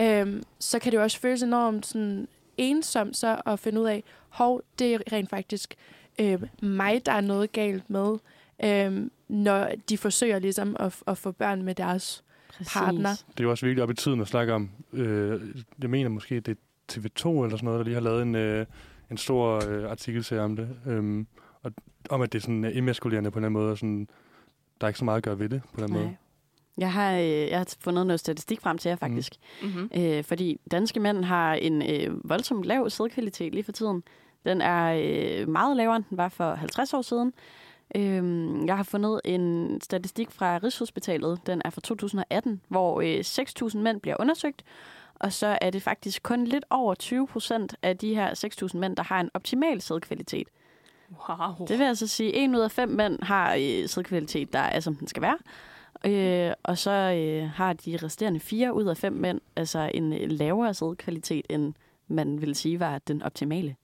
[0.00, 4.04] øhm, så kan det jo også føles enormt sådan ensomt så at finde ud af,
[4.28, 5.74] hov, det er rent faktisk
[6.18, 8.18] øhm, mig, der er noget galt med,
[8.64, 12.24] øhm, når de forsøger ligesom at, at få børn med deres
[12.72, 13.10] partner.
[13.10, 14.70] Det er jo også virkelig op i tiden at snakke om.
[14.92, 15.40] Øh,
[15.82, 18.66] jeg mener måske, det er TV2 eller sådan noget, der lige har lavet en, øh,
[19.10, 20.68] en stor øh, artikelserie om det.
[20.86, 21.26] Øhm,
[21.62, 21.72] og,
[22.10, 24.08] om at det er sådan øh, emaskulerende på en eller anden måde, og sådan,
[24.80, 26.04] der er ikke så meget at gøre ved det på den måde.
[26.04, 26.14] Nej.
[26.78, 29.32] Jeg har, øh, jeg har fundet noget statistik frem til jer, faktisk.
[29.62, 29.90] Mm-hmm.
[29.96, 34.02] Øh, fordi danske mænd har en øh, voldsomt lav sædkvalitet lige for tiden.
[34.44, 37.32] Den er øh, meget lavere, end den var for 50 år siden.
[37.94, 41.46] Øh, jeg har fundet en statistik fra Rigshospitalet.
[41.46, 43.18] Den er fra 2018, hvor øh,
[43.70, 44.64] 6.000 mænd bliver undersøgt.
[45.14, 48.34] Og så er det faktisk kun lidt over 20 procent af de her
[48.74, 50.48] 6.000 mænd, der har en optimal sædkvalitet.
[51.28, 51.66] Wow.
[51.66, 54.80] Det vil altså sige, at en ud af fem mænd har øh, sædkvalitet, der er,
[54.80, 55.38] som den skal være.
[56.06, 60.30] Øh, og så øh, har de resterende fire ud af fem mænd altså en øh,
[60.30, 61.74] lavere sædkvalitet, end
[62.08, 63.76] man vil sige var den optimale.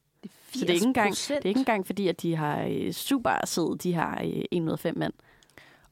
[0.55, 3.47] Så det er ikke engang, det er ikke engang fordi, at de har øh, super
[3.47, 5.12] sæd, de har øh, en ud af fem mænd.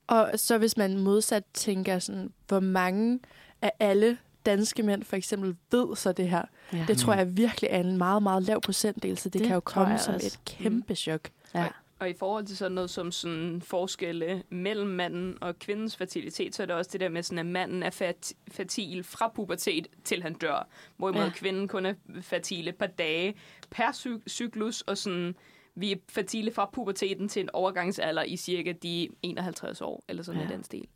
[0.07, 3.21] Og så hvis man modsat tænker sådan, hvor mange
[3.63, 6.43] af alle danske mænd for eksempel ved så det her.
[6.73, 6.85] Ja.
[6.89, 9.61] Det tror jeg virkelig er en meget, meget lav procentdel, så det, Det kan jo
[9.61, 10.27] komme som også.
[10.27, 11.21] et kæmpe chok.
[11.55, 11.67] Ja.
[12.05, 16.63] Og i forhold til sådan noget som sådan forskelle mellem manden og kvindens fertilitet, så
[16.63, 20.23] er det også det der med, sådan, at manden er fat, fertil fra pubertet til
[20.23, 20.69] han dør.
[20.97, 21.31] Hvorimod Ja.
[21.31, 23.35] kvinden kun er fertil et par dage
[23.71, 25.37] per cy- cyklus, og sådan,
[25.75, 30.41] vi er fertile fra puberteten til en overgangsalder i cirka de 51 år, eller sådan
[30.41, 30.49] ja.
[30.49, 30.87] i den stil.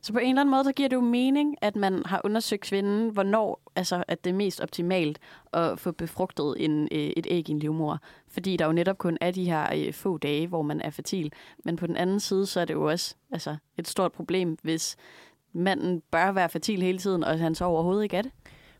[0.00, 2.62] Så på en eller anden måde, så giver det jo mening, at man har undersøgt
[2.62, 5.18] kvinden, hvornår altså, at det er mest optimalt
[5.52, 7.98] at få befrugtet en, øh, et æg i en livmor.
[8.28, 11.32] Fordi der jo netop kun er de her øh, få dage, hvor man er fertil.
[11.64, 14.96] Men på den anden side, så er det jo også altså, et stort problem, hvis
[15.52, 18.32] manden bør være fertil hele tiden, og han så overhovedet ikke er det.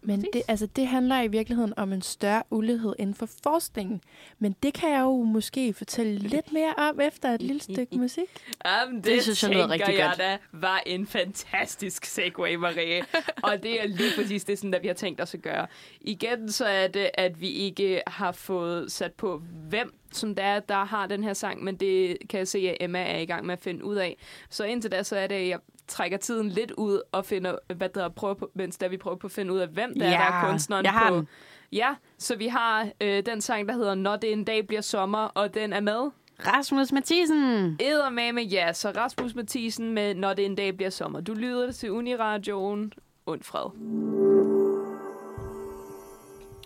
[0.03, 4.01] Men det, altså, det handler i virkeligheden om en større ulighed inden for forskningen.
[4.38, 8.24] Men det kan jeg jo måske fortælle lidt mere om efter et lille stykke musik.
[8.66, 10.18] Jamen, det, Det synes jeg lyder rigtig jeg godt.
[10.18, 13.03] da var en fantastisk segue, Marie.
[13.42, 15.66] og det er lige præcis det, sådan, der vi har tænkt os at gøre.
[16.01, 20.61] Igen så er det, at vi ikke har fået sat på, hvem som der er,
[20.61, 23.46] der har den her sang, men det kan jeg se, at Emma er i gang
[23.46, 24.16] med at finde ud af.
[24.51, 25.59] Så indtil da, så er det, at jeg
[25.89, 29.26] trækker tiden lidt ud og finder, hvad der prøver på, mens der vi prøver på
[29.26, 31.16] at finde ud af, hvem der er, der er kunstneren jeg har på.
[31.16, 31.28] den.
[31.72, 35.18] Ja, så vi har øh, den sang, der hedder Når det en dag bliver sommer,
[35.18, 36.11] og den er med.
[36.47, 37.76] Rasmus Mathisen!
[37.80, 38.72] Eddermame, ja.
[38.72, 41.21] Så Rasmus Mathisen med Når det en dag bliver sommer.
[41.21, 42.92] Du lyder til Uniradioen.
[43.26, 43.71] Und fred.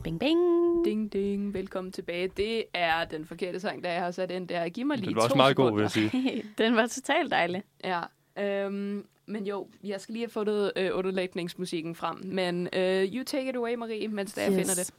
[0.05, 0.39] Bing, bing.
[0.85, 1.55] Ding, ding.
[1.55, 2.29] Velkommen tilbage.
[2.29, 4.69] Det er den forkerte sang, der jeg har sat ind der.
[4.69, 6.11] Giv mig lige Den var også to meget god, vil jeg sige.
[6.59, 7.63] Den var totalt dejlig.
[7.85, 8.01] Ja.
[8.39, 12.17] Øhm, men jo, jeg skal lige have fundet øh, underlægningsmusikken frem.
[12.25, 14.37] Men øh, you take it away, Marie, mens yes.
[14.37, 14.91] jeg finder det.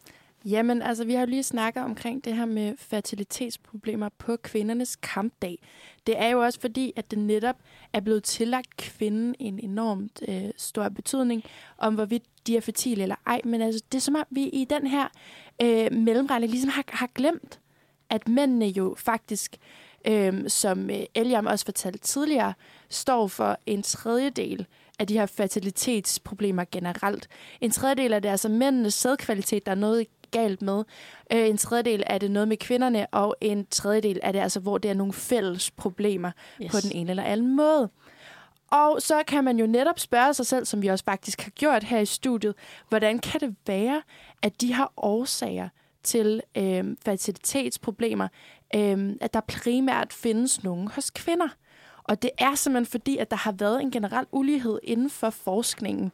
[0.45, 5.57] Jamen, altså, vi har jo lige snakket omkring det her med fertilitetsproblemer på kvindernes kampdag.
[6.07, 7.55] Det er jo også fordi, at det netop
[7.93, 11.43] er blevet tillagt kvinden en enormt øh, stor betydning
[11.77, 13.41] om, hvorvidt de er fertile eller ej.
[13.43, 15.07] Men altså, det er som om, vi i den her
[15.61, 17.59] øh, mellemregning ligesom har, har glemt,
[18.09, 19.57] at mændene jo faktisk,
[20.07, 22.53] øh, som øh, Eliam også fortalte tidligere,
[22.93, 24.65] står for en tredjedel
[24.99, 27.27] af de her fertilitetsproblemer generelt.
[27.61, 30.83] En tredjedel af det er altså mændenes sædkvalitet, der er noget galt med.
[31.33, 34.77] Øh, en tredjedel er det noget med kvinderne, og en tredjedel er det altså, hvor
[34.77, 36.71] det er nogle fælles problemer yes.
[36.71, 37.89] på den ene eller anden måde.
[38.71, 41.83] Og så kan man jo netop spørge sig selv, som vi også faktisk har gjort
[41.83, 42.55] her i studiet,
[42.89, 44.01] hvordan kan det være,
[44.41, 45.69] at de har årsager
[46.03, 48.27] til øh, fertilitetsproblemer,
[48.75, 51.47] øh, at der primært findes nogen hos kvinder.
[52.03, 56.11] Og det er simpelthen fordi, at der har været en generel ulighed inden for forskningen.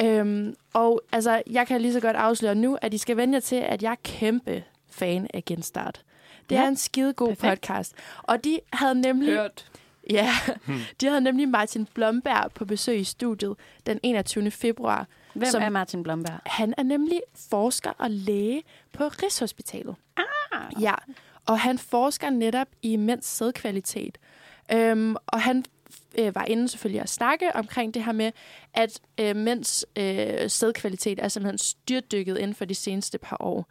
[0.00, 3.40] Øhm, og altså, jeg kan lige så godt afsløre nu, at I skal vende jer
[3.40, 6.02] til, at jeg er kæmpe fan af Genstart.
[6.50, 6.62] Det Ja.
[6.64, 7.60] er en skide god Perfekt.
[7.62, 7.94] podcast.
[8.22, 9.32] Og de havde nemlig...
[9.34, 9.66] Hørt.
[10.10, 10.30] Ja,
[11.00, 13.54] de havde nemlig Martin Blomberg på besøg i studiet
[13.86, 14.50] den 21.
[14.50, 15.06] februar.
[15.34, 16.38] Hvem Som- er Martin Blomberg?
[16.46, 19.94] Han er nemlig forsker og læge på Rigshospitalet.
[20.52, 20.82] Ah.
[20.82, 20.94] Ja,
[21.46, 24.18] og han forsker netop i mænds sædkvalitet.
[24.72, 25.64] Øhm, og han
[26.18, 28.32] øh, var inde selvfølgelig at snakke omkring det her med,
[28.74, 33.68] at øh, mænds øh, sædkvalitet er simpelthen styrtdykket inden for de seneste par år.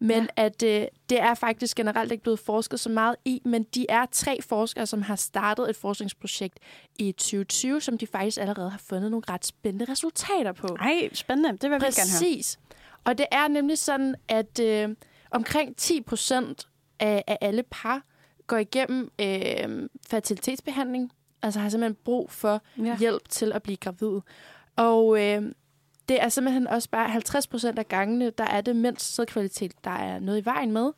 [0.00, 0.44] Men ja.
[0.44, 4.06] at øh, det er faktisk generelt ikke blevet forsket så meget i, men de er
[4.12, 6.58] tre forskere, som har startet et forskningsprojekt
[6.98, 10.66] i 2020, som de faktisk allerede har fundet nogle ret spændende resultater på.
[10.80, 11.52] Ej, spændende.
[11.52, 11.92] Det vil vi gerne høre.
[11.92, 12.58] Præcis.
[13.04, 14.88] Og det er nemlig sådan, at øh,
[15.30, 16.68] omkring 10 procent
[17.00, 18.02] af, af alle par
[18.48, 21.12] går igennem øh, fertilitetsbehandling,
[21.42, 22.96] altså har simpelthen brug for Ja.
[22.98, 24.20] hjælp til at blive gravid.
[24.76, 25.42] Og øh,
[26.08, 29.90] det er simpelthen også bare 50 procent af gangene, der er det mænds sædkvalitet, der
[29.90, 30.92] er noget i vejen med.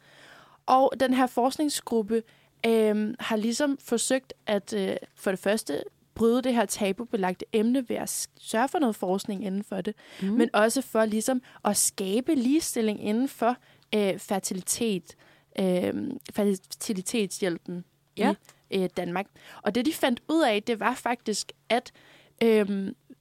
[0.66, 2.22] Og den her forskningsgruppe
[2.66, 5.82] øh, har ligesom forsøgt at øh, for det første
[6.14, 10.28] bryde det her tabubelagte emne ved at sørge for noget forskning inden for det, mm.
[10.28, 13.56] men også for ligesom at skabe ligestilling inden for
[13.94, 15.29] øh, fertilitet, øh,
[16.32, 17.84] fertilitetshjælpen
[18.16, 18.34] Ja.
[18.70, 19.26] i øh, Danmark.
[19.62, 21.92] Og det, de fandt ud af, det var faktisk, at
[22.42, 22.68] øh,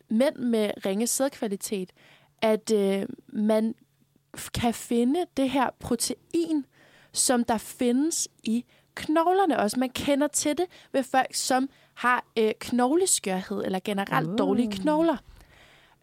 [0.10, 1.92] mænd med ringe sædkvalitet,
[2.42, 3.76] at øh, man
[4.54, 6.66] kan finde det her protein,
[7.14, 8.66] som der findes i
[8.96, 9.80] knoglerne også.
[9.80, 14.38] Man kender til det ved folk, som har øh, knogleskørhed eller generelt Uh.
[14.38, 15.18] dårlige knogler.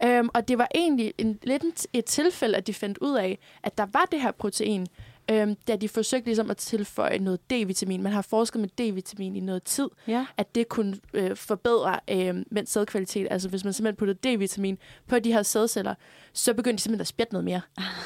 [0.05, 3.78] Øhm, og det var egentlig en, lidt et tilfælde, at de fandt ud af, at
[3.78, 4.86] der var det her protein,
[5.31, 8.03] øhm, da de forsøgte ligesom at tilføje noget D-vitamin.
[8.03, 10.27] Man har forsket med D-vitamin i noget tid, Ja.
[10.36, 13.27] at det kunne øh, forbedre øh, mænds sædkvalitet.
[13.31, 14.77] Altså hvis man simpelthen puttede D-vitamin
[15.09, 15.94] på de her sædceller,
[16.32, 17.61] så begyndte de simpelthen at spjætte noget mere.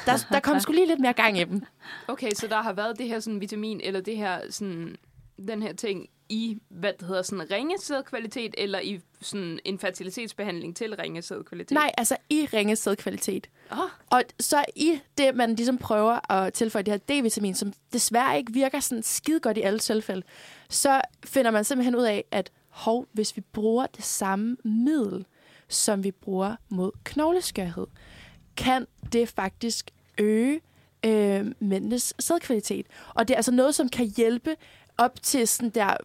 [0.07, 1.63] Der, der kom sgu lige lidt mere gang i dem.
[2.09, 4.97] Okay, så der har været det her sådan vitamin, eller det her sådan,
[5.49, 10.77] den her ting i, hvad det hedder, sådan ringe sædkvalitet, eller i sådan en fertilitetsbehandling
[10.77, 11.75] til ringe sædkvalitet?
[11.75, 13.51] Nej, altså i ringe sædkvalitet.
[13.71, 13.79] Oh,
[14.11, 18.53] Og så i det, man ligesom prøver at tilføje det her D-vitamin, som desværre ikke
[18.53, 20.23] virker sådan skide godt i alle tilfælde,
[20.69, 25.27] så finder man simpelthen ud af, at hov, hvis vi bruger det samme middel,
[25.69, 27.87] som vi bruger mod knogleskørhed,
[28.57, 30.61] kan det faktisk øge
[31.07, 32.87] øh, mændenes sædkvalitet.
[33.15, 34.57] Og det er altså noget, som kan hjælpe
[35.05, 35.97] op til sådan der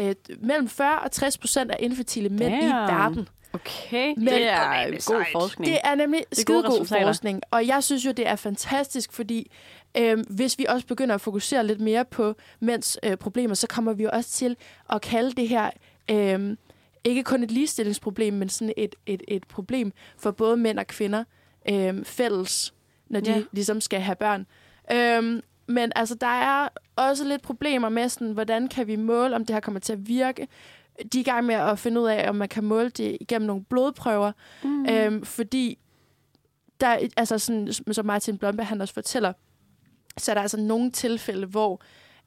[0.00, 2.62] øh, mellem 40 og 60 procent af infertile mænd Damn.
[2.64, 3.28] i verden.
[3.54, 5.26] Okay, Men- det er god sejt.
[5.32, 5.72] forskning.
[5.72, 7.06] Det er nemlig skidegod resultater.
[7.06, 9.50] forskning, og jeg synes jo, det er fantastisk, fordi
[9.96, 13.92] øh, hvis vi også begynder at fokusere lidt mere på mænds øh, problemer, så kommer
[13.92, 14.56] vi jo også til
[14.90, 15.70] at kalde det her
[16.10, 16.56] øh,
[17.04, 21.24] ikke kun et ligestillingsproblem, men sådan et, et, et problem for både mænd og kvinder
[21.70, 22.74] øh, fælles,
[23.08, 23.42] når de Ja.
[23.52, 24.46] ligesom skal have børn.
[24.92, 29.46] Øh, men altså, der er også lidt problemer med, sådan, hvordan kan vi måle, om
[29.46, 30.48] det her kommer til at virke.
[31.12, 33.46] De er i gang med at finde ud af, om man kan måle det igennem
[33.46, 34.32] nogle blodprøver,
[34.62, 34.86] Mm.
[34.86, 35.78] Øhm, fordi
[36.80, 39.32] der, er altså sådan, som Martin Blomberg han også fortæller,
[40.18, 41.82] så er der altså nogle tilfælde, hvor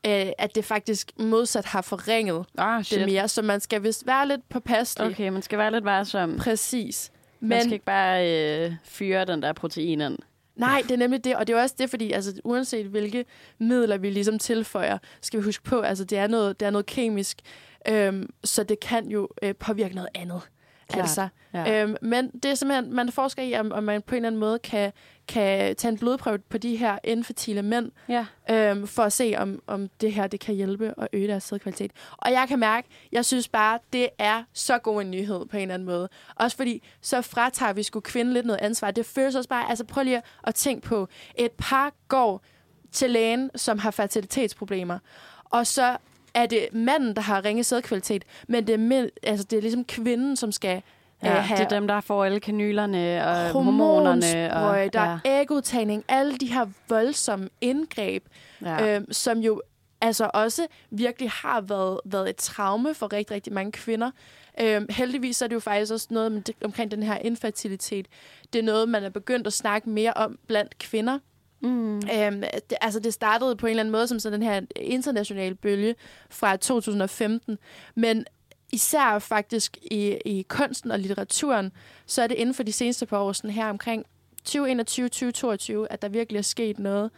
[0.05, 4.27] øh, at det faktisk modsat har forringet ah, det mere, så man skal vist være
[4.27, 5.07] lidt påpasselig.
[5.07, 6.37] Okay, man skal være lidt varsom.
[6.37, 7.11] Præcis.
[7.39, 8.31] Man Men skal ikke bare
[8.65, 10.17] øh, fyre den der protein ind
[10.55, 13.25] nej, det er nemlig det, og det er også det, fordi altså, uanset hvilke
[13.59, 16.85] midler vi ligesom tilføjer, skal vi huske på, altså det er noget, det er noget
[16.85, 17.41] kemisk,
[17.87, 20.41] øhm, så det kan jo øh, påvirke noget andet.
[20.87, 21.01] Klart.
[21.01, 21.83] Altså, Ja.
[21.83, 24.39] Øhm, men det er simpelthen, man forsker i, om, om man på en eller anden
[24.39, 24.91] måde kan,
[25.27, 28.25] kan tage en blodprøve på de her infertile mænd, ja.
[28.49, 31.91] øhm, for at se, om, om det her det kan hjælpe og øge deres sædkvalitet.
[32.17, 35.61] Og jeg kan mærke, jeg synes bare, det er så god en nyhed på en
[35.61, 36.09] eller anden måde.
[36.35, 38.91] Også fordi, så fratager vi sgu kvinden lidt noget ansvar.
[38.91, 42.43] Det føles også bare, altså prøv lige at tænke på, et par går
[42.91, 44.99] til lægen, som har fertilitetsproblemer,
[45.45, 45.97] og så
[46.35, 49.85] er det manden, der har ringe sædkvalitet, men det er, mænd, altså det er ligesom
[49.85, 50.81] kvinden, som skal
[51.23, 51.37] ja.
[51.37, 54.53] øh, have Det er dem, der får alle kanylerne og hormonerne.
[54.53, 55.19] Og, ja.
[55.25, 58.23] ægudtagning, alle de her voldsomme indgreb,
[58.61, 58.95] ja.
[58.95, 59.61] øhm, som jo
[60.01, 64.11] altså også virkelig har været, været et traume for rigtig, rigtig mange kvinder.
[64.61, 68.07] Øhm, heldigvis er det jo faktisk også noget det, omkring den her infertilitet.
[68.53, 71.19] Det er noget, man er begyndt at snakke mere om blandt kvinder.
[71.65, 71.95] Mm.
[71.95, 75.55] Øhm, det, altså det startede på en eller anden måde som sådan den her internationale
[75.55, 75.95] bølge
[76.29, 77.57] fra 2015,
[77.95, 78.25] men
[78.71, 81.71] især faktisk i, i kunsten og litteraturen,
[82.05, 84.05] så er det inden for de seneste par år sådan her omkring
[84.49, 84.53] 2021-2022,
[85.89, 87.11] at der virkelig er sket noget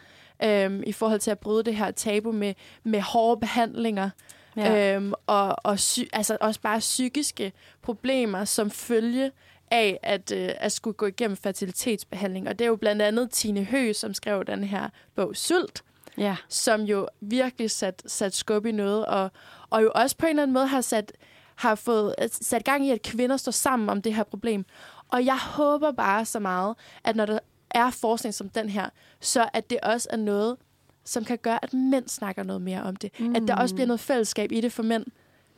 [0.44, 2.54] øhm, i forhold til at bryde det her tabu med,
[2.84, 4.10] med hårde behandlinger,
[4.56, 4.94] Ja.
[4.96, 7.52] øhm, og, og sy- altså også bare psykiske
[7.82, 9.30] problemer som følge
[9.70, 12.48] af at, øh, at skulle gå igennem fertilitetsbehandling.
[12.48, 15.82] Og det er jo blandt andet Tine Høgh, som skrev den her bog Sult,
[16.18, 16.36] Ja.
[16.48, 19.30] som jo virkelig sat, sat skub i noget, og,
[19.70, 21.12] og jo også på en eller anden måde har sat,
[21.56, 24.64] har fået øh, sat gang i, at kvinder står sammen om det her problem.
[25.08, 27.38] Og jeg håber bare så meget, at når der
[27.70, 28.88] er forskning som den her,
[29.20, 30.56] så at det også er noget,
[31.04, 33.20] som kan gøre, at mænd snakker noget mere om det.
[33.20, 33.34] Mm.
[33.36, 35.04] At der også bliver noget fællesskab i det for mænd.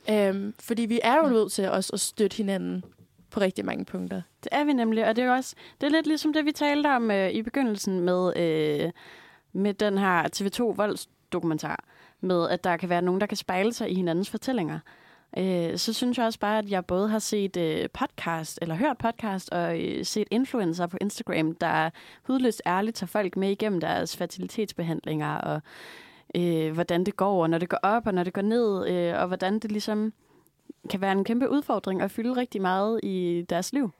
[0.09, 2.83] Øhm, fordi vi er jo nødt til også at støtte hinanden
[3.31, 4.21] på rigtig mange punkter.
[4.43, 6.51] Det er vi nemlig, og det er jo også det er lidt ligesom det, vi
[6.51, 8.91] talte om øh, i begyndelsen med, øh,
[9.53, 11.83] med den her TV2 voldsdokumentar,
[12.21, 14.79] med at der kan være nogen, der kan spejle sig i hinandens fortællinger.
[15.37, 18.97] Øh, så synes jeg også bare, at jeg både har set øh, podcast, eller hørt
[18.97, 21.89] podcast, og øh, set influencer på Instagram, der
[22.23, 25.61] hudløst ærligt tager folk med igennem deres fertilitetsbehandlinger, og
[26.35, 29.21] øh, hvordan det går, og når det går op, og når det går ned, øh,
[29.21, 30.13] og hvordan det ligesom
[30.89, 33.91] kan være en kæmpe udfordring at fylde rigtig meget i deres liv.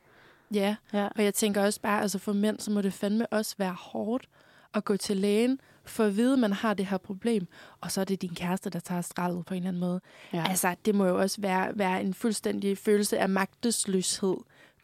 [0.54, 1.08] Ja, Ja.
[1.16, 4.30] og jeg tænker også bare, altså for mænd, så må det fandme også være hårdt
[4.74, 7.48] at gå til lægen, for at vide, at man har det her problem,
[7.82, 10.02] og så er det din kæreste, der tager strallet på en eller anden måde.
[10.34, 10.44] Ja.
[10.50, 14.36] Altså, det må jo også være, være en fuldstændig følelse af magtesløshed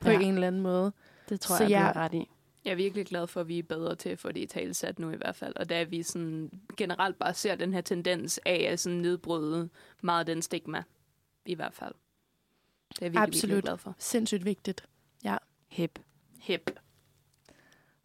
[0.01, 0.19] på Ja.
[0.19, 0.91] en eller anden måde.
[1.29, 2.29] Det tror Så jeg, du jeg- har ret i.
[2.65, 4.99] Jeg er virkelig glad for, at vi er bedre til at få det i talesat
[4.99, 5.53] nu i hvert fald.
[5.55, 9.69] Og da vi sådan generelt bare ser den her tendens af at sådan nedbryde
[10.01, 10.83] meget af den stigma,
[11.47, 11.93] i hvert fald.
[12.89, 13.43] Det er virkelig, Absolut.
[13.43, 13.95] virkelig glad for.
[13.99, 14.87] Sindssygt vigtigt.
[15.69, 15.99] Hip.
[16.41, 16.79] Hip.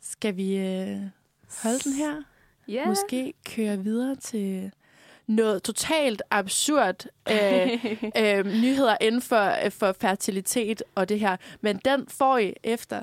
[0.01, 1.01] Skal vi øh,
[1.63, 2.23] holde den her?
[2.69, 2.87] Ja.
[2.87, 4.73] Måske køre videre til
[5.27, 7.85] noget totalt absurd øh,
[8.23, 11.37] øh, nyheder inden for, øh, for fertilitet og det her.
[11.61, 13.03] Men den får I efter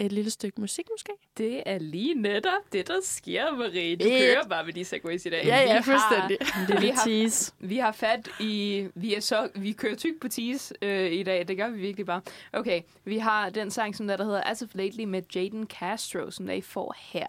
[0.00, 1.12] et lille stykke musik måske.
[1.38, 3.96] Det er lige netop det, der sker, Marie.
[3.96, 5.42] Du Et- kører bare med de segways i dag.
[5.44, 6.38] Ja, ja, Vi har- fuldstændig.
[6.68, 7.52] Vi Lille har, tease.
[7.58, 8.86] vi har fat i...
[8.94, 11.48] Vi, er så, vi kører tyk på tease øh, i dag.
[11.48, 12.20] Det gør vi virkelig bare.
[12.52, 16.30] Okay, vi har den sang, som der, der hedder As of Lately med Jaden Castro,
[16.30, 17.28] som der I får her.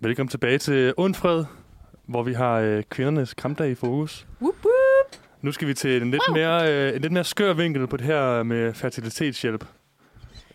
[0.00, 1.44] Velkommen tilbage til Undfred,
[2.04, 4.26] hvor vi har øh, kvindernes kampdag i fokus.
[4.40, 4.65] Whoop.
[5.46, 8.06] Nu skal vi til en lidt, mere, øh, en lidt mere skør vinkel på det
[8.06, 9.64] her med fertilitetshjælp.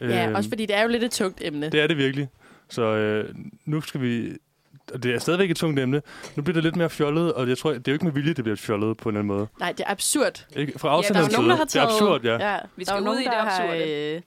[0.02, 1.70] Ja, Øhm, også fordi det er jo lidt et tungt emne.
[1.70, 2.28] Det er det virkelig.
[2.70, 3.36] Så øh,
[3.66, 4.32] nu skal vi...
[4.94, 6.02] Og det er stadigvæk et tungt emne.
[6.36, 8.34] Nu bliver det lidt mere fjollet, og jeg tror, det er jo ikke med vilje,
[8.34, 9.48] det bliver fjollet på en eller anden måde.
[9.60, 10.46] Nej, det er absurd.
[10.56, 10.80] Ikke?
[10.80, 11.38] Fra der er afsenderens jo side.
[11.38, 12.52] nogen, der har Det er taget- absurd, ja.
[12.52, 14.14] Ja, Vi der skal er jo ud nogen, i det der har absurde.
[14.16, 14.22] øh,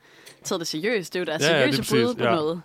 [0.45, 1.12] taget det seriøst.
[1.12, 2.35] Det er jo deres Ja, ja, seriøse bud præcis, på ja.
[2.35, 2.61] noget.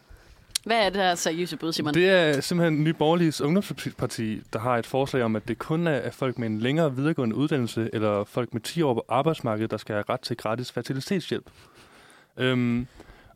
[0.70, 1.94] Hvad er det der seriøse bud, Simon?
[1.94, 6.12] Det er simpelthen Nye Borgerliges ungdomsparti, der har et forslag om, at det kun er
[6.12, 9.94] folk med en længere videregående uddannelse, eller folk med 10 år på arbejdsmarkedet, der skal
[9.94, 11.50] have ret til gratis fertilitetshjælp.
[12.38, 12.88] Øhm,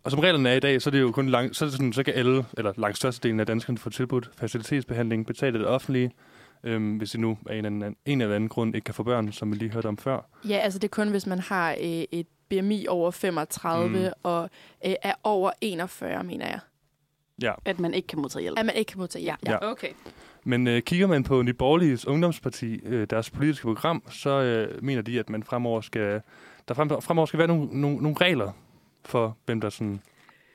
[0.04, 1.94] og som reglerne er i dag, så er det jo kun lang, så, det sådan,
[1.94, 6.12] så kan alle, eller langt størstedelen af danskerne få tilbudt facilitetsbehandling betalt af det offentlige,
[6.64, 9.04] øhm, hvis de nu af en eller, anden, en eller anden grund ikke kan få
[9.04, 10.20] børn, som vi lige hørte om før.
[10.50, 13.96] Ja, altså det er kun, hvis man har øh, et BMI over 35 Mm.
[13.96, 14.06] mm.
[14.24, 14.50] og
[14.86, 16.60] øh, er over 41, mener jeg.
[17.66, 18.60] At man ikke kan modtage hjælp.
[18.60, 19.38] At man ikke kan modtage hjælp.
[19.46, 19.52] Ja.
[19.52, 19.72] Ja.
[19.72, 19.88] Okay.
[20.44, 25.02] Men øh, kigger man på Nye Borgerliges ungdomsparti, øh, deres politiske program, så øh, mener
[25.02, 26.22] de, at man fremover skal,
[26.68, 28.52] der frem, fremover skal være nogle, nogle, nogle regler
[29.06, 30.02] for, hvem der sådan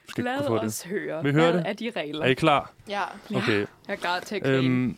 [0.08, 0.64] skal Lad kunne få det.
[0.64, 1.28] os høre.
[1.28, 1.68] I høre Hvad det?
[1.68, 2.24] er de regler?
[2.24, 2.72] Er I klar?
[2.88, 3.02] ja.
[3.36, 3.58] Okay.
[3.88, 4.46] Jeg er klar til at.
[4.46, 4.96] Øhm,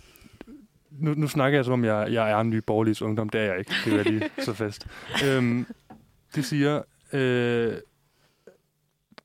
[0.90, 3.28] nu, nu snakker jeg som om, jeg, jeg er en ny borgerlig ungdom.
[3.28, 3.72] Det er jeg ikke.
[3.84, 4.86] Det vil jeg lige så fast.
[5.26, 5.66] øhm,
[6.34, 6.82] de siger,
[7.12, 7.74] øh,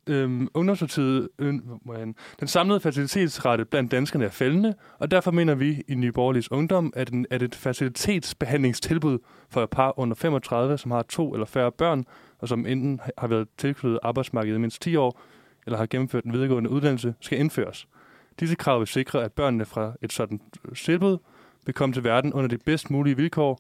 [0.08, 1.54] øhm, ungdomspartiet, øh,
[1.94, 6.52] er den samlede fertilitetsrate blandt danskerne er faldende, og derfor mener vi i Nye Borgerliges
[6.52, 9.20] Ungdom, at, en, at et fertilitetsbehandlingstilbud
[9.50, 12.06] for et par under 35, som har to eller færre børn,
[12.40, 15.22] og som enten har været tilknyttet arbejdsmarkedet i mindst 10 år,
[15.66, 17.88] eller har gennemført en videregående uddannelse, skal indføres.
[18.40, 20.42] Disse krav vil sikre, at børnene fra et sådan
[20.76, 21.18] tilbud
[21.66, 23.60] vil komme til verden under de bedst mulige vilkår,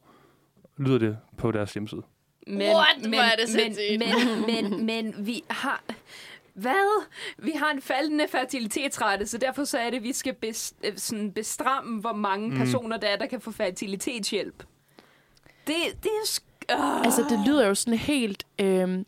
[0.77, 2.01] lyder det på deres hjemmeside.
[2.47, 3.01] Men, What?
[3.01, 3.99] men, Hvor er det men, sindssygt.
[3.99, 4.85] men, men,
[5.15, 5.83] men vi har...
[6.55, 7.05] Hvad?
[7.37, 10.93] Vi har en faldende fertilitetsrate, så derfor så er det, at vi skal bes, øh,
[10.97, 12.57] sådan bestramme, hvor mange Mm.
[12.57, 14.63] personer der er, der kan få fertilitetshjælp.
[15.67, 16.25] Det, det er...
[16.25, 17.01] Sk-.
[17.05, 19.03] Altså, det lyder jo sådan helt øh,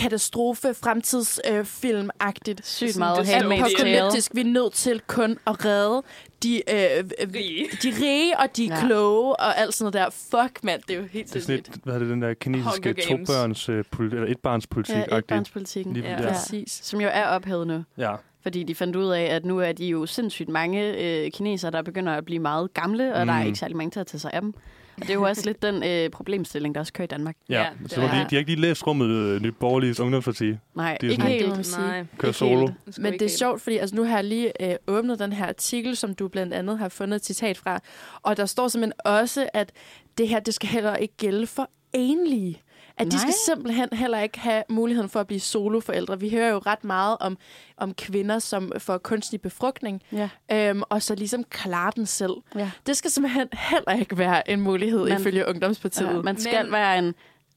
[0.00, 2.60] katastrofe, fremtidsfilm-agtigt.
[2.66, 3.28] Sygt meget.
[3.34, 4.34] Apokalyptisk.
[4.34, 6.02] Vi er nødt til kun at redde
[6.42, 7.04] de, øh,
[7.34, 7.66] Rige.
[7.82, 8.80] de rige og de Ja.
[8.86, 10.40] kloge og alt sådan noget der.
[10.42, 10.82] Fuck, mand.
[10.88, 13.68] Det er jo helt Det er sådan et, hvad er det, den der kinesiske to-børns,
[13.68, 14.96] øh, poli- eller et-barns-politik.
[15.10, 15.92] Ja, etbarnspolitikken.
[15.94, 16.12] Lige Ja.
[16.12, 16.22] ja.
[16.22, 16.28] ja.
[16.32, 16.80] Præcis.
[16.82, 17.82] Som jo er ophævet nu.
[17.98, 18.14] ja.
[18.42, 20.94] Fordi de fandt ud af, at nu er de jo sindssygt mange
[21.24, 23.26] øh, kinesere, der begynder at blive meget gamle, og mm.
[23.26, 23.46] der er Mm.
[23.46, 24.54] ikke særlig mange til at tage sig af dem.
[24.96, 27.36] Og det er jo også lidt den øh, problemstilling, der også kører i Danmark.
[27.48, 30.54] Ja, Ja, så er- de, de har ikke lige læst rummet øh, Nye Borgerliges Ungdomsparti.
[30.74, 31.78] Nej, Det er ikke sådan- helt.
[31.78, 32.04] Nej.
[32.18, 32.58] Kører Ikke solo.
[32.66, 32.98] helt.
[32.98, 33.38] Men det er helt.
[33.38, 36.54] sjovt, fordi altså, nu har jeg lige øh, åbnet den her artikel, som du blandt
[36.54, 37.80] andet har fundet et citat fra.
[38.22, 39.72] Og der står simpelthen også, at
[40.18, 42.60] det her det skal heller ikke gælde for enlige.
[42.98, 43.20] At de Nej.
[43.20, 46.20] skal simpelthen heller ikke have muligheden for at blive soloforældre.
[46.20, 47.38] Vi hører jo ret meget om,
[47.76, 50.28] om kvinder, som får kunstig befrugtning, Ja.
[50.52, 52.32] øhm, og så ligesom klare den selv.
[52.54, 52.70] Ja.
[52.86, 56.06] Det skal simpelthen heller ikke være en mulighed, Man- ifølge Ungdomspartiet.
[56.06, 57.14] Ja, man skal Men- være en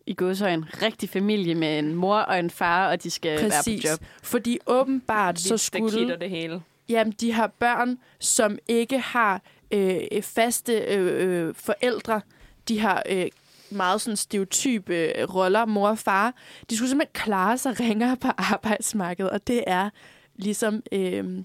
[0.07, 3.49] i godsøj en rigtig familie med en mor og en far, og de skal være
[3.49, 3.83] Præcis.
[3.85, 3.99] på job.
[4.23, 6.17] Fordi åbenbart så skulle...
[6.19, 6.61] det hele.
[6.89, 9.41] Jamen, de har børn, som ikke har
[9.71, 12.21] øh, faste øh, øh, forældre.
[12.67, 13.25] De har øh,
[13.71, 16.33] meget sådan stereotype øh, roller, mor og far.
[16.69, 19.89] De skulle simpelthen klare sig ringere på arbejdsmarkedet, og det er
[20.35, 21.43] ligesom, øh,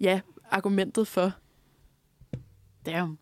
[0.00, 0.20] ja,
[0.50, 1.32] argumentet for.
[2.86, 3.18] Damn.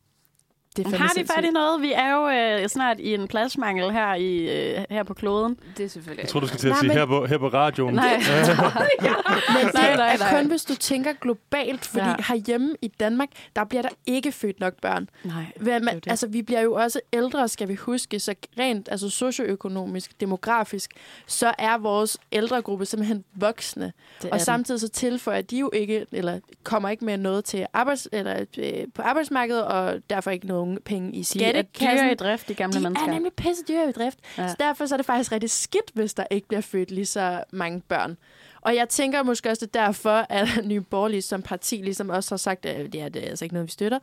[0.77, 1.37] Det er Men har vi sindssygt.
[1.37, 1.83] fat i noget?
[1.83, 2.29] Vi er jo
[2.63, 5.59] øh, snart i en pladsmangel her, i, øh, her på kloden.
[5.77, 7.39] Det er selvfølgelig Jeg tror, du skal til at Nej, sige men- her på, her
[7.39, 7.95] på radioen.
[7.95, 8.07] Nej.
[9.55, 10.41] Men det Nej, nej, er nej.
[10.41, 12.09] kun, hvis du tænker globalt, fordi Ja.
[12.11, 12.17] ja.
[12.29, 15.09] herhjemme i Danmark, der bliver der ikke født nok børn.
[15.25, 15.35] Nej.
[15.57, 16.11] Hvad Det det.
[16.11, 20.91] altså, vi bliver jo også ældre, skal vi huske, så rent altså socioøkonomisk, demografisk,
[21.27, 23.93] så er vores ældregruppe simpelthen voksne.
[24.33, 28.45] Og samtidig så tilføjer de jo ikke, eller kommer ikke med noget til arbejds, eller,
[28.59, 32.55] øh, på arbejdsmarkedet, og derfor ikke nogen penge i de er dyre i drift, de
[32.55, 33.07] gamle de mennesker.
[33.07, 34.19] er nemlig pisse dyre i drift.
[34.39, 34.49] Ja.
[34.49, 37.45] Så derfor så er det faktisk rigtig skidt, hvis der ikke bliver født lige så
[37.53, 38.17] mange børn.
[38.61, 42.31] Og jeg tænker måske også, det er derfor, at Nye Borgerlige som parti ligesom også
[42.31, 43.99] har sagt, at det er, det er altså ikke noget, vi støtter.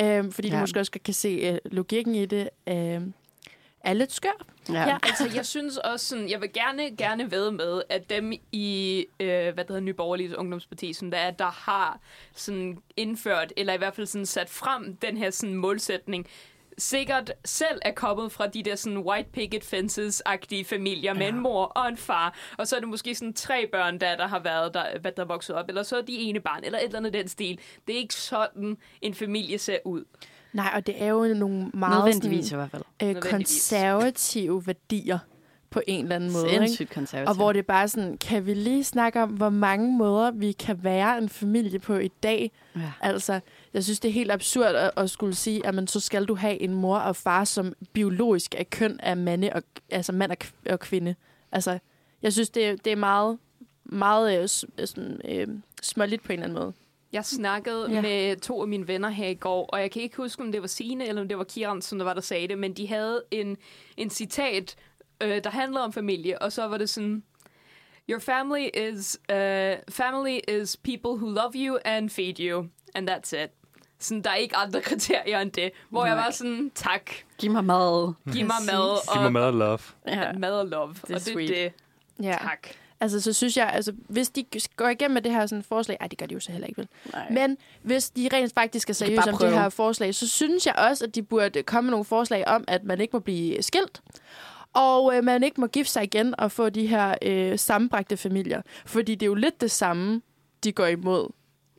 [0.00, 0.54] Øhm, fordi ja.
[0.54, 2.48] De måske også kan se øh, logikken i det.
[2.68, 3.14] Øhm,
[3.84, 4.46] er lidt skør.
[4.68, 4.88] Ja.
[4.88, 4.98] Ja.
[5.02, 9.26] Altså, jeg synes også sådan, jeg vil gerne, gerne ved med, at dem i, øh,
[9.26, 12.00] hvad det hedder, Nye Borgerlige Ungdomsparti, som der, er, der har
[12.34, 16.26] sådan indført, eller i hvert fald sådan sat frem den her sådan målsætning,
[16.78, 21.64] sikkert selv er kommet fra de der sådan white picket fences-agtige familier med en mor
[21.64, 24.74] og en far, og så er det måske sådan tre børn, der, der har været
[24.74, 26.98] der, hvad der er vokset op, eller så er de ene barn, eller et eller
[26.98, 27.58] andet den stil.
[27.86, 30.04] Det er ikke sådan, en familie ser ud.
[30.52, 33.16] Nej, og det er jo nogle meget Nødvendigvis i sådan, hvert fald.
[33.16, 35.18] øh, konservative værdier
[35.70, 36.46] på en eller anden måde.
[36.52, 36.58] Ikke?
[36.58, 37.28] Sindssygt konservativt.
[37.28, 40.52] Og hvor det er bare sådan, kan vi lige snakke om, hvor mange måder vi
[40.52, 42.50] kan være en familie på i dag?
[42.76, 42.92] Ja.
[43.00, 43.40] Altså,
[43.74, 46.34] jeg synes, det er helt absurd at, at skulle sige, at man, så skal du
[46.34, 50.36] have en mor og far, som biologisk er køn af mande og, altså mand og,
[50.70, 51.14] og kvinde.
[51.52, 51.78] Altså,
[52.22, 53.38] jeg synes, det, er- det er meget,
[53.84, 54.48] meget øh,
[54.86, 55.46] sådan, øh,
[55.82, 56.72] småligt på en eller anden måde.
[57.12, 58.00] Jeg snakkede ja.
[58.02, 60.60] Med to af mine venner her i går, og jeg kan ikke huske, om det
[60.60, 62.88] var Signe eller om det var Kieran, som der var, der sagde det, men de
[62.88, 63.56] havde en,
[63.96, 64.76] en citat,
[65.22, 67.22] øh, der handlede om familie, og så var det sådan,
[68.10, 69.36] Your family is, uh,
[69.94, 73.50] family is people who love you and feed you, and that's it.
[73.98, 75.70] Sådan, der er ikke andre kriterier end det.
[75.88, 78.12] Hvor jeg var sådan, tak, Giv mig mad.
[78.32, 79.78] giv mig mad og, Giv mig mad og love.
[80.06, 80.32] Ja.
[80.32, 80.88] mad og love.
[80.88, 81.50] er og det sweet.
[81.50, 81.72] er det.
[82.24, 82.38] Ja.
[82.42, 82.68] Tak.
[83.02, 84.44] Altså, så synes jeg, altså, hvis de
[84.76, 86.78] går igennem med det her sådan forslag, ej, det gør de jo så heller ikke,
[86.78, 86.88] vel?
[87.12, 87.30] Nej.
[87.30, 91.04] Men hvis de rent faktisk er seriøse om det her forslag, så synes jeg også,
[91.04, 94.02] at de burde komme med nogle forslag om, at man ikke må blive skilt,
[94.72, 98.62] og øh, man ikke må gifte sig igen og få de her øh, sammenbragte familier.
[98.86, 100.22] Fordi det er jo lidt det samme,
[100.64, 101.28] de går imod,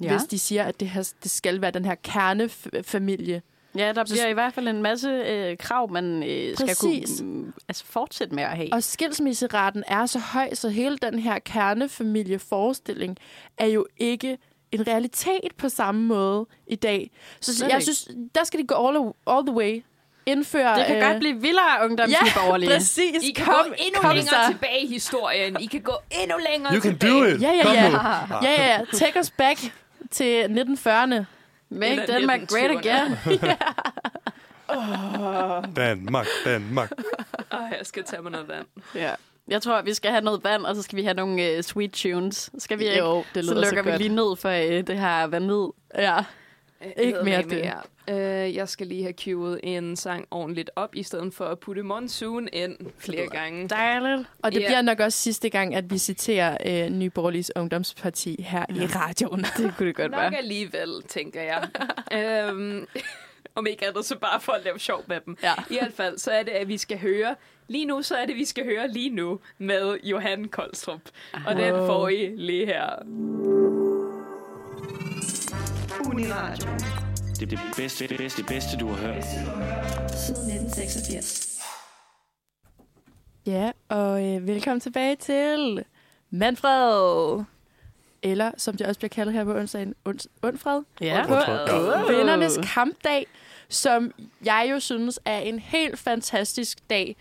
[0.01, 0.11] ja.
[0.11, 3.41] hvis de siger, at det, her, det skal være den her kernefamilie.
[3.77, 7.01] Ja, der Så- bliver i hvert fald en masse øh, krav, man øh, skal kunne
[7.21, 8.73] mm, altså, fortsætte med at have.
[8.73, 13.17] Og skilsmisseraten er så høj, så hele den her kernefamilieforestilling
[13.57, 14.37] er jo ikke
[14.71, 17.11] en realitet på samme måde i dag.
[17.41, 17.83] Så Slet jeg ikke.
[17.93, 18.97] synes, der skal de gå all,
[19.27, 19.83] all the way.
[20.25, 20.77] Indføre...
[20.79, 22.69] det kan øh, godt blive vildere ungdomsborgerlige.
[22.71, 23.23] Ja, præcis.
[23.23, 24.51] I kan kom, gå endnu kom længere så.
[24.51, 25.57] tilbage i historien.
[25.59, 25.93] I kan gå
[26.23, 27.19] endnu længere You can tilbage.
[27.19, 27.41] do it.
[27.41, 27.71] Ja, ja.
[27.73, 28.79] Ja, ja, ja.
[28.93, 29.59] Take us back
[30.11, 31.23] til 1940'erne.
[31.73, 32.87] Make Denmark great 1920'erne.
[32.87, 33.49] again.
[35.75, 36.91] Danmark, Danmark.
[37.51, 38.65] Ej, jeg skal tage mig noget vand.
[38.95, 39.11] ja.
[39.47, 41.91] Jeg tror, vi skal have noget vand, og så skal vi have nogle uh, sweet
[41.91, 42.49] tunes.
[42.57, 42.97] Skal vi ikke?
[42.99, 44.01] Jo, det så lyder lukker så vi godt.
[44.01, 45.67] lige ned for uh, det her vanvid.
[45.97, 46.17] Ja.
[46.97, 47.49] Ikke mere det.
[47.51, 47.73] det.
[48.11, 51.83] Uh, jeg skal lige have queuet en sang ordentligt op, i stedet for at putte
[51.83, 53.67] monsoon ind flere gange.
[53.69, 54.29] Dejligt.
[54.43, 54.65] Og det Ja.
[54.67, 59.39] bliver nok også sidste gang, at vi citerer øh, Nye Borgerliges Ungdomsparti her i radioen.
[59.57, 60.37] Det kunne det godt Nok være.
[60.37, 61.67] alligevel, tænker jeg.
[62.51, 62.87] um,
[63.55, 65.37] om ikke andet, så bare for at lave sjov med dem.
[65.43, 65.53] Ja.
[65.69, 67.35] I hvert fald, så er det, at vi skal høre...
[67.67, 71.01] Lige nu, så er det, vi skal høre lige nu med Johan Koldstrup.
[71.47, 72.89] Og den får I lige her.
[76.13, 76.69] Uniradio.
[77.39, 79.23] Det er det bedste, det bedste, det bedste, du har hørt.
[80.13, 81.59] Siden 1986.
[83.45, 85.83] Ja, og øh, velkommen tilbage til
[86.29, 87.43] Manfred.
[88.23, 90.81] Eller, som det også bliver kaldet her på onsdagen, ons- Undfred.
[91.01, 91.25] Ja.
[91.27, 92.15] På Undfred.
[92.17, 93.27] Vennernes kampdag,
[93.69, 94.11] som
[94.45, 97.15] jeg jo synes er en helt fantastisk dag.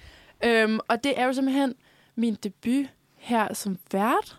[0.45, 1.75] Øhm, og det er jo simpelthen
[2.17, 2.87] min debut
[3.17, 4.37] her som vært.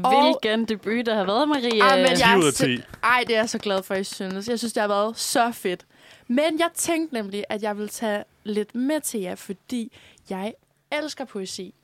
[0.00, 1.82] Hvilken debut, der har været, Marie.
[1.82, 2.82] Ah, men jeg 10 er af sim- 10.
[3.02, 4.48] Ej, det er jeg så glad for, at I synes.
[4.48, 5.86] Jeg synes, det har været så fedt.
[6.28, 9.92] Men jeg tænkte nemlig, at jeg vil tage lidt med til jer, fordi
[10.30, 10.54] jeg
[10.92, 11.74] elsker poesi.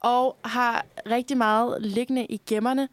[0.00, 2.88] Og har rigtig meget liggende i gemmerne.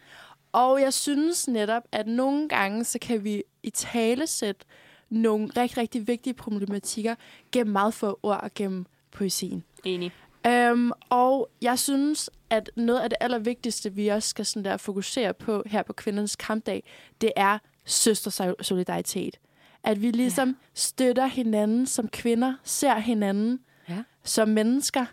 [0.51, 4.65] Og jeg synes netop, at nogle gange, så kan vi i tale sætte
[5.09, 7.15] nogle rigtig, rigtig vigtige problematikker
[7.51, 9.63] gennem meget få ord og gennem poesien.
[9.83, 10.11] Enig.
[10.47, 15.33] Øhm, og jeg synes, at noget af det allervigtigste, vi også skal sådan der fokusere
[15.33, 16.83] på her på kvindernes kampdag,
[17.21, 19.39] det er søstersolidaritet.
[19.83, 20.53] At vi ligesom ja.
[20.73, 23.59] støtter hinanden som kvinder, ser hinanden
[23.89, 24.03] Ja.
[24.23, 25.05] som mennesker.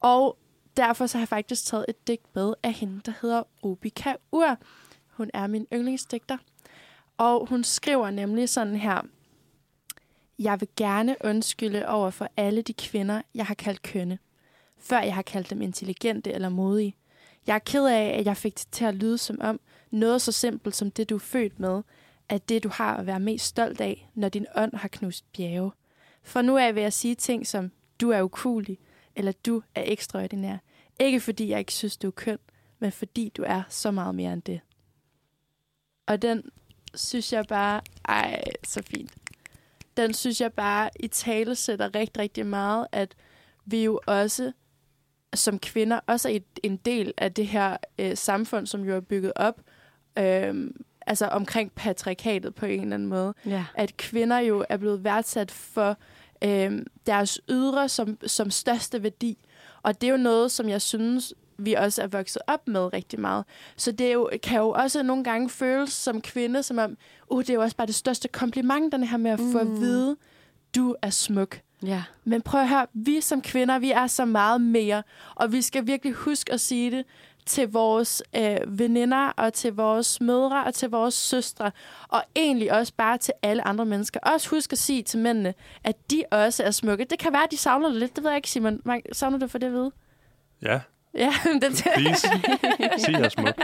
[0.00, 0.38] Og
[0.76, 4.58] derfor så har jeg faktisk taget et digt med af hende, der hedder Rubika Ur.
[5.10, 6.38] Hun er min yndlingsdigter.
[7.16, 9.02] Og hun skriver nemlig sådan her.
[10.38, 14.18] Jeg vil gerne undskylde over for alle de kvinder, jeg har kaldt kønne.
[14.88, 16.96] Før jeg har kaldt dem intelligente eller modige.
[17.46, 19.60] Jeg er ked af, at jeg fik det til at lyde som om
[19.90, 21.82] noget så simpelt som det, du er født med,
[22.28, 25.70] at det, du har at være mest stolt af, når din ånd har knust bjerge.
[26.22, 28.78] For nu er jeg ved at sige ting som, du er ukulig,
[29.16, 30.56] eller du er ekstraordinær.
[31.00, 32.38] Ikke fordi jeg ikke synes, du er køn,
[32.78, 34.60] men fordi du er så meget mere end det.
[36.06, 36.50] Og den
[36.94, 39.14] synes jeg bare, ej, så fint.
[39.96, 43.14] Den synes jeg bare i tale sætter rigtig, rigtig meget, at
[43.64, 44.52] vi jo også
[45.34, 49.00] som kvinder også er et, en del af det her øh, samfund, som jo er
[49.00, 49.60] bygget op
[50.18, 50.70] øh,
[51.06, 53.34] altså omkring patriarkatet på en eller anden måde.
[53.46, 53.64] Ja.
[53.74, 55.96] At kvinder jo er blevet værdsat for
[56.44, 59.38] øh, deres ydre som, som største værdi.
[59.82, 63.20] Og det er jo noget, som jeg synes, vi også er vokset op med rigtig
[63.20, 63.44] meget.
[63.76, 66.96] Så det er jo, kan jo også nogle gange føles som kvinde, som om,
[67.30, 69.66] uh, det er jo også bare det største kompliment, den her med at få at
[69.66, 69.80] Mm.
[69.80, 70.16] vide,
[70.76, 71.60] du er smuk.
[71.82, 72.02] Ja.
[72.24, 75.02] Men prøv at høre, vi som kvinder, vi er så meget mere,
[75.34, 77.04] og vi skal virkelig huske at sige det
[77.46, 81.70] til vores øh, veninder, og til vores mødre, og til vores søstre,
[82.08, 84.20] og egentlig også bare til alle andre mennesker.
[84.20, 85.54] Også husk at sige til mændene,
[85.84, 87.04] at de også er smukke.
[87.04, 88.80] Det kan være, at de savner det lidt, det ved jeg ikke, Simon.
[88.84, 89.90] Man- Savner du for det at vide?
[90.62, 90.80] Ja,
[91.14, 91.32] Ja,
[91.62, 92.28] den please.
[92.98, 93.54] Sig jer smuk.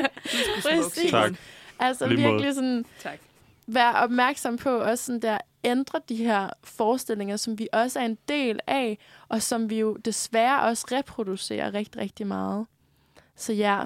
[0.62, 1.10] Præcis.
[1.10, 1.32] Tak.
[1.78, 2.32] Altså Lige måde.
[2.32, 3.18] virkelig sådan, Tak.
[3.66, 8.18] være opmærksom på også sådan der, ændre de her forestillinger, som vi også er en
[8.28, 8.98] del af,
[9.28, 12.66] og som vi jo desværre også reproducerer rigtig, rigtig meget.
[13.36, 13.84] Så ja,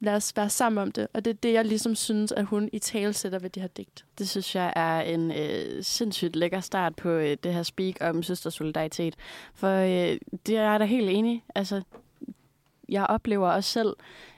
[0.00, 1.08] lad os være sammen om det.
[1.14, 3.68] Og det er det, jeg ligesom synes, at hun i tale sætter ved det her
[3.68, 4.04] digt.
[4.18, 8.22] Det synes jeg er en øh, sindssygt lækker start på øh, det her speak om
[8.22, 9.16] søstersolidaritet.
[9.54, 11.44] For øh, det er jeg da helt enig.
[11.54, 11.82] Altså,
[12.88, 13.96] jeg oplever også selv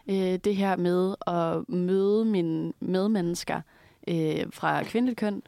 [0.09, 3.61] øh, det her med at møde mine medmennesker
[4.09, 5.43] øh, fra kvindeligt køn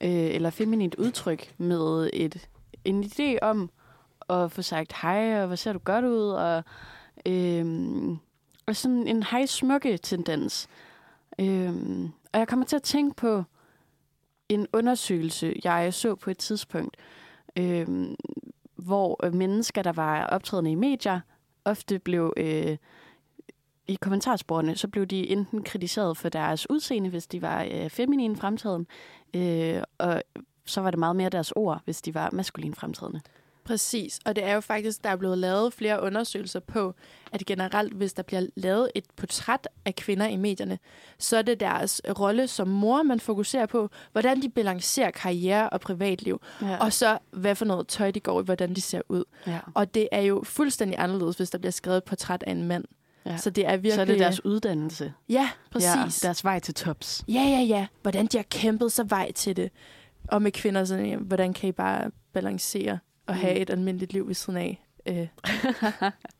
[0.00, 2.48] øh, eller feminint udtryk med et,
[2.84, 3.70] en idé om
[4.30, 6.64] at få sagt hej, og hvor ser du godt ud, og,
[7.26, 7.66] øh,
[8.66, 10.68] og sådan en hej smukke tendens.
[11.38, 11.74] Øh,
[12.32, 13.44] og jeg kommer til at tænke på
[14.48, 16.96] en undersøgelse, jeg så på et tidspunkt,
[17.58, 18.08] øh,
[18.76, 21.20] hvor mennesker, der var optrædende i medier,
[21.64, 22.76] ofte blev øh,
[23.88, 28.36] i kommentarsporene, så blev de enten kritiseret for deres udseende, hvis de var øh, feminin
[28.36, 28.86] fremtræden,
[29.34, 30.22] øh, og
[30.64, 33.20] så var det meget mere deres ord, hvis de var maskulin fremtrædende.
[33.64, 36.94] Præcis, og det er jo faktisk, der er blevet lavet flere undersøgelser på,
[37.32, 40.78] at generelt, hvis der bliver lavet et portræt af kvinder i medierne,
[41.18, 45.80] så er det deres rolle som mor, man fokuserer på, hvordan de balancerer karriere og
[45.80, 46.76] privatliv, Ja.
[46.80, 49.24] og så hvad for noget tøj de går i, hvordan de ser ud.
[49.46, 49.58] ja.
[49.74, 52.84] Og det er jo fuldstændig anderledes, hvis der bliver skrevet et portræt af en mand.
[53.26, 53.36] Ja.
[53.36, 53.92] Så det er virkelig...
[53.92, 55.12] Så er det deres uddannelse.
[55.28, 55.88] Ja, præcis.
[56.24, 57.24] Ja, deres vej til tops.
[57.28, 57.86] Ja, ja, ja.
[58.02, 59.70] Hvordan de har kæmpet sig vej til det.
[60.28, 63.40] Og med kvinder, sådan, ja, hvordan kan I bare balancere og Mm.
[63.40, 64.82] have et almindeligt liv ved siden af?
[65.06, 65.16] Øh,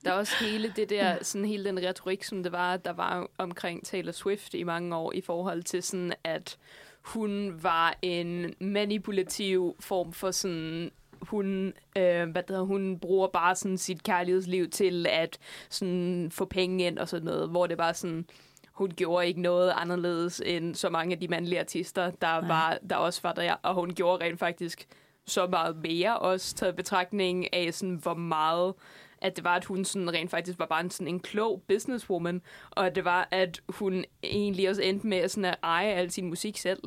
[0.05, 3.27] Der er også hele det der, sådan hele den retorik, som det var, der var
[3.39, 6.57] omkring Taylor Swift i mange år, i forhold til sådan, at
[7.03, 10.91] hun var en manipulativ form for sådan
[11.23, 15.39] hun, øh, hvad hedder, hun bruger bare sådan sit kærlighedsliv til at
[15.69, 18.27] sådan få penge ind og sådan noget, hvor det var sådan,
[18.73, 22.49] hun gjorde ikke noget anderledes end så mange af de mandlige artister, der, Nej.
[22.49, 24.87] var, der også var der, og hun gjorde rent faktisk
[25.27, 28.75] så meget mere, også taget betragtning af, sådan, hvor meget
[29.21, 32.43] at det var, at hun sådan rent faktisk var bare en, sådan en klog businesswoman,
[32.71, 36.27] og at det var, at hun egentlig også endte med sådan at eje al sin
[36.27, 36.83] musik selv.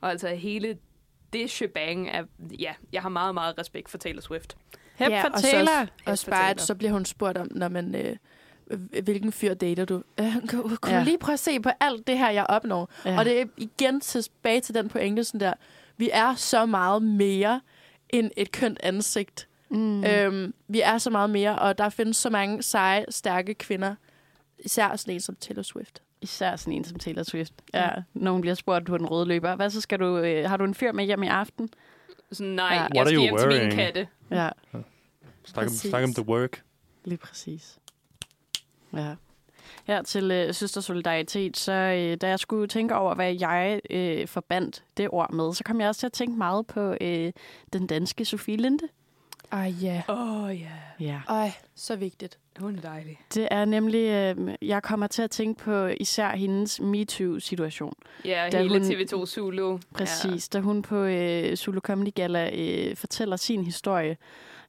[0.00, 0.78] Og altså hele
[1.38, 2.24] det shebang er,
[2.58, 4.56] ja, jeg har meget, meget respekt for Taylor Swift.
[4.94, 5.86] Hep Ja, for og så Taylor.
[6.06, 6.54] at Taylor.
[6.58, 7.94] så bliver hun spurgt om, når man...
[7.94, 8.16] Øh,
[9.04, 10.02] hvilken fyr dater du?
[10.20, 10.98] Øh, kan, kan Ja.
[10.98, 12.90] du lige prøve at se på alt det her, jeg opnår?
[13.04, 13.18] Ja.
[13.18, 15.52] Og det er igen tilbage til den pointe, sådan der,
[15.96, 17.60] vi er så meget mere
[18.10, 19.48] end et kønt ansigt.
[19.70, 20.04] Mm.
[20.04, 23.94] Øhm, vi er så meget mere, og der findes så mange seje, stærke kvinder.
[24.58, 26.02] Især sådan en som Taylor Swift.
[26.26, 27.52] Især sådan en som Taylor Swift.
[27.74, 29.56] Ja, når hun bliver spurgt på den røde løber.
[29.56, 30.18] Hvad så skal du...
[30.18, 31.68] Øh, har du en fyr med hjem i aften?
[32.32, 32.74] Sådan, nej, Ja.
[32.74, 32.80] ja.
[32.80, 33.72] What jeg skal hjem til wearing?
[33.72, 34.08] katte.
[34.30, 34.48] Ja.
[35.44, 36.62] Snak om, snak om the work.
[37.04, 37.78] Lige præcis.
[38.92, 39.14] Ja.
[39.84, 44.84] Her til øh, Søstersolidaritet, så øh, da jeg skulle tænke over, hvad jeg øh, forbandt
[44.96, 47.32] det ord med, så kom jeg også til at tænke meget på øh,
[47.72, 48.88] den danske Sofie Linde.
[49.52, 50.02] Ej, ja.
[50.08, 51.04] Åh, ja.
[51.06, 51.20] Ja.
[51.28, 52.38] Ej, så vigtigt.
[52.60, 53.20] Hun er dejlig.
[53.34, 54.00] Det er nemlig,
[54.38, 57.92] øh, jeg kommer til at tænke på især hendes MeToo-situation.
[58.24, 59.78] Ja, Da hele hun- TV2 Zulu.
[59.94, 60.58] Præcis, ja.
[60.58, 64.16] da hun på øh, Zulu Comedy Gala øh, fortæller sin historie.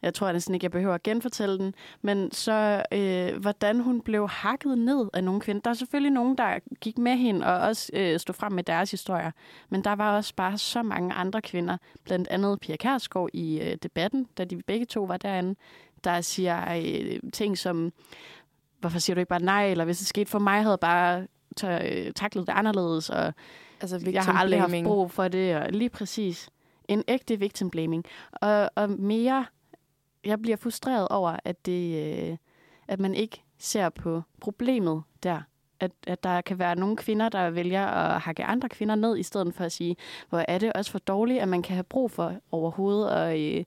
[0.02, 1.74] Jeg tror næsten ikke, jeg behøver at genfortælle den.
[2.02, 5.62] Men så, øh, hvordan hun blev hakket ned af nogle kvinder.
[5.62, 8.92] Der er selvfølgelig nogen, der gik med hende og også øh, stod frem med deres
[8.92, 9.32] historier.
[9.70, 11.78] Men der var også bare så mange andre kvinder.
[12.04, 15.56] Blandt andet Pia Kærsgaard i øh, debatten, da de begge to var derinde.
[16.04, 17.92] Der siger øh, ting som,
[18.80, 19.72] hvorfor siger du ikke bare nej?
[19.72, 23.10] Eller hvis det skete for mig, havde bare tør, øh, taklet det anderledes.
[23.10, 23.34] Og
[23.82, 24.88] Altså, jeg har aldrig haft blaming.
[24.88, 26.50] brug for det, og lige præcis.
[26.88, 28.06] En ægte victim blaming.
[28.32, 29.46] Og, og mere,
[30.26, 32.38] jeg bliver frustreret over, at, det, øh,
[32.88, 35.42] at man ikke ser på problemet der.
[35.80, 39.24] At, at der kan være nogle kvinder, der vælger at hakke andre kvinder ned, i
[39.24, 39.96] stedet for at sige,
[40.30, 43.64] hvor er det også for dårligt, at man kan have brug for overhovedet at, øh,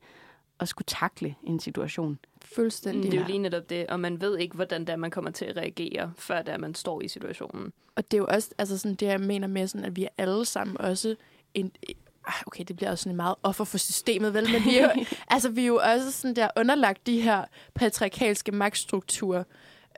[0.61, 2.19] at skulle takle en situation.
[2.55, 3.13] Fuldstændig.
[3.13, 5.31] Det er jo lige netop det, og man ved ikke, hvordan det er, man kommer
[5.31, 7.73] til at reagere, før det er, man står i situationen.
[7.97, 10.09] Og det er jo også altså sådan, det, jeg mener med, sådan, at vi er
[10.19, 11.17] alle sammen også
[11.55, 11.73] en...
[12.27, 14.53] Ej, Okay, det bliver også sådan meget offer for systemet, vel?
[14.53, 18.53] Men vi er jo, altså, vi er jo også sådan der underlagt de her patriarkalske
[18.53, 19.45] magtstrukturer.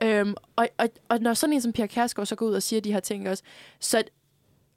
[0.03, 2.81] Øhm, og, og, og når sådan en som Pia Kærsgaard så går ud og siger
[2.81, 3.43] de her ting også,
[3.79, 4.03] så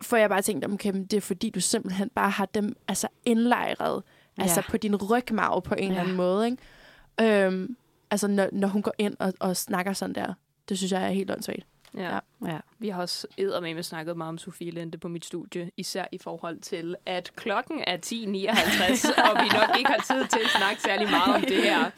[0.02, 3.08] får jeg bare tænkt, okay, men det er fordi, du simpelthen bare har dem altså
[3.24, 4.02] indlejret
[4.38, 4.42] ja.
[4.42, 5.88] altså på din rygmarv på en ja.
[5.88, 6.46] eller anden måde.
[6.46, 7.46] Ikke?
[7.46, 7.76] Øhm,
[8.10, 10.34] altså, når, når hun går ind og, og snakker sådan der.
[10.68, 11.66] Det synes jeg er helt åndssvagt.
[11.96, 12.02] Ja.
[12.02, 12.18] Ja.
[12.46, 12.58] Ja.
[12.78, 16.60] Vi har også eddermame snakket meget om Sofie Linde på mit studie, især i forhold
[16.60, 21.10] til, at klokken er 10.59, og vi nok ikke har tid til at snakke særlig
[21.10, 21.90] meget om det her.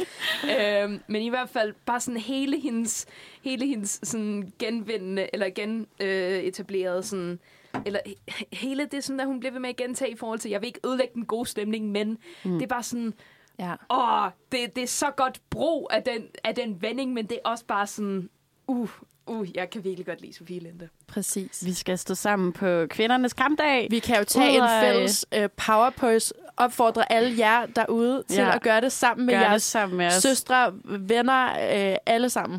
[0.84, 3.06] Øhm, men i hvert fald bare sådan hele hendes,
[3.42, 7.38] hele hendes sådan genvindende, eller genetablerede øh, sådan
[7.86, 8.00] eller
[8.30, 10.60] he- hele det, sådan, der hun bliver ved med at gentage i forhold til, jeg
[10.60, 12.52] vil ikke ødelægge den gode stemning, men mm.
[12.52, 13.14] det er bare sådan,
[13.60, 13.74] Ja.
[13.90, 17.48] åh, det, det er så godt brug af den, af den vending, men det er
[17.50, 18.30] også bare sådan,
[18.66, 18.88] uh,
[19.26, 20.88] uh, jeg kan virkelig godt lide Sofie Linde.
[21.06, 21.66] Præcis.
[21.66, 23.86] Vi skal stå sammen på kvindernes kampdag.
[23.90, 28.54] Vi kan jo tage Ud en fælles øh, powerpost, opfordre alle jer derude til Ja.
[28.54, 30.12] at gøre det sammen med Gør jeres sammen med os.
[30.14, 31.46] søstre, venner,
[31.92, 32.58] øh, alle sammen.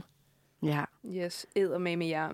[0.63, 0.83] Ja.
[1.05, 2.29] Yes, æder med med jer.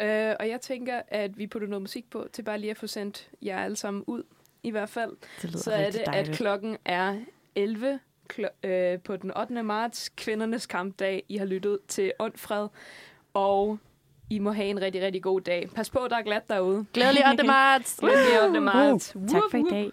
[0.00, 2.86] Øh, og jeg tænker, at vi putter noget musik på, til bare lige at få
[2.86, 4.22] sendt jer alle sammen ud,
[4.62, 5.10] i hvert fald.
[5.42, 6.36] Det lyder Så er det, rigtig at dejligt.
[6.36, 7.16] klokken er
[7.54, 7.98] 11
[8.32, 9.62] kl- øh, på den 8.
[9.62, 11.22] marts, kvindernes kampdag.
[11.28, 12.68] I har lyttet til Åndfred,
[13.34, 13.78] og
[14.30, 15.68] I må have en rigtig, rigtig god dag.
[15.74, 16.86] Pas på, der er glat derude.
[16.94, 17.44] Glædelig 8.
[17.46, 17.96] marts!
[18.00, 18.60] Glædelig 8.
[18.60, 19.16] marts.
[19.28, 19.90] Tak for i dag.